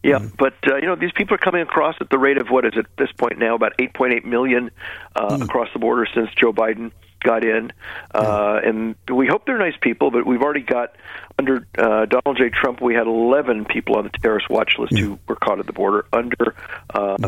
Yeah, 0.04 0.20
but 0.38 0.56
uh, 0.66 0.78
you 0.78 0.86
know 0.86 0.96
these 0.96 1.12
people 1.14 1.36
are 1.36 1.40
coming 1.40 1.62
across 1.62 1.96
at 2.00 2.10
the 2.10 2.18
rate 2.18 2.38
of 2.38 2.48
what 2.48 2.66
is 2.66 2.74
it 2.76 2.86
at 2.86 2.98
this 2.98 3.12
point 3.12 3.38
now 3.38 3.56
about 3.56 3.78
8.8 3.78 4.24
million 4.24 4.72
uh, 5.16 5.40
across 5.42 5.68
the 5.74 5.80
border 5.80 6.08
since 6.14 6.30
Joe 6.40 6.54
Biden 6.54 6.92
got 7.22 7.44
in, 7.44 7.74
uh, 8.14 8.62
and 8.64 8.96
we 9.14 9.28
hope 9.28 9.46
they're 9.46 9.58
nice 9.58 9.76
people. 9.82 10.10
But 10.10 10.26
we've 10.26 10.42
already 10.42 10.62
got 10.62 10.96
under 11.40 11.66
uh, 11.78 12.06
Donald 12.06 12.38
J. 12.38 12.50
Trump, 12.50 12.82
we 12.82 12.94
had 12.94 13.08
11 13.08 13.66
people 13.66 13.96
on 13.96 14.04
the 14.04 14.10
terrorist 14.10 14.50
watch 14.50 14.76
list 14.78 14.98
who 14.98 15.18
were 15.28 15.38
caught 15.38 15.60
at 15.60 15.66
the 15.66 15.74
border. 15.74 16.06
Under 16.12 16.56
uh, 16.94 17.18
uh, 17.22 17.28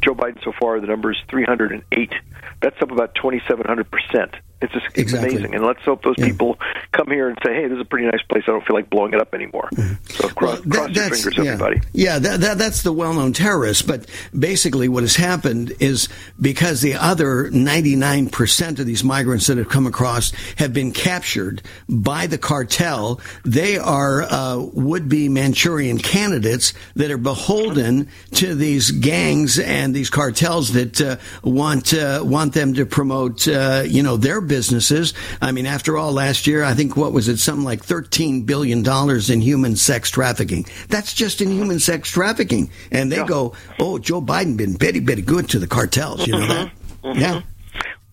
Joe 0.00 0.14
Biden 0.14 0.42
so 0.42 0.52
far, 0.58 0.80
the 0.80 0.88
number 0.88 1.12
is 1.12 1.18
308. 1.28 2.12
That's 2.60 2.80
up 2.82 2.90
about 2.90 3.14
2,700 3.16 3.90
percent 3.90 4.34
It's 4.62 4.72
just 4.72 4.86
it's 4.86 4.98
Exactly. 4.98 5.30
amazing, 5.36 5.54
and 5.54 5.64
let's 5.64 5.82
hope 5.82 6.02
those 6.02 6.16
people 6.16 6.58
come 6.92 7.08
here 7.08 7.28
and 7.28 7.38
say, 7.44 7.54
"Hey, 7.54 7.68
this 7.68 7.76
is 7.76 7.82
a 7.82 7.84
pretty 7.84 8.06
nice 8.06 8.22
place. 8.22 8.44
I 8.46 8.52
don't 8.52 8.64
feel 8.66 8.74
like 8.76 8.88
blowing 8.88 9.12
it 9.12 9.20
up 9.20 9.34
anymore." 9.34 9.68
So 10.08 10.28
cross, 10.30 10.60
cross 10.62 10.90
your 10.90 11.10
fingers, 11.10 11.36
yeah. 11.36 11.44
everybody. 11.52 11.80
Yeah, 11.92 12.18
that, 12.18 12.40
that, 12.40 12.58
that's 12.58 12.82
the 12.82 12.92
well-known 12.92 13.32
terrorist. 13.34 13.86
But 13.86 14.06
basically, 14.36 14.88
what 14.88 15.02
has 15.02 15.16
happened 15.16 15.74
is 15.78 16.08
because 16.40 16.80
the 16.80 16.94
other 16.94 17.50
99% 17.50 18.78
of 18.78 18.86
these 18.86 19.04
migrants 19.04 19.46
that 19.48 19.58
have 19.58 19.68
come 19.68 19.86
across 19.86 20.30
have 20.56 20.72
been 20.72 20.92
captured 20.92 21.62
by 21.88 22.26
the 22.26 22.38
cartel, 22.38 23.20
they 23.44 23.76
are 23.76 24.22
uh, 24.22 24.58
would-be 24.72 25.28
Manchurian 25.28 25.98
candidates 25.98 26.72
that 26.94 27.10
are 27.10 27.18
beholden 27.18 28.08
to 28.32 28.54
these 28.54 28.90
gangs 28.90 29.58
and 29.58 29.94
these 29.94 30.08
cartels 30.10 30.72
that 30.72 31.00
uh, 31.00 31.16
want 31.44 31.92
uh, 31.92 32.22
want 32.36 32.52
them 32.52 32.74
to 32.74 32.84
promote, 32.84 33.48
uh, 33.48 33.82
you 33.86 34.02
know, 34.02 34.18
their 34.18 34.42
businesses. 34.42 35.14
I 35.40 35.52
mean, 35.52 35.64
after 35.64 35.96
all, 35.96 36.12
last 36.12 36.46
year 36.46 36.62
I 36.62 36.74
think 36.74 36.94
what 36.94 37.14
was 37.14 37.28
it, 37.28 37.38
something 37.38 37.64
like 37.64 37.82
13 37.82 38.42
billion 38.42 38.82
dollars 38.82 39.30
in 39.30 39.40
human 39.40 39.74
sex 39.74 40.10
trafficking. 40.10 40.66
That's 40.88 41.14
just 41.14 41.40
in 41.40 41.50
human 41.50 41.80
sex 41.80 42.10
trafficking, 42.10 42.70
and 42.90 43.10
they 43.10 43.24
go, 43.24 43.54
"Oh, 43.80 43.98
Joe 43.98 44.20
Biden 44.20 44.58
been 44.58 44.76
very, 44.76 44.98
very 44.98 45.22
good 45.22 45.48
to 45.50 45.58
the 45.58 45.66
cartels." 45.66 46.26
You 46.26 46.34
know 46.34 46.46
that? 46.46 46.72
Yeah. 47.14 47.40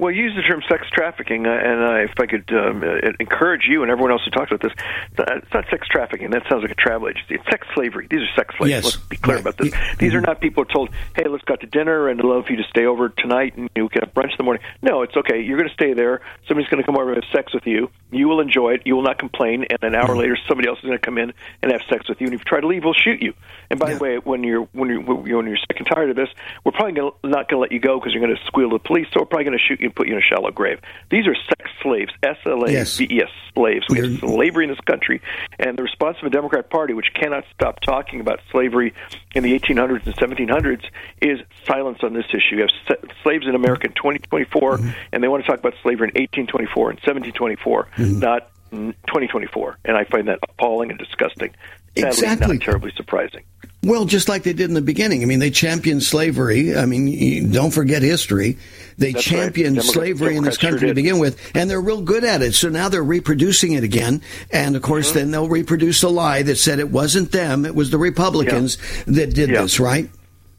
Well, 0.03 0.11
you 0.11 0.23
use 0.23 0.35
the 0.35 0.41
term 0.41 0.61
sex 0.67 0.85
trafficking, 0.91 1.47
uh, 1.47 1.51
and 1.51 1.81
uh, 1.81 1.93
if 2.03 2.11
I 2.19 2.25
could 2.25 2.51
um, 2.51 2.83
uh, 2.83 3.13
encourage 3.21 3.61
you 3.69 3.83
and 3.83 3.89
everyone 3.89 4.11
else 4.11 4.21
who 4.25 4.31
talks 4.31 4.51
about 4.51 4.61
this, 4.61 4.73
it's 5.17 5.53
not 5.53 5.63
sex 5.69 5.87
trafficking. 5.87 6.31
That 6.31 6.43
sounds 6.49 6.61
like 6.61 6.71
a 6.71 6.75
travel 6.75 7.07
agency. 7.07 7.35
It's 7.35 7.45
sex 7.45 7.65
slavery. 7.73 8.07
These 8.11 8.19
are 8.19 8.35
sex 8.35 8.53
slaves. 8.57 8.69
Yes. 8.69 8.83
Let's 8.83 8.97
be 8.97 9.15
clear 9.15 9.37
about 9.37 9.57
this. 9.57 9.73
These 9.99 10.13
are 10.13 10.19
not 10.19 10.41
people 10.41 10.65
who 10.65 10.69
are 10.69 10.73
told, 10.73 10.89
"Hey, 11.15 11.23
let's 11.29 11.45
go 11.45 11.53
out 11.53 11.61
to 11.61 11.67
dinner, 11.67 12.09
and 12.09 12.19
I'd 12.19 12.25
love 12.25 12.47
for 12.47 12.51
you 12.51 12.57
to 12.57 12.67
stay 12.67 12.85
over 12.85 13.07
tonight, 13.07 13.55
and 13.55 13.69
you 13.77 13.87
get 13.87 14.03
a 14.03 14.07
brunch 14.07 14.31
in 14.31 14.37
the 14.39 14.43
morning." 14.43 14.61
No, 14.81 15.03
it's 15.03 15.15
okay. 15.15 15.39
You're 15.39 15.57
going 15.57 15.69
to 15.69 15.73
stay 15.73 15.93
there. 15.93 16.19
Somebody's 16.49 16.69
going 16.69 16.83
to 16.83 16.85
come 16.85 16.97
over 16.97 17.13
and 17.13 17.23
have 17.23 17.31
sex 17.31 17.53
with 17.53 17.65
you. 17.65 17.89
You 18.13 18.27
will 18.27 18.39
enjoy 18.39 18.73
it. 18.73 18.81
You 18.85 18.95
will 18.95 19.03
not 19.03 19.19
complain. 19.19 19.65
And 19.69 19.83
an 19.83 19.95
hour 19.95 20.09
mm-hmm. 20.09 20.19
later, 20.19 20.37
somebody 20.47 20.67
else 20.67 20.79
is 20.79 20.85
going 20.85 20.97
to 20.97 21.05
come 21.05 21.17
in 21.17 21.33
and 21.61 21.71
have 21.71 21.81
sex 21.89 22.07
with 22.07 22.21
you. 22.21 22.27
And 22.27 22.33
if 22.33 22.41
you 22.41 22.45
try 22.45 22.61
to 22.61 22.67
leave, 22.67 22.83
we'll 22.83 22.93
shoot 22.93 23.21
you. 23.21 23.33
And 23.69 23.79
by 23.79 23.93
the 23.93 23.99
way, 23.99 24.17
when 24.17 24.43
you're 24.43 24.67
when 24.73 24.89
you're 24.89 25.01
when 25.01 25.47
you're 25.47 25.57
sick 25.57 25.77
and 25.77 25.87
tired 25.87 26.09
of 26.09 26.15
this, 26.15 26.29
we're 26.63 26.71
probably 26.71 26.93
gonna, 26.93 27.11
not 27.23 27.49
going 27.49 27.57
to 27.57 27.59
let 27.59 27.71
you 27.71 27.79
go 27.79 27.99
because 27.99 28.13
you're 28.13 28.23
going 28.23 28.35
to 28.35 28.43
squeal 28.45 28.69
to 28.69 28.75
the 28.75 28.83
police. 28.83 29.07
So 29.13 29.21
we're 29.21 29.25
probably 29.25 29.45
going 29.45 29.57
to 29.57 29.63
shoot 29.63 29.79
you 29.79 29.87
and 29.87 29.95
put 29.95 30.07
you 30.07 30.13
in 30.13 30.19
a 30.19 30.21
shallow 30.21 30.51
grave. 30.51 30.79
These 31.09 31.27
are 31.27 31.35
sex 31.35 31.71
slaves, 31.81 32.11
S 32.21 32.37
L 32.45 32.63
A 32.63 32.83
V 32.83 33.07
E 33.09 33.21
S 33.21 33.29
slaves. 33.53 33.85
We 33.89 33.99
have 33.99 34.19
slavery 34.19 34.65
in 34.65 34.69
this 34.69 34.79
country, 34.81 35.21
and 35.59 35.77
the 35.77 35.83
response 35.83 36.17
of 36.17 36.23
the 36.23 36.35
Democrat 36.35 36.69
Party, 36.69 36.93
which 36.93 37.13
cannot 37.13 37.45
stop 37.53 37.79
talking 37.81 38.19
about 38.19 38.39
slavery 38.51 38.93
in 39.35 39.43
the 39.43 39.57
1800s 39.57 40.05
and 40.05 40.15
1700s, 40.15 40.83
is 41.21 41.39
silence 41.65 41.99
on 42.03 42.13
this 42.13 42.25
issue. 42.29 42.57
You 42.57 42.67
have 42.67 42.97
slaves 43.23 43.47
in 43.47 43.55
America 43.55 43.87
in 43.87 43.93
2024, 43.93 44.77
mm-hmm. 44.77 44.89
and 45.11 45.23
they 45.23 45.27
want 45.27 45.43
to 45.43 45.49
talk 45.49 45.59
about 45.59 45.73
slavery 45.81 46.11
in 46.13 46.21
1824 46.21 46.89
and 46.91 46.99
1724, 46.99 47.87
not 48.11 48.49
2024. 48.71 49.77
And 49.85 49.97
I 49.97 50.03
find 50.05 50.27
that 50.27 50.39
appalling 50.43 50.89
and 50.89 50.99
disgusting. 50.99 51.53
Sadly, 51.95 52.09
Exactly. 52.09 52.57
not 52.57 52.63
terribly 52.65 52.91
surprising. 52.95 53.43
Well, 53.83 54.05
just 54.05 54.29
like 54.29 54.43
they 54.43 54.53
did 54.53 54.69
in 54.69 54.73
the 54.73 54.81
beginning. 54.81 55.21
I 55.23 55.25
mean, 55.25 55.39
they 55.39 55.51
championed 55.51 56.01
slavery. 56.03 56.75
I 56.75 56.85
mean, 56.85 57.51
don't 57.51 57.69
forget 57.71 58.01
history. 58.01 58.57
They 58.97 59.11
That's 59.11 59.29
right. 59.29 59.37
championed 59.39 59.75
Democrats- 59.75 59.93
slavery 59.93 60.35
in 60.37 60.43
this 60.43 60.57
Democrats 60.57 60.59
sure 60.61 60.69
country 60.71 60.87
to 60.87 60.93
begin 60.95 61.19
with, 61.19 61.37
and 61.53 61.69
they're 61.69 61.81
real 61.81 62.01
good 62.01 62.23
at 62.23 62.41
it. 62.41 62.53
So 62.55 62.69
now 62.69 62.87
they're 62.89 63.03
reproducing 63.03 63.73
it 63.73 63.83
again. 63.83 64.21
And 64.51 64.75
of 64.75 64.81
course, 64.81 65.09
Mm-hmm. 65.09 65.17
then 65.19 65.31
they'll 65.31 65.49
reproduce 65.49 66.01
a 66.01 66.09
lie 66.09 66.43
that 66.43 66.55
said 66.57 66.79
it 66.79 66.89
wasn't 66.91 67.31
them, 67.33 67.65
it 67.65 67.75
was 67.75 67.91
the 67.91 67.97
Republicans 67.97 68.77
that 69.05 69.33
did 69.35 69.49
Yeah. 69.49 69.61
this, 69.63 69.79
right? 69.81 70.09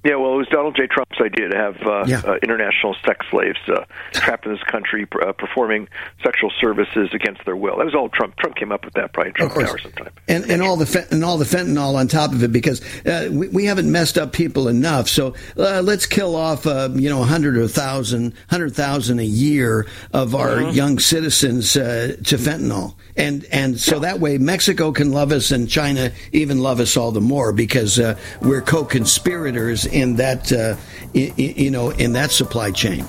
Yeah, 0.04 0.16
well, 0.16 0.34
it 0.34 0.36
was 0.36 0.48
Donald 0.48 0.76
J. 0.76 0.86
Trump's 0.86 1.18
idea 1.18 1.48
to 1.48 1.56
have 1.56 1.76
uh, 1.82 2.04
Yeah. 2.06 2.20
uh, 2.24 2.34
international 2.42 2.94
sex 3.06 3.24
slaves 3.30 3.58
uh, 3.68 3.84
trapped 4.12 4.44
in 4.44 4.52
this 4.52 4.62
country 4.64 5.06
uh, 5.26 5.32
performing 5.32 5.88
sexual 6.22 6.50
services 6.60 7.08
against 7.14 7.44
their 7.46 7.56
will. 7.56 7.78
That 7.78 7.86
was 7.86 7.94
all 7.94 8.10
Trump. 8.10 8.36
Trump 8.36 8.54
came 8.56 8.70
up 8.70 8.84
with 8.84 8.92
that 8.94 9.14
probably 9.14 9.30
in 9.30 9.34
Trump 9.34 9.52
course. 9.54 9.68
Tower 9.68 9.78
sometime. 9.78 10.10
and 10.28 10.44
and 10.50 10.62
all 10.62 10.76
the 10.76 10.84
fe- 10.86 11.06
and 11.10 11.24
all 11.24 11.38
the 11.38 11.46
fentanyl 11.46 11.94
on 11.94 12.06
top 12.08 12.32
of 12.32 12.42
it 12.42 12.52
because 12.52 12.82
uh, 13.06 13.28
we, 13.32 13.48
we 13.48 13.64
haven't 13.64 13.90
messed 13.90 14.18
up 14.18 14.32
people 14.32 14.68
enough. 14.68 15.08
So 15.08 15.34
uh, 15.56 15.80
let's 15.82 16.04
kill 16.04 16.36
off 16.36 16.66
uh, 16.66 16.90
you 16.92 17.08
know 17.08 17.22
a 17.22 17.26
hundred 17.26 17.56
or 17.56 17.66
thousand, 17.66 18.34
hundred 18.50 18.74
thousand 18.74 19.20
a 19.20 19.24
year 19.24 19.86
of 20.12 20.34
our 20.34 20.56
Mhm. 20.56 20.74
young 20.74 20.98
citizens 20.98 21.76
uh, 21.78 22.16
to 22.24 22.36
fentanyl, 22.36 22.94
and 23.16 23.46
and 23.50 23.80
so 23.80 24.00
that 24.00 24.20
way 24.20 24.36
Mexico 24.36 24.92
can 24.92 25.12
love 25.12 25.32
us 25.32 25.50
and 25.50 25.68
China 25.68 26.12
even 26.32 26.58
love 26.58 26.78
us 26.78 26.96
all 26.96 27.10
the 27.10 27.20
more 27.22 27.52
because 27.52 27.98
uh, 27.98 28.16
we're 28.42 28.60
co-conspirators 28.60 29.86
in 29.94 30.16
that 30.16 30.52
uh, 30.52 30.74
i- 31.14 31.32
i- 31.38 31.54
you 31.56 31.70
know 31.70 31.90
in 31.90 32.12
that 32.14 32.30
supply 32.30 32.70
chain. 32.70 33.04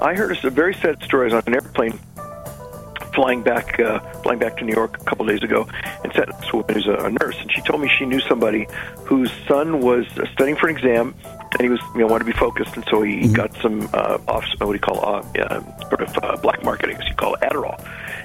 I 0.00 0.14
heard 0.14 0.36
a 0.44 0.50
very 0.50 0.74
sad 0.74 1.02
story. 1.02 1.32
I 1.32 1.36
on 1.36 1.42
an 1.46 1.54
airplane 1.54 1.98
flying 3.14 3.42
back, 3.42 3.80
uh, 3.80 3.98
flying 4.22 4.38
back 4.38 4.58
to 4.58 4.64
New 4.64 4.74
York 4.74 5.00
a 5.00 5.04
couple 5.04 5.24
of 5.24 5.30
days 5.34 5.42
ago, 5.42 5.66
and 6.04 6.12
sat 6.12 6.28
a 6.28 6.56
woman 6.56 6.74
who's 6.74 6.86
a 6.86 7.08
nurse, 7.22 7.36
and 7.40 7.50
she 7.50 7.62
told 7.62 7.80
me 7.80 7.90
she 7.98 8.04
knew 8.04 8.20
somebody 8.20 8.66
whose 9.06 9.30
son 9.48 9.80
was 9.80 10.04
uh, 10.18 10.26
studying 10.34 10.54
for 10.56 10.68
an 10.68 10.76
exam, 10.76 11.14
and 11.52 11.60
he 11.62 11.70
was, 11.70 11.80
you 11.94 12.00
know, 12.00 12.06
wanted 12.08 12.26
to 12.26 12.30
be 12.32 12.36
focused, 12.38 12.76
and 12.76 12.84
so 12.90 13.00
he 13.02 13.26
got 13.28 13.54
some 13.62 13.88
uh, 13.94 14.18
off, 14.28 14.44
what 14.58 14.66
do 14.66 14.72
you 14.74 14.78
call, 14.80 14.98
uh, 15.02 15.22
uh, 15.40 15.60
sort 15.88 16.02
of 16.02 16.18
uh, 16.22 16.36
black 16.42 16.62
market, 16.62 16.90
I 16.90 16.92
guess 16.92 17.08
you 17.08 17.14
call 17.14 17.34
it, 17.36 17.40
Adderall. 17.40 17.80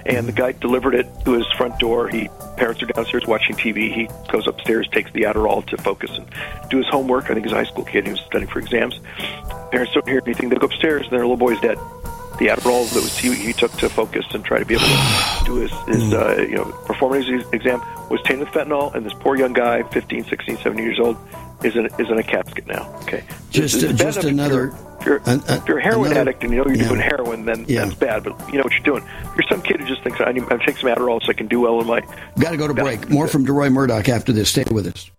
And 0.05 0.27
the 0.27 0.31
guy 0.31 0.53
delivered 0.53 0.95
it 0.95 1.07
to 1.25 1.33
his 1.33 1.45
front 1.57 1.79
door. 1.79 2.07
He 2.07 2.29
parents 2.57 2.81
are 2.83 2.87
downstairs 2.87 3.25
watching 3.27 3.55
TV. 3.55 3.93
He 3.93 4.09
goes 4.31 4.47
upstairs, 4.47 4.87
takes 4.89 5.11
the 5.11 5.21
Adderall 5.21 5.65
to 5.67 5.77
focus 5.77 6.11
and 6.11 6.27
do 6.69 6.77
his 6.77 6.87
homework. 6.87 7.25
I 7.25 7.33
think 7.33 7.45
he's 7.45 7.53
a 7.53 7.55
high 7.55 7.65
school 7.65 7.85
kid. 7.85 8.05
He 8.05 8.11
was 8.11 8.21
studying 8.21 8.49
for 8.49 8.59
exams. 8.59 8.99
Parents 9.71 9.93
don't 9.93 10.07
hear 10.07 10.21
anything. 10.25 10.49
They 10.49 10.57
go 10.57 10.65
upstairs, 10.65 11.03
and 11.03 11.11
their 11.11 11.21
little 11.21 11.37
boy's 11.37 11.59
dead. 11.61 11.77
The 12.39 12.47
Adderall 12.47 12.91
that 12.93 13.03
was 13.03 13.17
he, 13.17 13.33
he 13.35 13.53
took 13.53 13.71
to 13.73 13.89
focus 13.89 14.25
and 14.33 14.43
try 14.43 14.59
to 14.59 14.65
be 14.65 14.75
able 14.75 14.85
to 14.85 15.43
do 15.45 15.55
his, 15.55 15.71
his 15.87 16.13
uh, 16.13 16.45
you 16.49 16.55
know 16.55 16.65
perform 16.85 17.13
his 17.21 17.29
exam 17.53 17.81
was 18.09 18.21
tainted 18.23 18.47
with 18.47 18.49
fentanyl, 18.49 18.93
and 18.93 19.05
this 19.05 19.13
poor 19.13 19.37
young 19.37 19.53
guy, 19.53 19.83
15, 19.83 20.25
16, 20.25 20.57
17 20.57 20.85
years 20.85 20.99
old, 20.99 21.17
is 21.63 21.75
in 21.75 21.85
is 21.99 22.09
in 22.09 22.17
a 22.17 22.23
casket 22.23 22.67
now. 22.67 22.93
Okay, 23.03 23.23
Just 23.49 23.79
just 23.79 24.17
if 24.19 24.23
another. 24.25 24.65
you're- 24.67 24.75
If 25.01 25.07
you're, 25.07 25.21
an- 25.25 25.41
if 25.49 25.67
you're 25.67 25.79
a 25.79 25.83
heroin 25.83 26.11
another- 26.11 26.21
addict 26.29 26.43
and 26.43 26.51
you 26.53 26.59
know 26.59 26.65
you're 26.67 26.75
yeah. 26.75 26.87
doing 26.89 27.01
heroin, 27.01 27.45
then 27.45 27.65
Yeah. 27.67 27.85
that's 27.85 27.95
bad. 27.95 28.23
But 28.23 28.33
you 28.51 28.57
know 28.59 28.63
what 28.63 28.73
you're 28.73 28.83
doing. 28.83 29.03
If 29.23 29.35
you're 29.35 29.47
some 29.49 29.61
kid 29.63 29.79
who 29.81 29.87
just 29.87 30.03
thinks 30.03 30.21
I 30.21 30.31
need, 30.31 30.43
I'm 30.51 30.59
taking 30.59 30.75
some 30.75 30.89
Adderall 30.91 31.19
so 31.23 31.29
I 31.29 31.33
can 31.33 31.47
do 31.47 31.59
well 31.59 31.81
in 31.81 31.87
my. 31.87 32.01
Got 32.39 32.51
to 32.51 32.57
go 32.57 32.67
to 32.67 32.73
break. 32.75 33.09
More 33.09 33.27
from 33.27 33.43
DeRoy 33.43 33.71
Murdock 33.71 34.09
after 34.09 34.31
this. 34.31 34.49
Stay 34.51 34.63
with 34.69 34.85
us. 34.85 35.09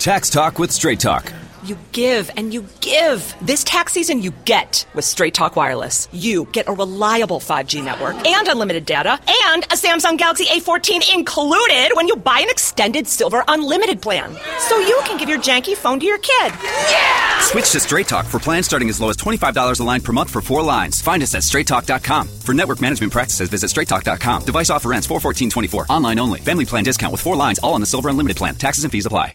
Tax 0.00 0.30
Talk 0.30 0.58
with 0.58 0.72
Straight 0.72 0.98
Talk. 0.98 1.30
You 1.62 1.76
give 1.92 2.30
and 2.38 2.54
you 2.54 2.64
give. 2.80 3.34
This 3.42 3.62
tax 3.64 3.92
season, 3.92 4.22
you 4.22 4.30
get 4.46 4.86
with 4.94 5.04
Straight 5.04 5.34
Talk 5.34 5.56
Wireless. 5.56 6.08
You 6.10 6.46
get 6.52 6.68
a 6.68 6.72
reliable 6.72 7.38
5G 7.38 7.84
network 7.84 8.14
and 8.26 8.48
unlimited 8.48 8.86
data 8.86 9.20
and 9.50 9.64
a 9.64 9.76
Samsung 9.76 10.16
Galaxy 10.16 10.46
A14 10.46 11.14
included 11.14 11.90
when 11.92 12.08
you 12.08 12.16
buy 12.16 12.40
an 12.40 12.48
extended 12.48 13.06
silver 13.06 13.44
unlimited 13.46 14.00
plan. 14.00 14.34
So 14.60 14.78
you 14.78 14.98
can 15.04 15.18
give 15.18 15.28
your 15.28 15.38
janky 15.38 15.76
phone 15.76 16.00
to 16.00 16.06
your 16.06 16.16
kid. 16.16 16.54
Yeah! 16.90 17.40
Switch 17.40 17.70
to 17.72 17.80
Straight 17.80 18.08
Talk 18.08 18.24
for 18.24 18.38
plans 18.38 18.64
starting 18.64 18.88
as 18.88 19.02
low 19.02 19.10
as 19.10 19.18
$25 19.18 19.80
a 19.80 19.84
line 19.84 20.00
per 20.00 20.14
month 20.14 20.30
for 20.30 20.40
four 20.40 20.62
lines. 20.62 21.02
Find 21.02 21.22
us 21.22 21.34
at 21.34 21.42
straighttalk.com. 21.42 22.26
For 22.26 22.54
network 22.54 22.80
management 22.80 23.12
practices, 23.12 23.50
visit 23.50 23.66
straighttalk.com. 23.66 24.46
Device 24.46 24.70
offer 24.70 24.94
ends 24.94 25.06
41424. 25.06 25.94
Online 25.94 26.18
only. 26.18 26.40
Family 26.40 26.64
plan 26.64 26.84
discount 26.84 27.12
with 27.12 27.20
four 27.20 27.36
lines, 27.36 27.58
all 27.58 27.74
on 27.74 27.82
the 27.82 27.86
silver 27.86 28.08
unlimited 28.08 28.38
plan. 28.38 28.54
Taxes 28.54 28.84
and 28.84 28.90
fees 28.90 29.04
apply. 29.04 29.34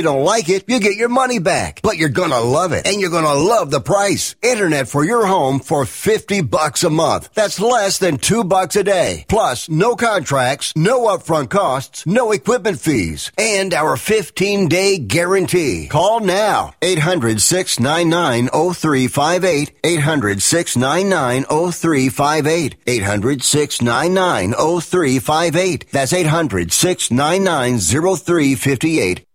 you 0.01 0.07
don't 0.07 0.25
like 0.25 0.49
it, 0.49 0.63
you 0.67 0.79
get 0.79 0.95
your 0.95 1.09
money 1.09 1.37
back. 1.37 1.79
But 1.83 1.97
you're 1.97 2.09
gonna 2.09 2.39
love 2.39 2.71
it, 2.71 2.87
and 2.87 2.99
you're 2.99 3.11
gonna 3.11 3.35
love 3.35 3.69
the 3.69 3.79
price. 3.79 4.35
Internet 4.41 4.87
for 4.87 5.05
your 5.05 5.27
home 5.27 5.59
for 5.59 5.85
50 5.85 6.41
bucks 6.41 6.83
a 6.83 6.89
month. 6.89 7.29
That's 7.35 7.59
less 7.59 7.99
than 7.99 8.17
two 8.17 8.43
bucks 8.43 8.75
a 8.75 8.83
day. 8.83 9.25
Plus, 9.29 9.69
no 9.69 9.95
contracts, 9.95 10.73
no 10.75 11.01
upfront 11.01 11.51
costs, 11.51 12.07
no 12.07 12.31
equipment 12.31 12.79
fees, 12.79 13.31
and 13.37 13.75
our 13.75 13.95
15 13.95 14.67
day 14.69 14.97
guarantee. 14.97 15.87
Call 15.87 16.19
now. 16.21 16.73
800 16.81 17.39
699 17.39 18.47
0358. 18.73 19.71
800 19.83 20.41
699 20.41 21.43
0358. 21.43 22.75
800 22.87 23.43
699 23.43 24.53
0358. 24.81 25.91
That's 25.91 26.11
800 26.11 26.73
699 26.73 27.77
0358. 27.77 29.25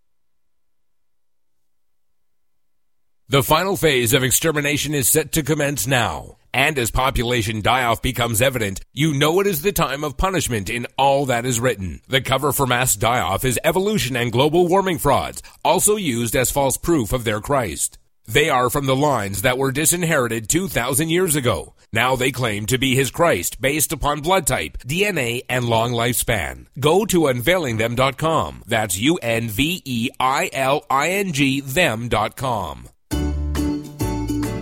The 3.29 3.43
final 3.43 3.77
phase 3.77 4.15
of 4.15 4.23
extermination 4.23 4.95
is 4.95 5.09
set 5.09 5.33
to 5.33 5.43
commence 5.43 5.85
now. 5.85 6.37
And 6.55 6.79
as 6.79 6.93
population 6.93 7.61
die-off 7.61 8.01
becomes 8.01 8.41
evident, 8.41 8.83
you 8.93 9.15
know 9.15 9.41
it 9.41 9.49
is 9.49 9.63
the 9.63 9.73
time 9.73 10.05
of 10.05 10.17
punishment 10.17 10.71
in 10.71 10.87
all 10.97 11.27
that 11.27 11.45
is 11.45 11.59
written. 11.59 12.03
The 12.07 12.21
cover 12.21 12.53
for 12.53 12.69
mass 12.69 12.95
die-off 12.95 13.45
is 13.45 13.59
evolution 13.65 14.15
and 14.15 14.31
global 14.31 14.69
warming 14.69 14.99
frauds, 14.99 15.43
also 15.65 15.97
used 15.97 16.37
as 16.37 16.53
false 16.53 16.77
proof 16.77 17.13
of 17.13 17.25
their 17.25 17.41
Christ. 17.41 17.99
They 18.27 18.49
are 18.49 18.71
from 18.71 18.87
the 18.87 18.95
lines 18.95 19.43
that 19.43 19.59
were 19.59 19.73
disinherited 19.73 20.49
2,000 20.49 21.11
years 21.11 21.35
ago. 21.35 21.75
Now 21.93 22.15
they 22.15 22.31
claim 22.31 22.67
to 22.67 22.79
be 22.79 22.95
his 22.95 23.11
Christ 23.11 23.61
based 23.61 23.93
upon 23.93 24.21
blood 24.21 24.47
type, 24.47 24.79
DNA, 24.79 25.43
and 25.49 25.65
long 25.65 25.91
lifespan. 25.91 26.67
Go 26.79 27.05
to 27.07 27.23
unveilingthem.com. 27.23 28.63
That's 28.69 28.97
U-N-V-E-I-L-I-N-G 28.97 29.21
them.com. 31.63 32.89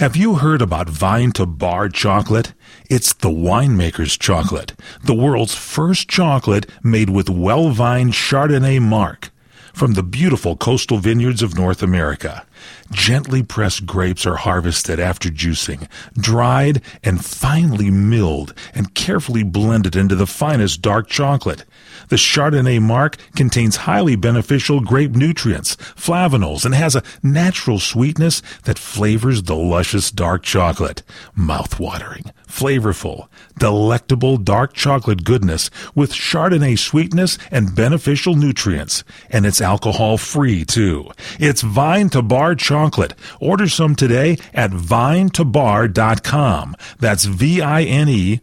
Have 0.00 0.16
you 0.16 0.36
heard 0.36 0.62
about 0.62 0.88
Vine 0.88 1.30
to 1.32 1.44
Bar 1.44 1.90
chocolate? 1.90 2.54
It's 2.88 3.12
the 3.12 3.28
winemaker's 3.28 4.16
chocolate, 4.16 4.72
the 5.04 5.12
world's 5.12 5.54
first 5.54 6.08
chocolate 6.08 6.64
made 6.82 7.10
with 7.10 7.28
well-vined 7.28 8.14
Chardonnay 8.14 8.80
marc 8.80 9.30
from 9.74 9.92
the 9.92 10.02
beautiful 10.02 10.56
coastal 10.56 10.96
vineyards 10.96 11.42
of 11.42 11.54
North 11.54 11.82
America. 11.82 12.46
Gently 12.90 13.42
pressed 13.42 13.86
grapes 13.86 14.26
are 14.26 14.36
harvested 14.36 14.98
after 14.98 15.28
juicing, 15.28 15.88
dried 16.14 16.82
and 17.04 17.24
finely 17.24 17.90
milled 17.90 18.54
and 18.74 18.94
carefully 18.94 19.42
blended 19.42 19.96
into 19.96 20.14
the 20.14 20.26
finest 20.26 20.82
dark 20.82 21.08
chocolate. 21.08 21.64
The 22.08 22.16
Chardonnay 22.16 22.80
marc 22.80 23.16
contains 23.36 23.76
highly 23.76 24.16
beneficial 24.16 24.80
grape 24.80 25.12
nutrients, 25.12 25.76
flavanols, 25.76 26.64
and 26.64 26.74
has 26.74 26.96
a 26.96 27.02
natural 27.22 27.78
sweetness 27.78 28.42
that 28.64 28.78
flavors 28.78 29.44
the 29.44 29.54
luscious 29.54 30.10
dark 30.10 30.42
chocolate. 30.42 31.02
Mouth-watering, 31.34 32.32
flavorful, 32.48 33.28
delectable 33.58 34.36
dark 34.36 34.72
chocolate 34.72 35.24
goodness 35.24 35.70
with 35.94 36.12
Chardonnay 36.12 36.78
sweetness 36.78 37.38
and 37.50 37.76
beneficial 37.76 38.34
nutrients. 38.34 39.04
And 39.30 39.46
it's 39.46 39.60
alcohol 39.60 40.18
free 40.18 40.64
too. 40.64 41.10
It's 41.38 41.62
Vine 41.62 42.08
to 42.10 42.22
Bar 42.22 42.49
chocolate. 42.54 43.14
Order 43.40 43.68
some 43.68 43.94
today 43.94 44.38
at 44.54 44.70
vinetobar.com. 44.70 46.76
That's 46.98 47.24
V-I-N-E-T-O-B-A-R 47.24 48.40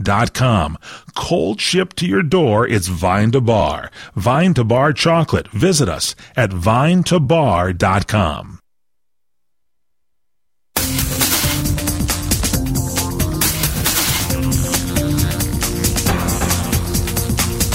dot 0.00 0.34
com. 0.34 0.78
Cold 1.16 1.60
shipped 1.60 1.96
to 1.96 2.06
your 2.06 2.22
door, 2.22 2.66
it's 2.66 2.88
Vine 2.88 3.32
to 3.32 3.40
Bar. 3.40 3.90
Vine 4.14 4.54
to 4.54 4.64
Bar 4.64 4.92
chocolate. 4.92 5.48
Visit 5.48 5.88
us 5.88 6.14
at 6.36 6.50
vinetobar.com. 6.50 8.58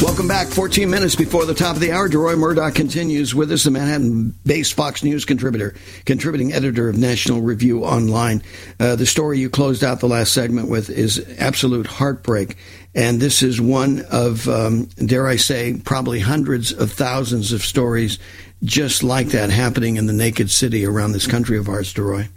Welcome 0.03 0.27
back. 0.27 0.49
14 0.49 0.89
minutes 0.89 1.15
before 1.15 1.45
the 1.45 1.53
top 1.53 1.75
of 1.75 1.81
the 1.81 1.93
hour, 1.93 2.09
DeRoy 2.09 2.37
Murdock 2.37 2.75
continues 2.75 3.33
with 3.33 3.49
us, 3.53 3.63
the 3.63 3.71
Manhattan-based 3.71 4.73
Fox 4.73 5.01
News 5.01 5.23
contributor, 5.23 5.75
contributing 6.05 6.51
editor 6.51 6.89
of 6.89 6.97
National 6.97 7.39
Review 7.39 7.85
Online. 7.85 8.43
Uh, 8.81 8.97
the 8.97 9.05
story 9.05 9.39
you 9.39 9.49
closed 9.49 9.81
out 9.81 10.01
the 10.01 10.09
last 10.09 10.33
segment 10.33 10.67
with 10.67 10.89
is 10.89 11.25
absolute 11.39 11.87
heartbreak, 11.87 12.57
and 12.93 13.21
this 13.21 13.41
is 13.41 13.61
one 13.61 14.01
of, 14.11 14.49
um, 14.49 14.89
dare 14.97 15.25
I 15.25 15.37
say, 15.37 15.79
probably 15.85 16.19
hundreds 16.19 16.73
of 16.73 16.91
thousands 16.91 17.53
of 17.53 17.63
stories 17.63 18.19
just 18.61 19.03
like 19.03 19.27
that 19.27 19.51
happening 19.51 19.95
in 19.95 20.05
the 20.05 20.13
naked 20.13 20.51
city 20.51 20.85
around 20.85 21.13
this 21.13 21.27
country 21.27 21.57
of 21.57 21.69
ours, 21.69 21.93
DeRoy. 21.93 22.27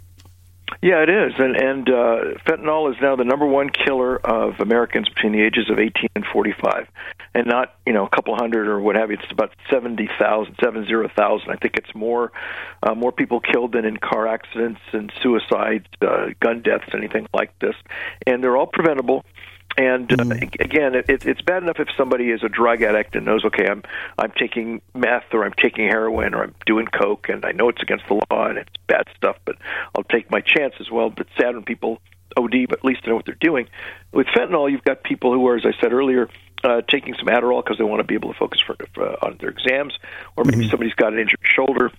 Yeah, 0.81 1.01
it 1.01 1.09
is, 1.09 1.33
and 1.39 1.55
and 1.55 1.89
uh, 1.89 2.19
fentanyl 2.45 2.91
is 2.93 2.97
now 3.01 3.15
the 3.15 3.23
number 3.23 3.45
one 3.45 3.69
killer 3.69 4.17
of 4.17 4.59
Americans 4.59 5.09
between 5.09 5.31
the 5.31 5.41
ages 5.41 5.69
of 5.69 5.79
18 5.79 6.09
and 6.13 6.25
45, 6.25 6.87
and 7.33 7.47
not 7.47 7.75
you 7.85 7.93
know 7.93 8.05
a 8.05 8.09
couple 8.09 8.35
hundred 8.35 8.67
or 8.67 8.79
what 8.79 8.95
have 8.95 9.09
you. 9.09 9.17
It's 9.21 9.31
about 9.31 9.55
70,000, 9.71 10.55
70,000. 10.61 11.49
I 11.49 11.55
think 11.55 11.77
it's 11.77 11.95
more 11.95 12.31
uh, 12.83 12.93
more 12.93 13.11
people 13.11 13.39
killed 13.39 13.71
than 13.71 13.85
in 13.85 13.97
car 13.97 14.27
accidents 14.27 14.81
and 14.91 15.11
suicides, 15.21 15.87
uh, 16.01 16.27
gun 16.41 16.61
deaths, 16.61 16.89
anything 16.93 17.27
like 17.33 17.57
this, 17.59 17.75
and 18.27 18.43
they're 18.43 18.57
all 18.57 18.67
preventable. 18.67 19.25
And 19.77 20.11
uh, 20.19 20.35
again, 20.59 20.95
it, 20.95 21.25
it's 21.25 21.41
bad 21.41 21.61
enough 21.61 21.79
if 21.79 21.87
somebody 21.95 22.31
is 22.31 22.43
a 22.43 22.49
drug 22.49 22.81
addict 22.81 23.15
and 23.15 23.25
knows, 23.25 23.45
okay, 23.45 23.67
I'm 23.69 23.83
I'm 24.17 24.31
taking 24.31 24.81
meth 24.95 25.33
or 25.33 25.45
I'm 25.45 25.53
taking 25.53 25.87
heroin 25.87 26.33
or 26.33 26.43
I'm 26.43 26.55
doing 26.65 26.87
coke, 26.87 27.29
and 27.29 27.45
I 27.45 27.51
know 27.51 27.69
it's 27.69 27.81
against 27.83 28.07
the 28.07 28.15
law 28.15 28.47
and 28.47 28.57
it's 28.57 28.73
bad 28.87 29.03
stuff, 29.15 29.37
but 29.45 29.55
I'll 29.95 30.03
take 30.03 30.31
my 30.31 30.41
chance 30.41 30.73
as 30.79 30.89
well. 30.89 31.11
But 31.11 31.27
sad 31.39 31.53
when 31.53 31.63
people 31.63 32.01
OD, 32.35 32.67
but 32.69 32.79
at 32.79 32.85
least 32.85 33.01
they 33.03 33.11
know 33.11 33.15
what 33.15 33.25
they're 33.25 33.35
doing. 33.39 33.67
With 34.11 34.27
fentanyl, 34.27 34.69
you've 34.69 34.83
got 34.83 35.03
people 35.03 35.31
who 35.31 35.47
are, 35.47 35.55
as 35.55 35.65
I 35.65 35.79
said 35.79 35.93
earlier, 35.93 36.27
uh, 36.63 36.81
taking 36.89 37.13
some 37.13 37.27
Adderall 37.27 37.63
because 37.63 37.77
they 37.77 37.83
want 37.83 37.99
to 37.99 38.03
be 38.03 38.15
able 38.15 38.33
to 38.33 38.39
focus 38.39 38.59
for, 38.65 38.75
for, 38.93 39.23
on 39.23 39.37
their 39.39 39.49
exams, 39.49 39.93
or 40.35 40.43
maybe 40.43 40.63
mm-hmm. 40.63 40.71
somebody's 40.71 40.93
got 40.95 41.13
an 41.13 41.19
injured 41.19 41.39
shoulder 41.43 41.91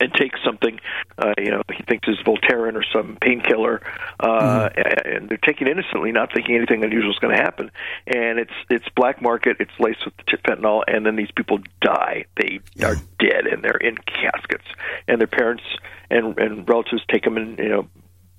and 0.00 0.12
take 0.14 0.32
something, 0.44 0.80
uh, 1.18 1.34
you 1.38 1.50
know, 1.50 1.62
he 1.72 1.82
thinks 1.84 2.08
is 2.08 2.16
Voltaren 2.24 2.74
or 2.74 2.84
some 2.92 3.18
painkiller, 3.20 3.82
uh, 4.18 4.70
mm. 4.70 5.16
and 5.16 5.28
they're 5.28 5.38
taking 5.38 5.68
innocently, 5.68 6.10
not 6.10 6.32
thinking 6.32 6.56
anything 6.56 6.82
unusual 6.82 7.12
is 7.12 7.18
going 7.18 7.36
to 7.36 7.42
happen. 7.42 7.70
And 8.06 8.38
it's 8.38 8.52
it's 8.68 8.88
black 8.96 9.20
market, 9.22 9.58
it's 9.60 9.78
laced 9.78 10.04
with 10.04 10.14
fentanyl, 10.26 10.82
and 10.86 11.04
then 11.04 11.16
these 11.16 11.30
people 11.36 11.58
die. 11.80 12.24
They 12.36 12.60
yeah. 12.74 12.86
are 12.88 12.96
dead, 13.18 13.46
and 13.46 13.62
they're 13.62 13.76
in 13.76 13.96
caskets, 13.98 14.66
and 15.06 15.20
their 15.20 15.28
parents 15.28 15.62
and 16.10 16.38
and 16.38 16.68
relatives 16.68 17.02
take 17.08 17.24
them 17.24 17.36
and 17.36 17.58
you 17.58 17.68
know 17.68 17.88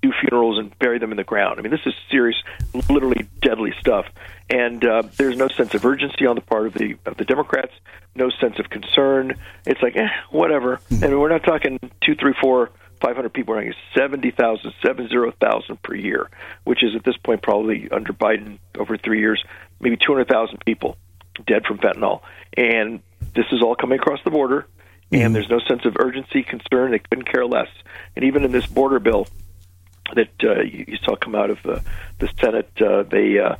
do 0.01 0.11
funerals 0.19 0.57
and 0.57 0.77
bury 0.79 0.99
them 0.99 1.11
in 1.11 1.17
the 1.17 1.23
ground. 1.23 1.59
I 1.59 1.61
mean, 1.61 1.71
this 1.71 1.85
is 1.85 1.93
serious, 2.09 2.37
literally 2.89 3.27
deadly 3.41 3.73
stuff. 3.79 4.05
And 4.49 4.83
uh, 4.83 5.03
there's 5.17 5.37
no 5.37 5.47
sense 5.47 5.73
of 5.73 5.85
urgency 5.85 6.25
on 6.25 6.35
the 6.35 6.41
part 6.41 6.67
of 6.67 6.73
the 6.73 6.97
of 7.05 7.17
the 7.17 7.25
Democrats. 7.25 7.71
No 8.15 8.29
sense 8.29 8.59
of 8.59 8.69
concern. 8.69 9.35
It's 9.65 9.81
like, 9.81 9.95
eh, 9.95 10.09
whatever. 10.31 10.77
Mm-hmm. 10.89 11.03
And 11.03 11.19
we're 11.19 11.29
not 11.29 11.43
talking 11.43 11.79
two, 12.03 12.15
three, 12.15 12.33
four, 12.41 12.71
five 12.99 13.15
hundred 13.15 13.33
people. 13.33 13.53
We're 13.53 13.61
talking 13.61 13.79
seventy 13.95 14.31
thousand, 14.31 14.73
seven 14.85 15.07
zero 15.07 15.31
thousand 15.39 15.81
per 15.81 15.95
year, 15.95 16.29
which 16.63 16.83
is 16.83 16.95
at 16.95 17.03
this 17.03 17.17
point 17.17 17.41
probably 17.41 17.89
under 17.91 18.11
Biden 18.11 18.59
over 18.77 18.97
three 18.97 19.19
years, 19.19 19.43
maybe 19.79 19.97
two 19.97 20.11
hundred 20.11 20.27
thousand 20.27 20.65
people 20.65 20.97
dead 21.45 21.65
from 21.65 21.77
fentanyl. 21.77 22.21
And 22.57 23.01
this 23.33 23.45
is 23.51 23.61
all 23.61 23.75
coming 23.75 23.99
across 23.99 24.19
the 24.23 24.31
border. 24.31 24.67
And 25.11 25.21
mm-hmm. 25.21 25.33
there's 25.33 25.49
no 25.49 25.59
sense 25.59 25.85
of 25.85 25.97
urgency, 25.99 26.41
concern. 26.43 26.91
They 26.91 26.99
couldn't 26.99 27.29
care 27.31 27.45
less. 27.45 27.67
And 28.15 28.25
even 28.25 28.43
in 28.43 28.51
this 28.51 28.65
border 28.65 28.99
bill, 28.99 29.27
that 30.15 30.29
uh, 30.43 30.61
you, 30.61 30.97
saw 31.03 31.15
come 31.15 31.35
out 31.35 31.49
of 31.49 31.65
uh, 31.65 31.79
the 32.19 32.29
Senate. 32.39 32.69
Uh, 32.81 33.03
they, 33.03 33.39
uh, 33.39 33.55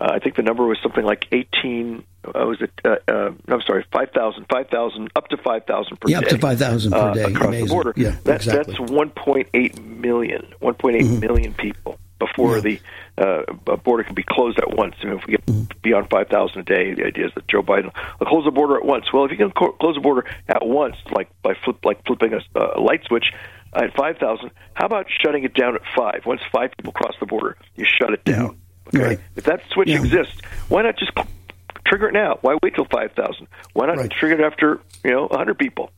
uh, 0.00 0.12
I 0.14 0.18
think 0.18 0.36
the 0.36 0.42
number 0.42 0.64
was 0.64 0.78
something 0.82 1.04
like 1.04 1.26
18. 1.32 2.04
Uh, 2.24 2.46
was 2.46 2.60
it? 2.60 2.70
Uh, 2.84 2.96
uh, 3.08 3.32
I'm 3.48 3.62
sorry, 3.62 3.84
5,000, 3.92 4.46
5,000, 4.50 5.10
up 5.16 5.28
to 5.28 5.36
5,000 5.36 6.00
per 6.00 6.08
yeah, 6.08 6.20
day. 6.20 6.26
up 6.26 6.30
to 6.30 6.38
5,000 6.38 6.92
per 6.92 7.14
day 7.14 7.22
across 7.24 7.48
Amazing. 7.48 7.66
the 7.66 7.72
border. 7.72 7.92
Yeah, 7.96 8.16
that, 8.24 8.36
exactly. 8.36 8.74
That's 8.78 8.90
1.8 8.90 10.00
million, 10.00 10.54
1.8 10.60 11.00
mm-hmm. 11.00 11.20
million 11.20 11.54
people 11.54 11.98
before 12.18 12.58
yeah. 12.58 12.78
the 13.16 13.46
uh, 13.66 13.76
border 13.76 14.04
can 14.04 14.14
be 14.14 14.22
closed 14.22 14.58
at 14.58 14.76
once. 14.76 14.94
I 15.02 15.06
mean, 15.06 15.18
if 15.18 15.26
we 15.26 15.32
get 15.32 15.46
mm-hmm. 15.46 15.64
beyond 15.82 16.08
5,000 16.10 16.60
a 16.60 16.62
day, 16.62 16.94
the 16.94 17.06
idea 17.06 17.26
is 17.26 17.32
that 17.34 17.48
Joe 17.48 17.62
Biden 17.62 17.92
will 18.18 18.26
close 18.26 18.44
the 18.44 18.50
border 18.50 18.76
at 18.76 18.84
once. 18.84 19.12
Well, 19.12 19.24
if 19.24 19.30
you 19.32 19.36
can 19.36 19.50
co- 19.50 19.72
close 19.72 19.96
the 19.96 20.00
border 20.00 20.24
at 20.48 20.64
once, 20.64 20.96
like 21.10 21.28
by 21.42 21.54
flip, 21.64 21.84
like 21.84 22.04
flipping 22.06 22.32
a, 22.34 22.40
a 22.54 22.80
light 22.80 23.04
switch 23.04 23.32
at 23.72 23.94
5,000, 23.94 24.50
how 24.74 24.86
about 24.86 25.06
shutting 25.22 25.44
it 25.44 25.54
down 25.54 25.76
at 25.76 25.82
five? 25.96 26.22
Once 26.26 26.40
five 26.52 26.70
people 26.76 26.92
cross 26.92 27.14
the 27.20 27.26
border, 27.26 27.56
you 27.76 27.84
shut 27.84 28.12
it 28.12 28.24
down. 28.24 28.50
Mm-hmm. 28.50 28.96
Okay, 28.96 29.06
right. 29.06 29.20
if 29.36 29.44
that 29.44 29.62
switch 29.70 29.88
yeah. 29.88 30.00
exists, 30.00 30.40
why 30.68 30.82
not 30.82 30.98
just 30.98 31.12
trigger 31.86 32.08
it 32.08 32.12
now? 32.12 32.38
Why 32.40 32.56
wait 32.62 32.74
till 32.74 32.86
5,000? 32.86 33.46
Why 33.72 33.86
not 33.86 33.96
right. 33.96 34.10
trigger 34.10 34.42
it 34.42 34.44
after 34.44 34.80
you 35.04 35.10
know 35.12 35.26
100 35.26 35.58
people? 35.58 35.92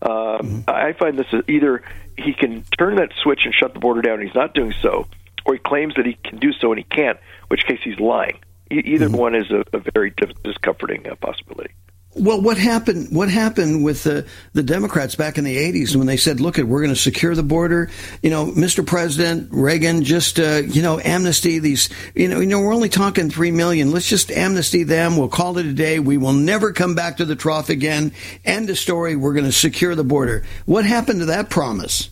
Um, 0.00 0.10
mm-hmm. 0.10 0.60
I 0.70 0.92
find 0.92 1.18
this 1.18 1.26
either 1.48 1.82
he 2.16 2.32
can 2.32 2.64
turn 2.78 2.96
that 2.96 3.10
switch 3.22 3.40
and 3.44 3.54
shut 3.54 3.74
the 3.74 3.80
border 3.80 4.00
down, 4.00 4.20
and 4.20 4.28
he's 4.28 4.34
not 4.34 4.54
doing 4.54 4.72
so, 4.80 5.06
or 5.44 5.54
he 5.54 5.60
claims 5.60 5.94
that 5.96 6.06
he 6.06 6.14
can 6.24 6.38
do 6.38 6.52
so 6.52 6.72
and 6.72 6.78
he 6.78 6.84
can't, 6.84 7.18
which 7.48 7.64
case 7.66 7.80
he's 7.82 7.98
lying. 7.98 8.38
E- 8.70 8.82
either 8.84 9.06
mm-hmm. 9.06 9.16
one 9.16 9.34
is 9.34 9.50
a, 9.50 9.64
a 9.72 9.82
very 9.94 10.12
discomforting 10.42 11.08
uh, 11.08 11.14
possibility. 11.16 11.74
Well, 12.18 12.40
what 12.40 12.58
happened? 12.58 13.08
What 13.10 13.28
happened 13.30 13.84
with 13.84 14.02
the 14.02 14.26
the 14.52 14.62
Democrats 14.62 15.14
back 15.14 15.38
in 15.38 15.44
the 15.44 15.56
'80s 15.56 15.94
when 15.94 16.06
they 16.06 16.16
said, 16.16 16.40
"Look, 16.40 16.56
we're 16.56 16.80
going 16.80 16.94
to 16.94 16.96
secure 16.96 17.34
the 17.34 17.42
border"? 17.42 17.90
You 18.22 18.30
know, 18.30 18.46
Mr. 18.46 18.84
President 18.84 19.48
Reagan 19.52 20.04
just 20.04 20.40
uh, 20.40 20.62
you 20.66 20.82
know 20.82 21.00
amnesty 21.00 21.58
these. 21.58 21.88
You 22.14 22.28
know, 22.28 22.40
you 22.40 22.46
know, 22.46 22.60
we're 22.60 22.74
only 22.74 22.88
talking 22.88 23.30
three 23.30 23.50
million. 23.50 23.92
Let's 23.92 24.08
just 24.08 24.30
amnesty 24.30 24.82
them. 24.82 25.16
We'll 25.16 25.28
call 25.28 25.58
it 25.58 25.66
a 25.66 25.72
day. 25.72 26.00
We 26.00 26.16
will 26.16 26.32
never 26.32 26.72
come 26.72 26.94
back 26.94 27.18
to 27.18 27.24
the 27.24 27.36
trough 27.36 27.68
again. 27.68 28.12
End 28.44 28.70
of 28.70 28.78
story. 28.78 29.16
We're 29.16 29.34
going 29.34 29.44
to 29.44 29.52
secure 29.52 29.94
the 29.94 30.04
border. 30.04 30.44
What 30.66 30.84
happened 30.84 31.20
to 31.20 31.26
that 31.26 31.50
promise? 31.50 32.10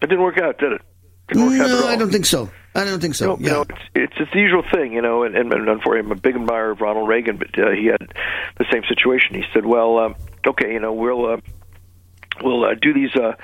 It 0.00 0.06
didn't 0.06 0.22
work 0.22 0.38
out, 0.38 0.58
did 0.58 0.72
it? 0.72 0.82
No, 1.34 1.86
I 1.86 1.96
don't 1.96 2.10
think 2.10 2.26
so. 2.26 2.50
I 2.74 2.84
don't 2.84 3.00
think 3.00 3.14
so. 3.14 3.24
You 3.24 3.30
know, 3.30 3.36
yeah. 3.38 3.46
you 3.46 3.52
know 3.52 3.62
it's, 3.62 3.82
it's, 3.94 4.12
it's 4.18 4.32
the 4.32 4.40
usual 4.40 4.62
thing, 4.72 4.92
you 4.92 5.02
know. 5.02 5.24
And, 5.24 5.36
and, 5.36 5.52
and 5.52 5.68
unfortunately, 5.68 6.10
I'm 6.10 6.12
a 6.12 6.20
big 6.20 6.36
admirer 6.36 6.70
of 6.70 6.80
Ronald 6.80 7.08
Reagan, 7.08 7.36
but 7.36 7.58
uh, 7.58 7.70
he 7.70 7.86
had 7.86 8.12
the 8.58 8.64
same 8.72 8.82
situation. 8.88 9.34
He 9.34 9.44
said, 9.52 9.66
"Well, 9.66 9.98
um, 9.98 10.14
okay, 10.46 10.72
you 10.72 10.80
know, 10.80 10.92
we'll." 10.92 11.26
Uh, 11.26 11.36
we'll 12.42 12.64
uh, 12.64 12.74
do 12.80 12.94
these, 12.94 13.14
uh, 13.14 13.34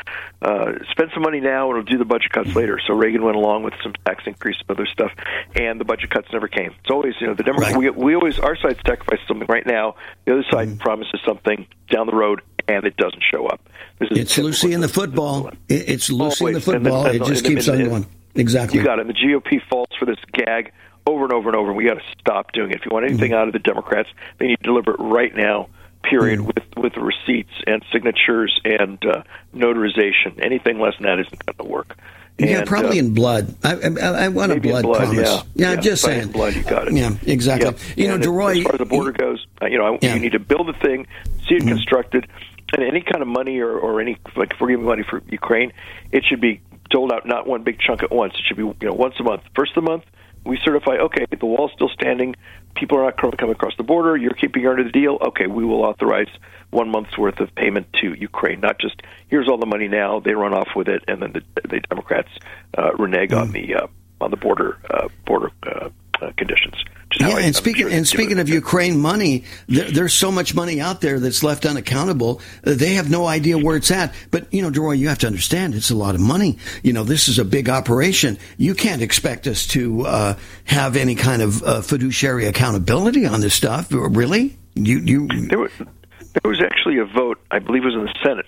uh, 0.41 0.72
spend 0.91 1.11
some 1.12 1.22
money 1.22 1.41
now, 1.41 1.66
and 1.66 1.74
we'll 1.74 1.84
do 1.84 1.99
the 1.99 2.05
budget 2.05 2.32
cuts 2.32 2.55
later. 2.55 2.80
So 2.86 2.95
Reagan 2.95 3.22
went 3.22 3.36
along 3.36 3.62
with 3.62 3.74
some 3.82 3.93
tax 4.07 4.24
increase 4.26 4.57
and 4.61 4.70
other 4.76 4.86
stuff, 4.86 5.12
and 5.55 5.80
the 5.80 5.84
budget 5.84 6.11
cuts 6.11 6.28
never 6.32 6.49
came. 6.49 6.74
It's 6.80 6.91
always, 6.91 7.14
you 7.20 7.26
know, 7.26 7.34
the 7.34 7.43
Democrats. 7.43 7.74
Right. 7.74 7.95
We, 7.95 8.05
we 8.05 8.14
always 8.14 8.39
our 8.39 8.57
side 8.57 8.80
sacrifices 8.86 9.26
something 9.28 9.47
right 9.49 9.66
now. 9.66 9.97
The 10.24 10.32
other 10.32 10.45
side 10.51 10.68
mm. 10.68 10.78
promises 10.78 11.20
something 11.26 11.66
down 11.91 12.07
the 12.07 12.14
road, 12.14 12.41
and 12.69 12.85
it 12.85 12.97
doesn't 12.97 13.23
show 13.23 13.47
up. 13.47 13.61
it's 14.01 14.39
Lucy 14.39 14.73
in 14.73 14.81
the 14.81 14.89
football. 14.89 15.51
It's 15.69 16.11
Lucy 16.11 16.47
in 16.47 16.53
the 16.53 16.61
football. 16.61 17.07
And 17.07 17.14
then, 17.14 17.23
and 17.23 17.25
it 17.25 17.27
just 17.27 17.45
and, 17.47 17.57
keeps 17.57 17.69
on 17.69 17.85
going. 17.85 18.07
Exactly. 18.35 18.79
You 18.79 18.85
got 18.85 18.99
it. 18.99 19.07
The 19.07 19.14
GOP 19.14 19.61
falls 19.69 19.89
for 19.99 20.05
this 20.05 20.19
gag 20.33 20.73
over 21.07 21.25
and 21.25 21.33
over 21.33 21.49
and 21.49 21.57
over. 21.57 21.69
And 21.69 21.77
we 21.77 21.85
got 21.85 21.95
to 21.95 22.05
stop 22.21 22.53
doing 22.53 22.71
it. 22.71 22.77
If 22.77 22.85
you 22.85 22.91
want 22.93 23.07
anything 23.07 23.33
mm-hmm. 23.33 23.41
out 23.41 23.49
of 23.49 23.53
the 23.53 23.59
Democrats, 23.59 24.09
they 24.39 24.47
need 24.47 24.59
to 24.59 24.64
deliver 24.64 24.93
it 24.93 25.01
right 25.01 25.35
now. 25.35 25.69
Period. 26.05 26.39
Mm-hmm. 26.39 26.47
With 26.47 26.64
with 26.77 26.97
receipts 26.97 27.53
and 27.66 27.85
signatures 27.93 28.61
and 28.64 29.05
uh, 29.05 29.23
notarization. 29.55 30.39
Anything 30.41 30.79
less 30.79 30.95
than 30.97 31.07
that 31.07 31.19
isn't 31.19 31.45
going 31.45 31.57
to 31.57 31.64
work. 31.64 31.97
Yeah, 32.39 32.59
and, 32.59 32.69
probably 32.69 33.01
uh, 33.01 33.03
in 33.03 33.14
blood. 33.14 33.53
I, 33.64 33.75
I, 33.75 34.25
I 34.25 34.29
want 34.29 34.53
a 34.53 34.61
blood, 34.61 34.85
blood 34.85 34.97
promise. 34.99 35.29
Yeah, 35.29 35.43
yeah, 35.57 35.71
yeah 35.73 35.81
just 35.81 36.03
saying. 36.03 36.31
blood, 36.31 36.55
you 36.55 36.62
got 36.62 36.87
it. 36.87 36.95
Yeah, 36.95 37.16
exactly. 37.27 37.75
Yeah. 37.97 38.12
You 38.12 38.16
know, 38.16 38.25
DeRoy. 38.25 38.59
As 38.59 38.62
far 38.62 38.73
as 38.75 38.79
the 38.79 38.85
border 38.85 39.11
goes, 39.11 39.45
uh, 39.61 39.66
you 39.66 39.77
know, 39.77 39.99
yeah. 40.01 40.14
you 40.14 40.21
need 40.21 40.33
to 40.33 40.39
build 40.39 40.69
the 40.69 40.73
thing, 40.75 41.09
see 41.49 41.57
it 41.57 41.62
mm-hmm. 41.62 41.71
constructed, 41.71 42.29
and 42.75 42.85
any 42.85 43.01
kind 43.01 43.23
of 43.23 43.29
money 43.29 43.61
or, 43.61 43.71
or 43.71 44.01
any 44.01 44.19
like 44.37 44.53
if 44.53 44.61
we're 44.61 44.69
giving 44.69 44.85
money 44.85 45.05
for 45.09 45.23
Ukraine, 45.29 45.73
it 46.12 46.25
should 46.25 46.41
be 46.41 46.61
doled 46.91 47.12
out 47.12 47.27
not 47.27 47.47
one 47.47 47.62
big 47.62 47.79
chunk 47.81 48.03
at 48.03 48.11
once. 48.11 48.35
It 48.35 48.43
should 48.47 48.57
be 48.57 48.62
you 48.62 48.77
know 48.83 48.95
once 48.95 49.14
a 49.19 49.23
month. 49.23 49.43
First 49.55 49.77
of 49.77 49.85
the 49.85 49.91
month, 49.91 50.05
we 50.45 50.59
certify 50.64 50.97
okay 50.97 51.27
the 51.39 51.47
wall's 51.47 51.73
still 51.75 51.91
standing. 51.91 52.35
People 52.75 52.99
are 52.99 53.05
not 53.05 53.16
coming 53.16 53.55
across 53.55 53.77
the 53.77 53.83
border. 53.83 54.16
You're 54.16 54.35
keeping 54.35 54.66
under 54.66 54.85
the 54.85 54.91
deal. 54.91 55.19
Okay, 55.29 55.47
we 55.47 55.64
will 55.64 55.83
authorize 55.83 56.29
one 56.71 56.91
month's 56.91 57.16
worth 57.19 57.41
of 57.41 57.55
payment 57.55 57.87
to 58.01 58.14
Ukraine. 58.14 58.61
Not 58.61 58.79
just 58.79 59.03
here's 59.29 59.49
all 59.49 59.59
the 59.59 59.66
money 59.66 59.89
now. 59.89 60.21
They 60.21 60.35
run 60.35 60.55
off 60.55 60.69
with 60.77 60.89
it, 60.89 61.05
and 61.09 61.23
then 61.23 61.33
the, 61.33 61.43
the 61.69 61.81
Democrats 61.81 62.29
uh, 62.77 62.93
renege 62.95 63.31
mm. 63.31 63.41
on 63.41 63.53
the 63.53 63.75
uh, 63.75 63.87
on 64.21 64.31
the 64.31 64.37
border 64.37 64.79
uh, 64.91 65.09
border 65.25 65.51
uh, 65.62 65.89
uh, 66.21 66.33
conditions. 66.37 66.75
Yeah, 67.19 67.39
and 67.39 67.57
speaking 67.57 67.91
and 67.91 68.07
speaking 68.07 68.39
of 68.39 68.49
Ukraine 68.49 69.01
money, 69.01 69.45
there, 69.66 69.91
there's 69.91 70.12
so 70.12 70.31
much 70.31 70.55
money 70.55 70.81
out 70.81 71.01
there 71.01 71.19
that's 71.19 71.43
left 71.43 71.64
unaccountable. 71.64 72.41
Uh, 72.64 72.75
they 72.75 72.95
have 72.95 73.11
no 73.11 73.27
idea 73.27 73.57
where 73.57 73.77
it's 73.77 73.91
at. 73.91 74.12
But 74.31 74.53
you 74.53 74.61
know, 74.61 74.71
DeRoy, 74.71 74.99
you 74.99 75.09
have 75.09 75.19
to 75.21 75.27
understand 75.27 75.75
it's 75.75 75.91
a 75.91 75.97
lot 75.97 76.14
of 76.14 76.21
money. 76.21 76.59
You 76.83 76.93
know, 76.93 77.05
this 77.05 77.29
is 77.29 77.39
a 77.39 77.45
big 77.45 77.71
operation. 77.71 78.39
You 78.59 78.75
can't 78.75 79.01
expect 79.01 79.47
us 79.47 79.66
to 79.69 80.03
uh, 80.03 80.35
have 80.64 80.97
any 80.97 81.14
kind 81.14 81.41
of 81.41 81.62
uh, 81.62 81.81
fiduciary 81.81 82.47
accountability 82.47 83.27
on 83.27 83.41
this 83.41 83.55
stuff, 83.55 83.89
really. 83.91 84.59
You 84.75 84.99
you 84.99 85.29
there 85.49 85.59
was, 85.59 85.73
there 85.79 86.51
was 86.51 86.61
actually 86.61 86.99
a 86.99 87.07
vote, 87.07 87.41
I 87.51 87.59
believe, 87.59 87.85
it 87.85 87.87
was 87.87 87.95
in 87.95 88.05
the 88.05 88.14
Senate 88.23 88.47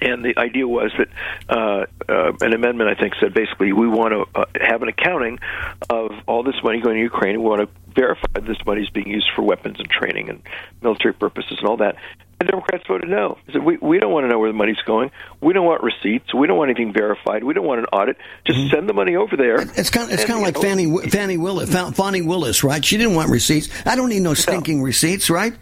and 0.00 0.24
the 0.24 0.38
idea 0.38 0.66
was 0.66 0.92
that 0.98 1.08
uh, 1.48 1.86
uh, 2.08 2.32
an 2.40 2.52
amendment, 2.52 2.90
I 2.90 2.94
think, 2.94 3.14
said 3.20 3.34
basically 3.34 3.72
we 3.72 3.88
want 3.88 4.12
to 4.12 4.40
uh, 4.40 4.44
have 4.60 4.82
an 4.82 4.88
accounting 4.88 5.38
of 5.90 6.12
all 6.26 6.42
this 6.42 6.56
money 6.62 6.80
going 6.80 6.96
to 6.96 7.02
Ukraine. 7.02 7.42
We 7.42 7.48
want 7.48 7.62
to 7.62 7.92
verify 7.94 8.40
this 8.40 8.58
money 8.64 8.82
is 8.82 8.90
being 8.90 9.08
used 9.08 9.30
for 9.36 9.42
weapons 9.42 9.78
and 9.78 9.88
training 9.88 10.30
and 10.30 10.42
military 10.82 11.14
purposes 11.14 11.58
and 11.58 11.68
all 11.68 11.76
that. 11.78 11.96
The 12.38 12.46
Democrats 12.46 12.84
voted 12.88 13.08
no. 13.08 13.38
They 13.46 13.52
said 13.52 13.62
we 13.62 13.76
we 13.76 14.00
don't 14.00 14.10
want 14.10 14.24
to 14.24 14.28
know 14.28 14.38
where 14.40 14.50
the 14.50 14.56
money's 14.56 14.80
going. 14.84 15.12
We 15.40 15.52
don't 15.52 15.64
want 15.64 15.82
receipts. 15.84 16.34
We 16.34 16.48
don't 16.48 16.58
want 16.58 16.70
anything 16.70 16.92
verified. 16.92 17.44
We 17.44 17.54
don't 17.54 17.66
want 17.66 17.80
an 17.80 17.86
audit. 17.92 18.16
Just 18.44 18.58
mm-hmm. 18.58 18.74
send 18.74 18.88
the 18.88 18.94
money 18.94 19.14
over 19.14 19.36
there. 19.36 19.60
It's 19.60 19.90
kind 19.90 20.08
of, 20.08 20.12
it's 20.12 20.24
kind 20.24 20.40
of 20.40 20.42
like 20.44 20.56
know, 20.56 20.62
Fani 20.62 21.08
Fani 21.08 21.36
Willis, 21.36 21.72
Fani 21.72 22.22
Willis, 22.22 22.64
right? 22.64 22.84
She 22.84 22.96
didn't 22.96 23.14
want 23.14 23.30
receipts. 23.30 23.68
I 23.86 23.94
don't 23.94 24.08
need 24.08 24.22
no 24.22 24.34
stinking 24.34 24.78
no. 24.78 24.84
receipts, 24.84 25.30
right? 25.30 25.54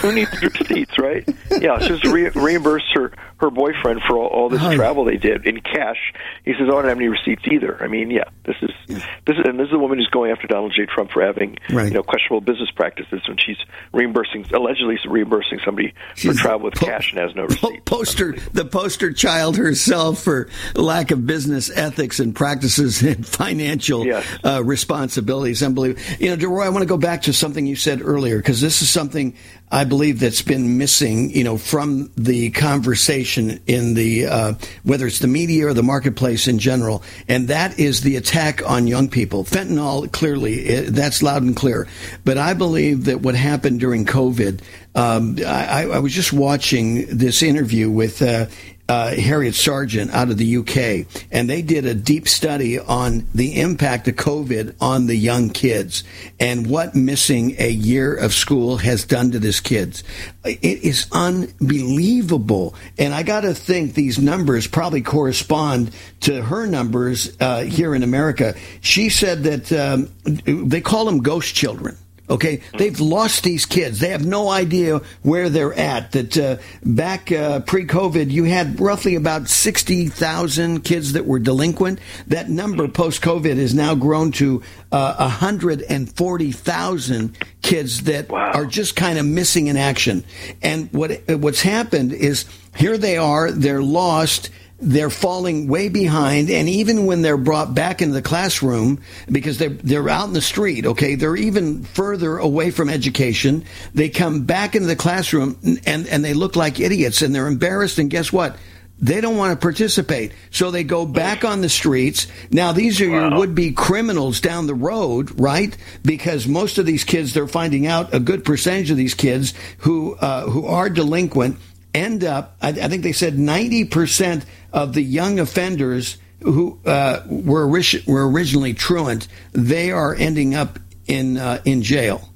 Who 0.00 0.12
needs 0.12 0.30
receipts, 0.42 0.98
right? 0.98 1.28
Yeah, 1.60 1.78
just 1.78 2.04
re- 2.04 2.30
reimburse 2.30 2.84
her 2.94 3.12
her 3.44 3.50
boyfriend 3.50 4.02
for 4.06 4.16
all, 4.18 4.26
all 4.26 4.48
this 4.48 4.62
oh. 4.62 4.74
travel 4.74 5.04
they 5.04 5.16
did 5.16 5.46
in 5.46 5.60
cash. 5.60 6.12
He 6.44 6.52
says, 6.52 6.68
"Oh, 6.68 6.78
I 6.78 6.82
don't 6.82 6.88
have 6.88 6.98
any 6.98 7.08
receipts 7.08 7.42
either." 7.50 7.82
I 7.82 7.88
mean, 7.88 8.10
yeah, 8.10 8.24
this 8.44 8.56
is 8.62 8.70
this 8.88 9.36
is 9.36 9.44
and 9.44 9.58
this 9.58 9.68
is 9.68 9.74
a 9.74 9.78
woman 9.78 9.98
who's 9.98 10.08
going 10.08 10.30
after 10.30 10.46
Donald 10.46 10.72
J. 10.76 10.86
Trump 10.86 11.10
for 11.10 11.22
having 11.22 11.58
right. 11.70 11.88
you 11.88 11.94
know 11.94 12.02
questionable 12.02 12.40
business 12.40 12.70
practices 12.70 13.22
when 13.28 13.36
she's 13.38 13.58
reimbursing 13.92 14.46
allegedly 14.52 14.98
reimbursing 15.06 15.60
somebody 15.64 15.94
she's 16.14 16.36
for 16.36 16.42
travel 16.42 16.64
with 16.64 16.74
po- 16.74 16.86
cash 16.86 17.12
and 17.12 17.20
has 17.20 17.34
no 17.34 17.44
receipts. 17.44 17.82
Poster 17.84 18.34
the 18.52 18.64
poster 18.64 19.12
child 19.12 19.56
herself 19.56 20.22
for 20.22 20.48
lack 20.74 21.10
of 21.10 21.26
business 21.26 21.70
ethics 21.70 22.20
and 22.20 22.34
practices 22.34 23.02
and 23.02 23.26
financial 23.44 24.04
yes. 24.06 24.26
uh, 24.44 24.62
responsibilities. 24.64 25.62
Unbelievable. 25.62 26.02
You 26.18 26.30
know, 26.30 26.36
DeRoy, 26.36 26.64
I 26.64 26.68
want 26.70 26.82
to 26.82 26.88
go 26.88 26.96
back 26.96 27.22
to 27.22 27.32
something 27.32 27.66
you 27.66 27.76
said 27.76 28.00
earlier 28.02 28.36
because 28.36 28.60
this 28.60 28.82
is 28.82 28.90
something 28.90 29.36
I 29.74 29.82
believe 29.82 30.20
that's 30.20 30.42
been 30.42 30.78
missing, 30.78 31.30
you 31.30 31.42
know, 31.42 31.58
from 31.58 32.12
the 32.16 32.50
conversation 32.50 33.33
in 33.38 33.94
the 33.94 34.26
uh, 34.26 34.54
whether 34.82 35.06
it's 35.06 35.18
the 35.18 35.28
media 35.28 35.66
or 35.66 35.74
the 35.74 35.82
marketplace 35.82 36.48
in 36.48 36.58
general, 36.58 37.02
and 37.28 37.48
that 37.48 37.78
is 37.78 38.00
the 38.02 38.16
attack 38.16 38.68
on 38.68 38.86
young 38.86 39.08
people. 39.08 39.44
Fentanyl, 39.44 40.10
clearly, 40.10 40.54
it, 40.60 40.94
that's 40.94 41.22
loud 41.22 41.42
and 41.42 41.56
clear. 41.56 41.86
But 42.24 42.38
I 42.38 42.54
believe 42.54 43.04
that 43.06 43.20
what 43.20 43.34
happened 43.34 43.80
during 43.80 44.04
COVID, 44.04 44.60
um, 44.94 45.38
I, 45.44 45.86
I, 45.90 45.98
was 45.98 46.12
just 46.12 46.32
watching 46.32 47.06
this 47.06 47.42
interview 47.42 47.90
with 47.90 48.22
uh, 48.22 48.46
uh, 48.88 49.14
Harriet 49.14 49.54
Sergeant 49.54 50.10
out 50.12 50.30
of 50.30 50.36
the 50.36 50.56
UK, 50.58 51.06
and 51.30 51.48
they 51.48 51.62
did 51.62 51.86
a 51.86 51.94
deep 51.94 52.28
study 52.28 52.78
on 52.78 53.26
the 53.34 53.60
impact 53.60 54.08
of 54.08 54.16
COVID 54.16 54.74
on 54.80 55.06
the 55.06 55.16
young 55.16 55.50
kids 55.50 56.04
and 56.38 56.66
what 56.68 56.94
missing 56.94 57.54
a 57.58 57.70
year 57.70 58.14
of 58.14 58.34
school 58.34 58.76
has 58.76 59.04
done 59.04 59.30
to 59.30 59.38
these 59.38 59.60
kids. 59.60 60.04
It 60.44 60.82
is 60.84 61.06
unbelievable. 61.12 62.74
And 62.98 63.14
I 63.14 63.22
got 63.22 63.42
to 63.42 63.54
think 63.54 63.94
these 63.94 64.18
numbers 64.18 64.66
probably 64.66 65.02
correspond 65.02 65.90
to 66.20 66.42
her 66.42 66.66
numbers 66.66 67.34
uh, 67.40 67.62
here 67.62 67.94
in 67.94 68.02
America. 68.02 68.54
She 68.82 69.08
said 69.08 69.44
that 69.44 69.72
um, 69.72 70.10
they 70.24 70.82
call 70.82 71.06
them 71.06 71.22
ghost 71.22 71.54
children. 71.54 71.96
Okay, 72.30 72.62
they've 72.78 72.98
lost 73.00 73.44
these 73.44 73.66
kids. 73.66 74.00
They 74.00 74.08
have 74.08 74.24
no 74.24 74.48
idea 74.48 75.02
where 75.22 75.50
they're 75.50 75.74
at. 75.74 76.12
That 76.12 76.38
uh, 76.38 76.56
back 76.82 77.30
uh, 77.30 77.60
pre-COVID, 77.60 78.30
you 78.30 78.44
had 78.44 78.80
roughly 78.80 79.14
about 79.14 79.48
sixty 79.48 80.08
thousand 80.08 80.84
kids 80.84 81.12
that 81.12 81.26
were 81.26 81.38
delinquent. 81.38 81.98
That 82.28 82.48
number 82.48 82.88
post-COVID 82.88 83.58
has 83.58 83.74
now 83.74 83.94
grown 83.94 84.32
to 84.32 84.62
uh, 84.90 85.28
hundred 85.28 85.82
and 85.82 86.10
forty 86.16 86.50
thousand 86.50 87.36
kids 87.60 88.04
that 88.04 88.30
wow. 88.30 88.52
are 88.52 88.64
just 88.64 88.96
kind 88.96 89.18
of 89.18 89.26
missing 89.26 89.66
in 89.66 89.76
action. 89.76 90.24
And 90.62 90.90
what 90.92 91.20
what's 91.28 91.60
happened 91.60 92.14
is 92.14 92.46
here 92.74 92.96
they 92.96 93.18
are. 93.18 93.50
They're 93.50 93.82
lost 93.82 94.48
they're 94.84 95.10
falling 95.10 95.66
way 95.66 95.88
behind 95.88 96.50
and 96.50 96.68
even 96.68 97.06
when 97.06 97.22
they're 97.22 97.36
brought 97.38 97.74
back 97.74 98.02
into 98.02 98.14
the 98.14 98.22
classroom 98.22 99.00
because 99.30 99.56
they're 99.58 99.70
they're 99.70 100.08
out 100.08 100.28
in 100.28 100.34
the 100.34 100.40
street 100.42 100.84
okay 100.84 101.14
they're 101.14 101.36
even 101.36 101.82
further 101.84 102.36
away 102.36 102.70
from 102.70 102.88
education 102.90 103.64
they 103.94 104.08
come 104.08 104.44
back 104.44 104.74
into 104.74 104.86
the 104.86 104.96
classroom 104.96 105.58
and 105.86 106.06
and 106.06 106.24
they 106.24 106.34
look 106.34 106.54
like 106.54 106.80
idiots 106.80 107.22
and 107.22 107.34
they're 107.34 107.46
embarrassed 107.46 107.98
and 107.98 108.10
guess 108.10 108.32
what 108.32 108.56
They 109.00 109.20
don't 109.20 109.36
want 109.36 109.52
to 109.52 109.60
participate. 109.60 110.32
So 110.50 110.70
they 110.70 110.84
go 110.84 111.04
back 111.04 111.44
on 111.44 111.60
the 111.60 111.68
streets. 111.68 112.28
Now, 112.50 112.72
these 112.72 113.00
are 113.00 113.08
your 113.08 113.36
would 113.36 113.54
be 113.54 113.72
criminals 113.72 114.40
down 114.40 114.68
the 114.68 114.74
road, 114.74 115.38
right? 115.38 115.76
Because 116.04 116.46
most 116.46 116.78
of 116.78 116.86
these 116.86 117.02
kids, 117.02 117.34
they're 117.34 117.48
finding 117.48 117.88
out 117.88 118.14
a 118.14 118.20
good 118.20 118.44
percentage 118.44 118.92
of 118.92 118.96
these 118.96 119.14
kids 119.14 119.52
who, 119.78 120.14
uh, 120.14 120.48
who 120.48 120.66
are 120.66 120.88
delinquent 120.88 121.58
end 121.94 122.24
up, 122.24 122.56
I, 122.60 122.68
I 122.68 122.88
think 122.88 123.02
they 123.02 123.12
said 123.12 123.34
90% 123.34 124.44
of 124.72 124.92
the 124.92 125.02
young 125.02 125.38
offenders 125.38 126.18
who 126.40 126.78
uh, 126.84 127.22
were, 127.26 127.66
were 127.66 128.30
originally 128.30 128.74
truant, 128.74 129.28
they 129.52 129.90
are 129.90 130.14
ending 130.14 130.54
up 130.54 130.78
in, 131.06 131.38
uh, 131.38 131.62
in 131.64 131.82
jail. 131.82 132.28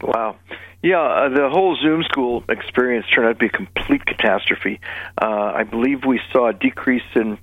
Wow. 0.00 0.36
Yeah, 0.82 1.00
uh, 1.00 1.28
the 1.28 1.48
whole 1.50 1.76
Zoom 1.76 2.04
school 2.04 2.44
experience 2.48 3.06
turned 3.12 3.28
out 3.28 3.32
to 3.32 3.38
be 3.38 3.46
a 3.46 3.50
complete 3.50 4.06
catastrophe. 4.06 4.80
Uh, 5.20 5.26
I 5.26 5.64
believe 5.64 6.04
we 6.04 6.20
saw 6.32 6.48
a 6.48 6.52
decrease 6.52 7.02
in 7.16 7.38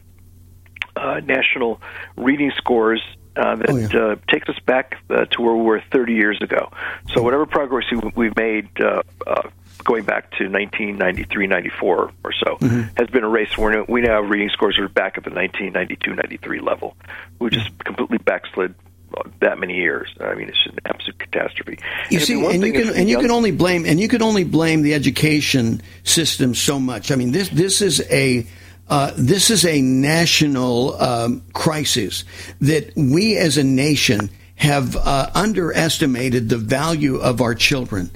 uh, 0.95 1.19
national 1.19 1.81
reading 2.15 2.51
scores 2.55 3.01
uh, 3.35 3.55
that 3.55 3.69
oh, 3.69 3.75
yeah. 3.75 3.99
uh, 3.99 4.15
takes 4.29 4.47
us 4.47 4.57
back 4.65 4.97
uh, 5.09 5.25
to 5.25 5.41
where 5.41 5.53
we 5.53 5.63
were 5.63 5.83
30 5.91 6.13
years 6.13 6.41
ago. 6.41 6.71
So 7.13 7.21
whatever 7.21 7.45
progress 7.45 7.85
we've 8.15 8.35
made 8.35 8.69
uh, 8.79 9.03
uh, 9.27 9.49
going 9.85 10.03
back 10.03 10.31
to 10.31 10.49
1993, 10.49 11.47
94 11.47 12.11
or 12.23 12.33
so 12.33 12.57
mm-hmm. 12.57 12.81
has 12.97 13.09
been 13.09 13.23
erased. 13.23 13.57
We're, 13.57 13.83
we 13.83 14.01
now 14.01 14.21
have 14.21 14.29
reading 14.29 14.49
scores 14.49 14.77
are 14.77 14.89
back 14.89 15.17
at 15.17 15.23
the 15.23 15.29
1992, 15.29 16.15
93 16.15 16.59
level. 16.59 16.97
We 17.39 17.51
just 17.51 17.67
mm-hmm. 17.67 17.81
completely 17.81 18.17
backslid 18.17 18.75
that 19.39 19.59
many 19.59 19.75
years. 19.75 20.13
I 20.19 20.35
mean, 20.35 20.49
it's 20.49 20.65
an 20.65 20.79
absolute 20.85 21.19
catastrophe. 21.19 21.79
You 22.09 22.17
and 22.17 22.27
see, 22.27 22.45
and 22.45 22.63
you 22.63 22.73
can 22.73 22.89
and 22.95 23.09
you 23.09 23.19
can 23.19 23.31
only 23.31 23.51
blame 23.51 23.85
and 23.85 23.99
you 23.99 24.07
can 24.07 24.21
only 24.21 24.43
blame 24.43 24.81
the 24.81 24.93
education 24.93 25.81
system 26.03 26.53
so 26.53 26.79
much. 26.79 27.11
I 27.11 27.15
mean, 27.15 27.31
this 27.31 27.49
this 27.49 27.81
is 27.81 28.01
a 28.11 28.45
uh, 28.89 29.11
this 29.15 29.49
is 29.49 29.65
a 29.65 29.81
national 29.81 31.01
um, 31.01 31.43
crisis 31.53 32.23
that 32.61 32.91
we 32.95 33.37
as 33.37 33.57
a 33.57 33.63
nation 33.63 34.29
have 34.55 34.95
uh, 34.95 35.29
underestimated 35.33 36.49
the 36.49 36.57
value 36.57 37.17
of 37.17 37.41
our 37.41 37.55
children. 37.55 38.09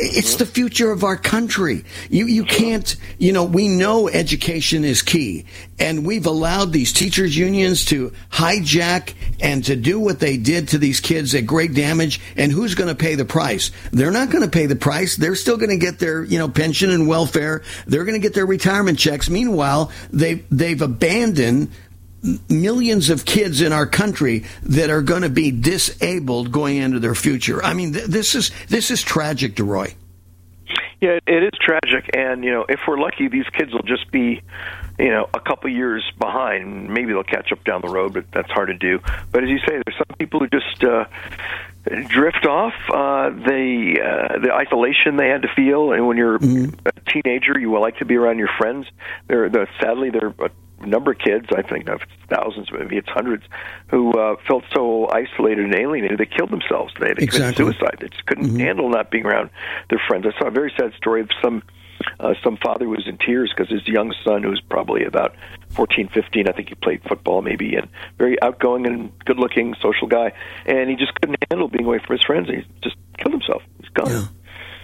It's 0.00 0.36
the 0.36 0.46
future 0.46 0.92
of 0.92 1.02
our 1.02 1.16
country. 1.16 1.84
You 2.08 2.26
you 2.26 2.44
can't 2.44 2.94
you 3.18 3.32
know 3.32 3.42
we 3.44 3.66
know 3.66 4.08
education 4.08 4.84
is 4.84 5.02
key, 5.02 5.46
and 5.80 6.06
we've 6.06 6.26
allowed 6.26 6.72
these 6.72 6.92
teachers 6.92 7.36
unions 7.36 7.84
to 7.86 8.12
hijack 8.30 9.14
and 9.40 9.64
to 9.64 9.74
do 9.74 9.98
what 9.98 10.20
they 10.20 10.36
did 10.36 10.68
to 10.68 10.78
these 10.78 11.00
kids 11.00 11.34
at 11.34 11.46
great 11.46 11.74
damage. 11.74 12.20
And 12.36 12.52
who's 12.52 12.76
going 12.76 12.88
to 12.88 12.94
pay 12.94 13.16
the 13.16 13.24
price? 13.24 13.72
They're 13.90 14.12
not 14.12 14.30
going 14.30 14.44
to 14.44 14.50
pay 14.50 14.66
the 14.66 14.76
price. 14.76 15.16
They're 15.16 15.34
still 15.34 15.56
going 15.56 15.70
to 15.70 15.76
get 15.76 15.98
their 15.98 16.22
you 16.22 16.38
know 16.38 16.48
pension 16.48 16.90
and 16.90 17.08
welfare. 17.08 17.62
They're 17.88 18.04
going 18.04 18.20
to 18.20 18.24
get 18.24 18.34
their 18.34 18.46
retirement 18.46 19.00
checks. 19.00 19.28
Meanwhile, 19.28 19.90
they 20.12 20.44
they've 20.50 20.80
abandoned 20.80 21.72
millions 22.48 23.10
of 23.10 23.24
kids 23.24 23.60
in 23.60 23.72
our 23.72 23.86
country 23.86 24.44
that 24.62 24.90
are 24.90 25.02
going 25.02 25.22
to 25.22 25.28
be 25.28 25.50
disabled 25.50 26.52
going 26.52 26.76
into 26.76 26.98
their 26.98 27.14
future. 27.14 27.62
I 27.62 27.74
mean, 27.74 27.92
th- 27.92 28.06
this 28.06 28.34
is 28.34 28.50
this 28.68 28.90
is 28.90 29.02
tragic, 29.02 29.54
DeRoy. 29.54 29.94
Yeah, 31.00 31.20
it 31.28 31.42
is 31.44 31.52
tragic, 31.60 32.10
and 32.12 32.42
you 32.42 32.50
know, 32.50 32.66
if 32.68 32.80
we're 32.88 32.98
lucky, 32.98 33.28
these 33.28 33.46
kids 33.52 33.72
will 33.72 33.84
just 33.84 34.10
be, 34.10 34.42
you 34.98 35.08
know, 35.10 35.28
a 35.32 35.38
couple 35.38 35.70
years 35.70 36.04
behind. 36.18 36.90
Maybe 36.90 37.12
they'll 37.12 37.22
catch 37.22 37.52
up 37.52 37.62
down 37.62 37.82
the 37.82 37.88
road, 37.88 38.14
but 38.14 38.24
that's 38.32 38.50
hard 38.50 38.68
to 38.68 38.74
do. 38.74 38.98
But 39.30 39.44
as 39.44 39.48
you 39.48 39.58
say, 39.58 39.80
there's 39.86 39.96
some 39.96 40.16
people 40.18 40.40
who 40.40 40.48
just 40.48 40.82
uh, 40.82 41.04
drift 42.08 42.46
off. 42.46 42.74
Uh, 42.92 43.30
the 43.30 44.00
uh, 44.02 44.38
the 44.40 44.52
isolation 44.52 45.16
they 45.16 45.28
had 45.28 45.42
to 45.42 45.48
feel, 45.54 45.92
and 45.92 46.08
when 46.08 46.16
you're 46.16 46.40
mm-hmm. 46.40 46.74
a 46.84 47.10
teenager, 47.12 47.56
you 47.56 47.78
like 47.78 47.98
to 47.98 48.04
be 48.04 48.16
around 48.16 48.38
your 48.38 48.50
friends. 48.58 48.88
They're, 49.28 49.48
they're 49.48 49.70
sadly, 49.80 50.10
there 50.10 50.34
are 50.40 50.50
number 50.80 51.12
of 51.12 51.18
kids, 51.18 51.46
I 51.54 51.62
think 51.62 51.88
of 51.88 52.00
thousands, 52.28 52.70
maybe 52.72 52.96
it's 52.96 53.08
hundreds, 53.08 53.44
who 53.88 54.12
uh, 54.12 54.36
felt 54.46 54.64
so 54.74 55.08
isolated 55.10 55.64
and 55.64 55.74
alienated 55.74 56.18
they 56.18 56.26
killed 56.26 56.50
themselves. 56.50 56.92
They 56.98 57.08
had 57.08 57.18
exactly. 57.18 57.64
suicide. 57.64 57.98
They 58.00 58.08
just 58.08 58.26
couldn't 58.26 58.48
mm-hmm. 58.48 58.60
handle 58.60 58.88
not 58.88 59.10
being 59.10 59.26
around 59.26 59.50
their 59.90 60.00
friends. 60.06 60.26
I 60.26 60.38
saw 60.38 60.48
a 60.48 60.50
very 60.50 60.72
sad 60.78 60.92
story 60.94 61.20
of 61.22 61.30
some 61.42 61.62
uh, 62.20 62.34
some 62.44 62.56
father 62.56 62.84
who 62.84 62.92
was 62.92 63.06
in 63.06 63.18
tears 63.18 63.52
because 63.54 63.70
his 63.70 63.86
young 63.86 64.14
son, 64.24 64.42
who 64.42 64.50
was 64.50 64.60
probably 64.60 65.04
about 65.04 65.34
14, 65.70 66.08
15, 66.08 66.48
I 66.48 66.52
think 66.52 66.68
he 66.68 66.74
played 66.74 67.02
football 67.02 67.42
maybe, 67.42 67.74
and 67.74 67.88
very 68.18 68.40
outgoing 68.40 68.86
and 68.86 69.12
good 69.24 69.38
looking 69.38 69.74
social 69.80 70.06
guy, 70.06 70.32
and 70.64 70.88
he 70.88 70.96
just 70.96 71.14
couldn't 71.14 71.36
handle 71.50 71.68
being 71.68 71.84
away 71.84 71.98
from 71.98 72.16
his 72.16 72.24
friends, 72.24 72.48
and 72.48 72.58
he 72.58 72.64
just 72.82 72.96
killed 73.18 73.32
himself. 73.32 73.62
He's 73.80 73.90
gone. 73.90 74.10
Yeah. 74.10 74.24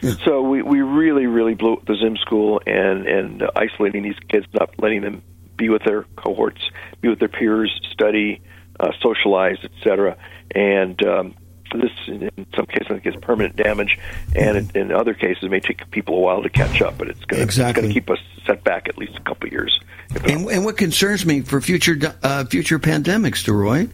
Yeah. 0.02 0.14
So 0.24 0.42
we 0.42 0.60
we 0.60 0.82
really 0.82 1.26
really 1.26 1.54
blew 1.54 1.74
up 1.74 1.86
the 1.86 1.94
Zoom 1.94 2.16
school 2.18 2.60
and 2.66 3.06
and 3.06 3.42
isolating 3.56 4.02
these 4.02 4.18
kids, 4.28 4.46
not 4.52 4.70
letting 4.78 5.00
them 5.00 5.22
be 5.56 5.68
with 5.68 5.82
their 5.84 6.04
cohorts, 6.16 6.68
be 7.00 7.08
with 7.08 7.18
their 7.18 7.28
peers, 7.28 7.70
study, 7.92 8.40
uh, 8.80 8.90
socialize, 9.00 9.58
etc. 9.62 10.16
And 10.54 11.04
um, 11.06 11.34
this, 11.72 11.90
in 12.06 12.30
some 12.54 12.66
cases, 12.66 12.86
I 12.90 12.94
think 12.94 13.06
is 13.06 13.16
permanent 13.16 13.56
damage, 13.56 13.98
and 14.34 14.56
in, 14.56 14.70
in, 14.74 14.92
other 14.92 15.14
cases, 15.14 15.44
it 15.44 15.50
may 15.50 15.60
take 15.60 15.90
people 15.90 16.16
a 16.16 16.20
while 16.20 16.42
to 16.42 16.48
catch 16.48 16.80
up. 16.82 16.98
But 16.98 17.08
it's 17.08 17.24
going 17.24 17.42
exactly. 17.42 17.88
to 17.88 17.94
keep 17.94 18.10
us 18.10 18.18
set 18.46 18.64
back 18.64 18.88
at 18.88 18.98
least 18.98 19.16
a 19.16 19.20
couple 19.22 19.46
of 19.46 19.52
years. 19.52 19.80
And, 20.26 20.48
and, 20.48 20.64
what 20.64 20.76
concerns 20.76 21.26
me 21.26 21.40
for 21.40 21.60
future 21.60 21.96
uh, 22.22 22.44
future 22.44 22.78
pandemics, 22.78 23.44
DeRoy, 23.44 23.90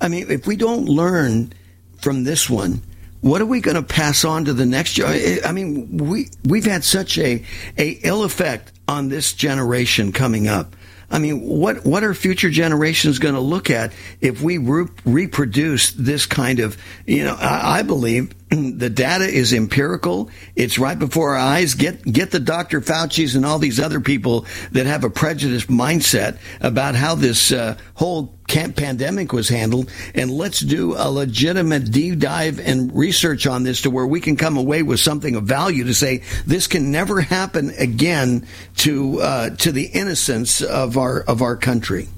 I 0.00 0.08
mean, 0.08 0.30
if 0.30 0.46
we 0.46 0.56
don't 0.56 0.86
learn 0.86 1.52
from 1.98 2.24
this 2.24 2.48
one, 2.48 2.82
what 3.20 3.40
are 3.40 3.46
we 3.46 3.60
going 3.60 3.76
to 3.76 3.82
pass 3.82 4.24
on 4.24 4.44
to 4.44 4.52
the 4.52 4.66
next? 4.66 5.00
I 5.00 5.50
mean, 5.52 5.96
we 5.96 6.28
we've 6.44 6.66
had 6.66 6.84
such 6.84 7.18
a 7.18 7.42
a 7.78 7.88
ill 8.02 8.22
effect 8.22 8.72
on 8.86 9.08
this 9.08 9.32
generation 9.32 10.12
coming 10.12 10.46
up. 10.46 10.76
I 11.10 11.18
mean, 11.18 11.42
what 11.42 11.84
what 11.84 12.04
are 12.04 12.14
future 12.14 12.50
generations 12.50 13.18
going 13.18 13.34
to 13.34 13.40
look 13.40 13.70
at 13.70 13.92
if 14.20 14.42
we 14.42 14.58
re- 14.58 14.88
reproduce 15.04 15.92
this 15.92 16.26
kind 16.26 16.60
of? 16.60 16.76
You 17.06 17.24
know, 17.24 17.36
I, 17.38 17.78
I 17.78 17.82
believe 17.82 18.32
the 18.78 18.90
data 18.90 19.24
is 19.24 19.52
empirical. 19.52 20.30
It's 20.56 20.78
right 20.78 20.98
before 20.98 21.30
our 21.30 21.38
eyes. 21.38 21.74
Get 21.74 22.02
get 22.04 22.30
the 22.30 22.40
Dr. 22.40 22.80
Fauci's 22.80 23.34
and 23.34 23.44
all 23.44 23.58
these 23.58 23.80
other 23.80 24.00
people 24.00 24.46
that 24.72 24.86
have 24.86 25.04
a 25.04 25.10
prejudiced 25.10 25.68
mindset 25.68 26.38
about 26.60 26.94
how 26.94 27.14
this 27.14 27.52
uh, 27.52 27.76
whole 27.94 28.34
pandemic 28.46 29.32
was 29.32 29.48
handled, 29.48 29.90
and 30.14 30.30
let's 30.30 30.60
do 30.60 30.94
a 30.96 31.10
legitimate 31.10 31.90
deep 31.90 32.18
dive 32.18 32.60
and 32.60 32.94
research 32.94 33.46
on 33.46 33.62
this 33.62 33.82
to 33.82 33.90
where 33.90 34.06
we 34.06 34.20
can 34.20 34.36
come 34.36 34.56
away 34.56 34.82
with 34.82 35.00
something 35.00 35.34
of 35.34 35.44
value 35.44 35.84
to 35.84 35.94
say 35.94 36.22
this 36.46 36.66
can 36.66 36.90
never 36.90 37.20
happen 37.20 37.70
again 37.78 38.46
to 38.76 39.20
uh, 39.20 39.50
to 39.50 39.72
the 39.72 39.86
innocence 39.86 40.62
of 40.62 40.96
our 40.98 41.20
of 41.20 41.42
our 41.42 41.56
country. 41.56 42.08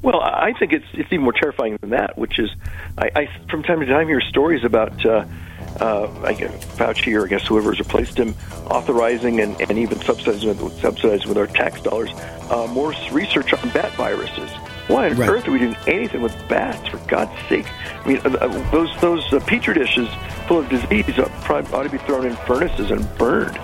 Well, 0.00 0.20
I 0.20 0.52
think 0.58 0.72
it's 0.72 0.86
it's 0.92 1.12
even 1.12 1.22
more 1.22 1.32
terrifying 1.32 1.76
than 1.80 1.90
that, 1.90 2.16
which 2.16 2.38
is, 2.38 2.50
I, 2.96 3.10
I 3.14 3.46
from 3.50 3.62
time 3.64 3.80
to 3.80 3.86
time 3.86 4.06
hear 4.06 4.20
stories 4.20 4.64
about 4.64 5.04
uh, 5.04 5.24
uh, 5.80 6.08
I 6.22 6.34
guess 6.34 6.64
Fauci 6.76 7.18
or 7.18 7.24
I 7.24 7.28
guess 7.28 7.46
whoever's 7.46 7.78
replaced 7.78 8.16
him 8.16 8.34
authorizing 8.66 9.40
and, 9.40 9.60
and 9.60 9.78
even 9.78 10.00
subsidizing 10.00 10.56
with, 10.62 10.80
subsidizing 10.80 11.28
with 11.28 11.38
our 11.38 11.46
tax 11.46 11.80
dollars 11.80 12.10
uh, 12.50 12.68
more 12.70 12.94
research 13.10 13.52
on 13.52 13.68
bat 13.70 13.92
viruses. 13.94 14.50
Why 14.86 15.10
on 15.10 15.16
right. 15.16 15.28
earth 15.28 15.48
are 15.48 15.52
we 15.52 15.58
doing 15.58 15.76
anything 15.86 16.22
with 16.22 16.34
bats? 16.48 16.88
For 16.88 16.98
God's 17.08 17.36
sake! 17.48 17.66
I 17.68 18.08
mean, 18.08 18.18
uh, 18.18 18.30
uh 18.30 18.70
those 18.70 19.00
those 19.00 19.32
uh, 19.32 19.40
petri 19.40 19.74
dishes 19.74 20.08
full 20.46 20.60
of 20.60 20.68
disease 20.68 21.18
uh, 21.18 21.28
probably 21.42 21.72
ought 21.72 21.82
to 21.82 21.90
be 21.90 21.98
thrown 21.98 22.24
in 22.24 22.36
furnaces 22.36 22.90
and 22.90 23.06
burned. 23.18 23.56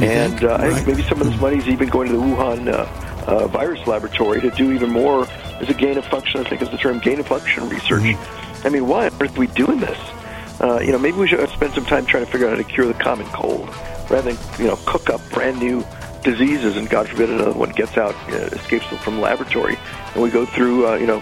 You 0.00 0.06
and 0.06 0.42
uh, 0.42 0.48
right. 0.48 0.60
I 0.60 0.74
think 0.74 0.86
maybe 0.88 1.02
some 1.02 1.20
of 1.20 1.30
this 1.30 1.40
money 1.40 1.58
is 1.58 1.68
even 1.68 1.88
going 1.88 2.08
to 2.08 2.16
the 2.16 2.22
Wuhan 2.22 2.68
uh, 2.68 3.12
uh, 3.26 3.46
virus 3.46 3.86
laboratory 3.86 4.40
to 4.40 4.50
do 4.50 4.72
even 4.72 4.90
more 4.90 5.26
as 5.62 5.70
a 5.70 5.74
gain 5.74 5.96
of 5.96 6.04
function. 6.04 6.44
I 6.44 6.48
think 6.48 6.60
is 6.60 6.70
the 6.70 6.76
term 6.76 6.98
gain 6.98 7.20
of 7.20 7.26
function 7.26 7.68
research. 7.68 8.02
Mm-hmm. 8.02 8.66
I 8.66 8.70
mean, 8.70 8.86
why 8.86 9.06
on 9.06 9.22
earth 9.22 9.36
are 9.36 9.40
we 9.40 9.46
doing 9.48 9.80
this? 9.80 9.98
Uh, 10.60 10.80
you 10.80 10.92
know, 10.92 10.98
maybe 10.98 11.16
we 11.16 11.26
should 11.26 11.48
spend 11.50 11.72
some 11.72 11.84
time 11.84 12.06
trying 12.06 12.24
to 12.24 12.30
figure 12.30 12.46
out 12.46 12.56
how 12.56 12.62
to 12.62 12.64
cure 12.64 12.86
the 12.86 12.94
common 12.94 13.26
cold 13.28 13.68
rather 14.10 14.32
than 14.32 14.60
you 14.60 14.66
know 14.66 14.76
cook 14.86 15.08
up 15.08 15.20
brand 15.30 15.58
new 15.58 15.84
diseases 16.22 16.76
and 16.76 16.88
God 16.88 17.08
forbid 17.08 17.30
another 17.30 17.52
one 17.52 17.70
gets 17.70 17.96
out, 17.96 18.14
uh, 18.30 18.36
escapes 18.52 18.86
from 18.86 19.16
the 19.16 19.20
laboratory, 19.20 19.76
and 20.14 20.22
we 20.22 20.30
go 20.30 20.46
through 20.46 20.86
uh, 20.86 20.96
you 20.96 21.06
know 21.06 21.20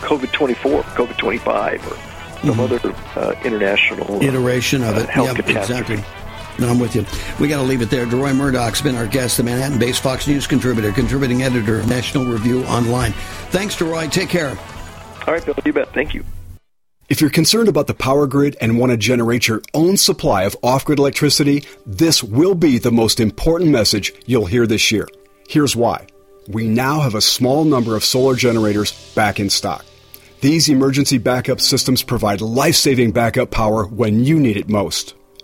COVID 0.00 0.32
twenty 0.32 0.54
four, 0.54 0.82
COVID 0.82 1.16
twenty 1.18 1.38
five, 1.38 1.84
or 1.86 1.96
some 2.40 2.56
mm-hmm. 2.56 2.60
other 2.60 2.94
uh, 3.20 3.34
international 3.44 4.22
iteration 4.22 4.82
of 4.82 4.96
uh, 4.96 5.00
it. 5.00 5.08
Health 5.08 5.36
yep, 5.36 5.48
exactly. 5.48 6.02
No, 6.58 6.68
I'm 6.68 6.78
with 6.78 6.94
you. 6.94 7.04
We 7.40 7.48
got 7.48 7.58
to 7.58 7.62
leave 7.62 7.82
it 7.82 7.90
there. 7.90 8.06
DeRoy 8.06 8.34
Murdock's 8.34 8.80
been 8.80 8.96
our 8.96 9.06
guest, 9.06 9.36
the 9.36 9.42
Manhattan 9.42 9.78
based 9.78 10.02
Fox 10.02 10.26
News 10.26 10.46
contributor, 10.46 10.92
contributing 10.92 11.42
editor 11.42 11.78
of 11.78 11.88
National 11.88 12.24
Review 12.24 12.64
Online. 12.64 13.12
Thanks, 13.50 13.76
DeRoy. 13.76 14.10
Take 14.10 14.28
care. 14.28 14.58
All 15.26 15.34
right, 15.34 15.44
Bill. 15.44 15.54
You 15.64 15.72
bet. 15.72 15.92
Thank 15.92 16.14
you. 16.14 16.24
If 17.08 17.20
you're 17.20 17.30
concerned 17.30 17.68
about 17.68 17.86
the 17.86 17.94
power 17.94 18.26
grid 18.26 18.56
and 18.60 18.78
want 18.78 18.90
to 18.90 18.96
generate 18.96 19.46
your 19.46 19.62
own 19.74 19.96
supply 19.96 20.42
of 20.42 20.56
off 20.62 20.84
grid 20.84 20.98
electricity, 20.98 21.62
this 21.86 22.22
will 22.22 22.56
be 22.56 22.78
the 22.78 22.90
most 22.90 23.20
important 23.20 23.70
message 23.70 24.12
you'll 24.26 24.46
hear 24.46 24.66
this 24.66 24.90
year. 24.90 25.06
Here's 25.48 25.76
why. 25.76 26.08
We 26.48 26.66
now 26.66 27.00
have 27.00 27.14
a 27.14 27.20
small 27.20 27.64
number 27.64 27.94
of 27.94 28.04
solar 28.04 28.34
generators 28.34 28.92
back 29.14 29.38
in 29.38 29.50
stock. 29.50 29.84
These 30.40 30.68
emergency 30.68 31.18
backup 31.18 31.60
systems 31.60 32.02
provide 32.02 32.40
life 32.40 32.74
saving 32.74 33.12
backup 33.12 33.50
power 33.52 33.86
when 33.86 34.24
you 34.24 34.40
need 34.40 34.56
it 34.56 34.68
most. 34.68 35.14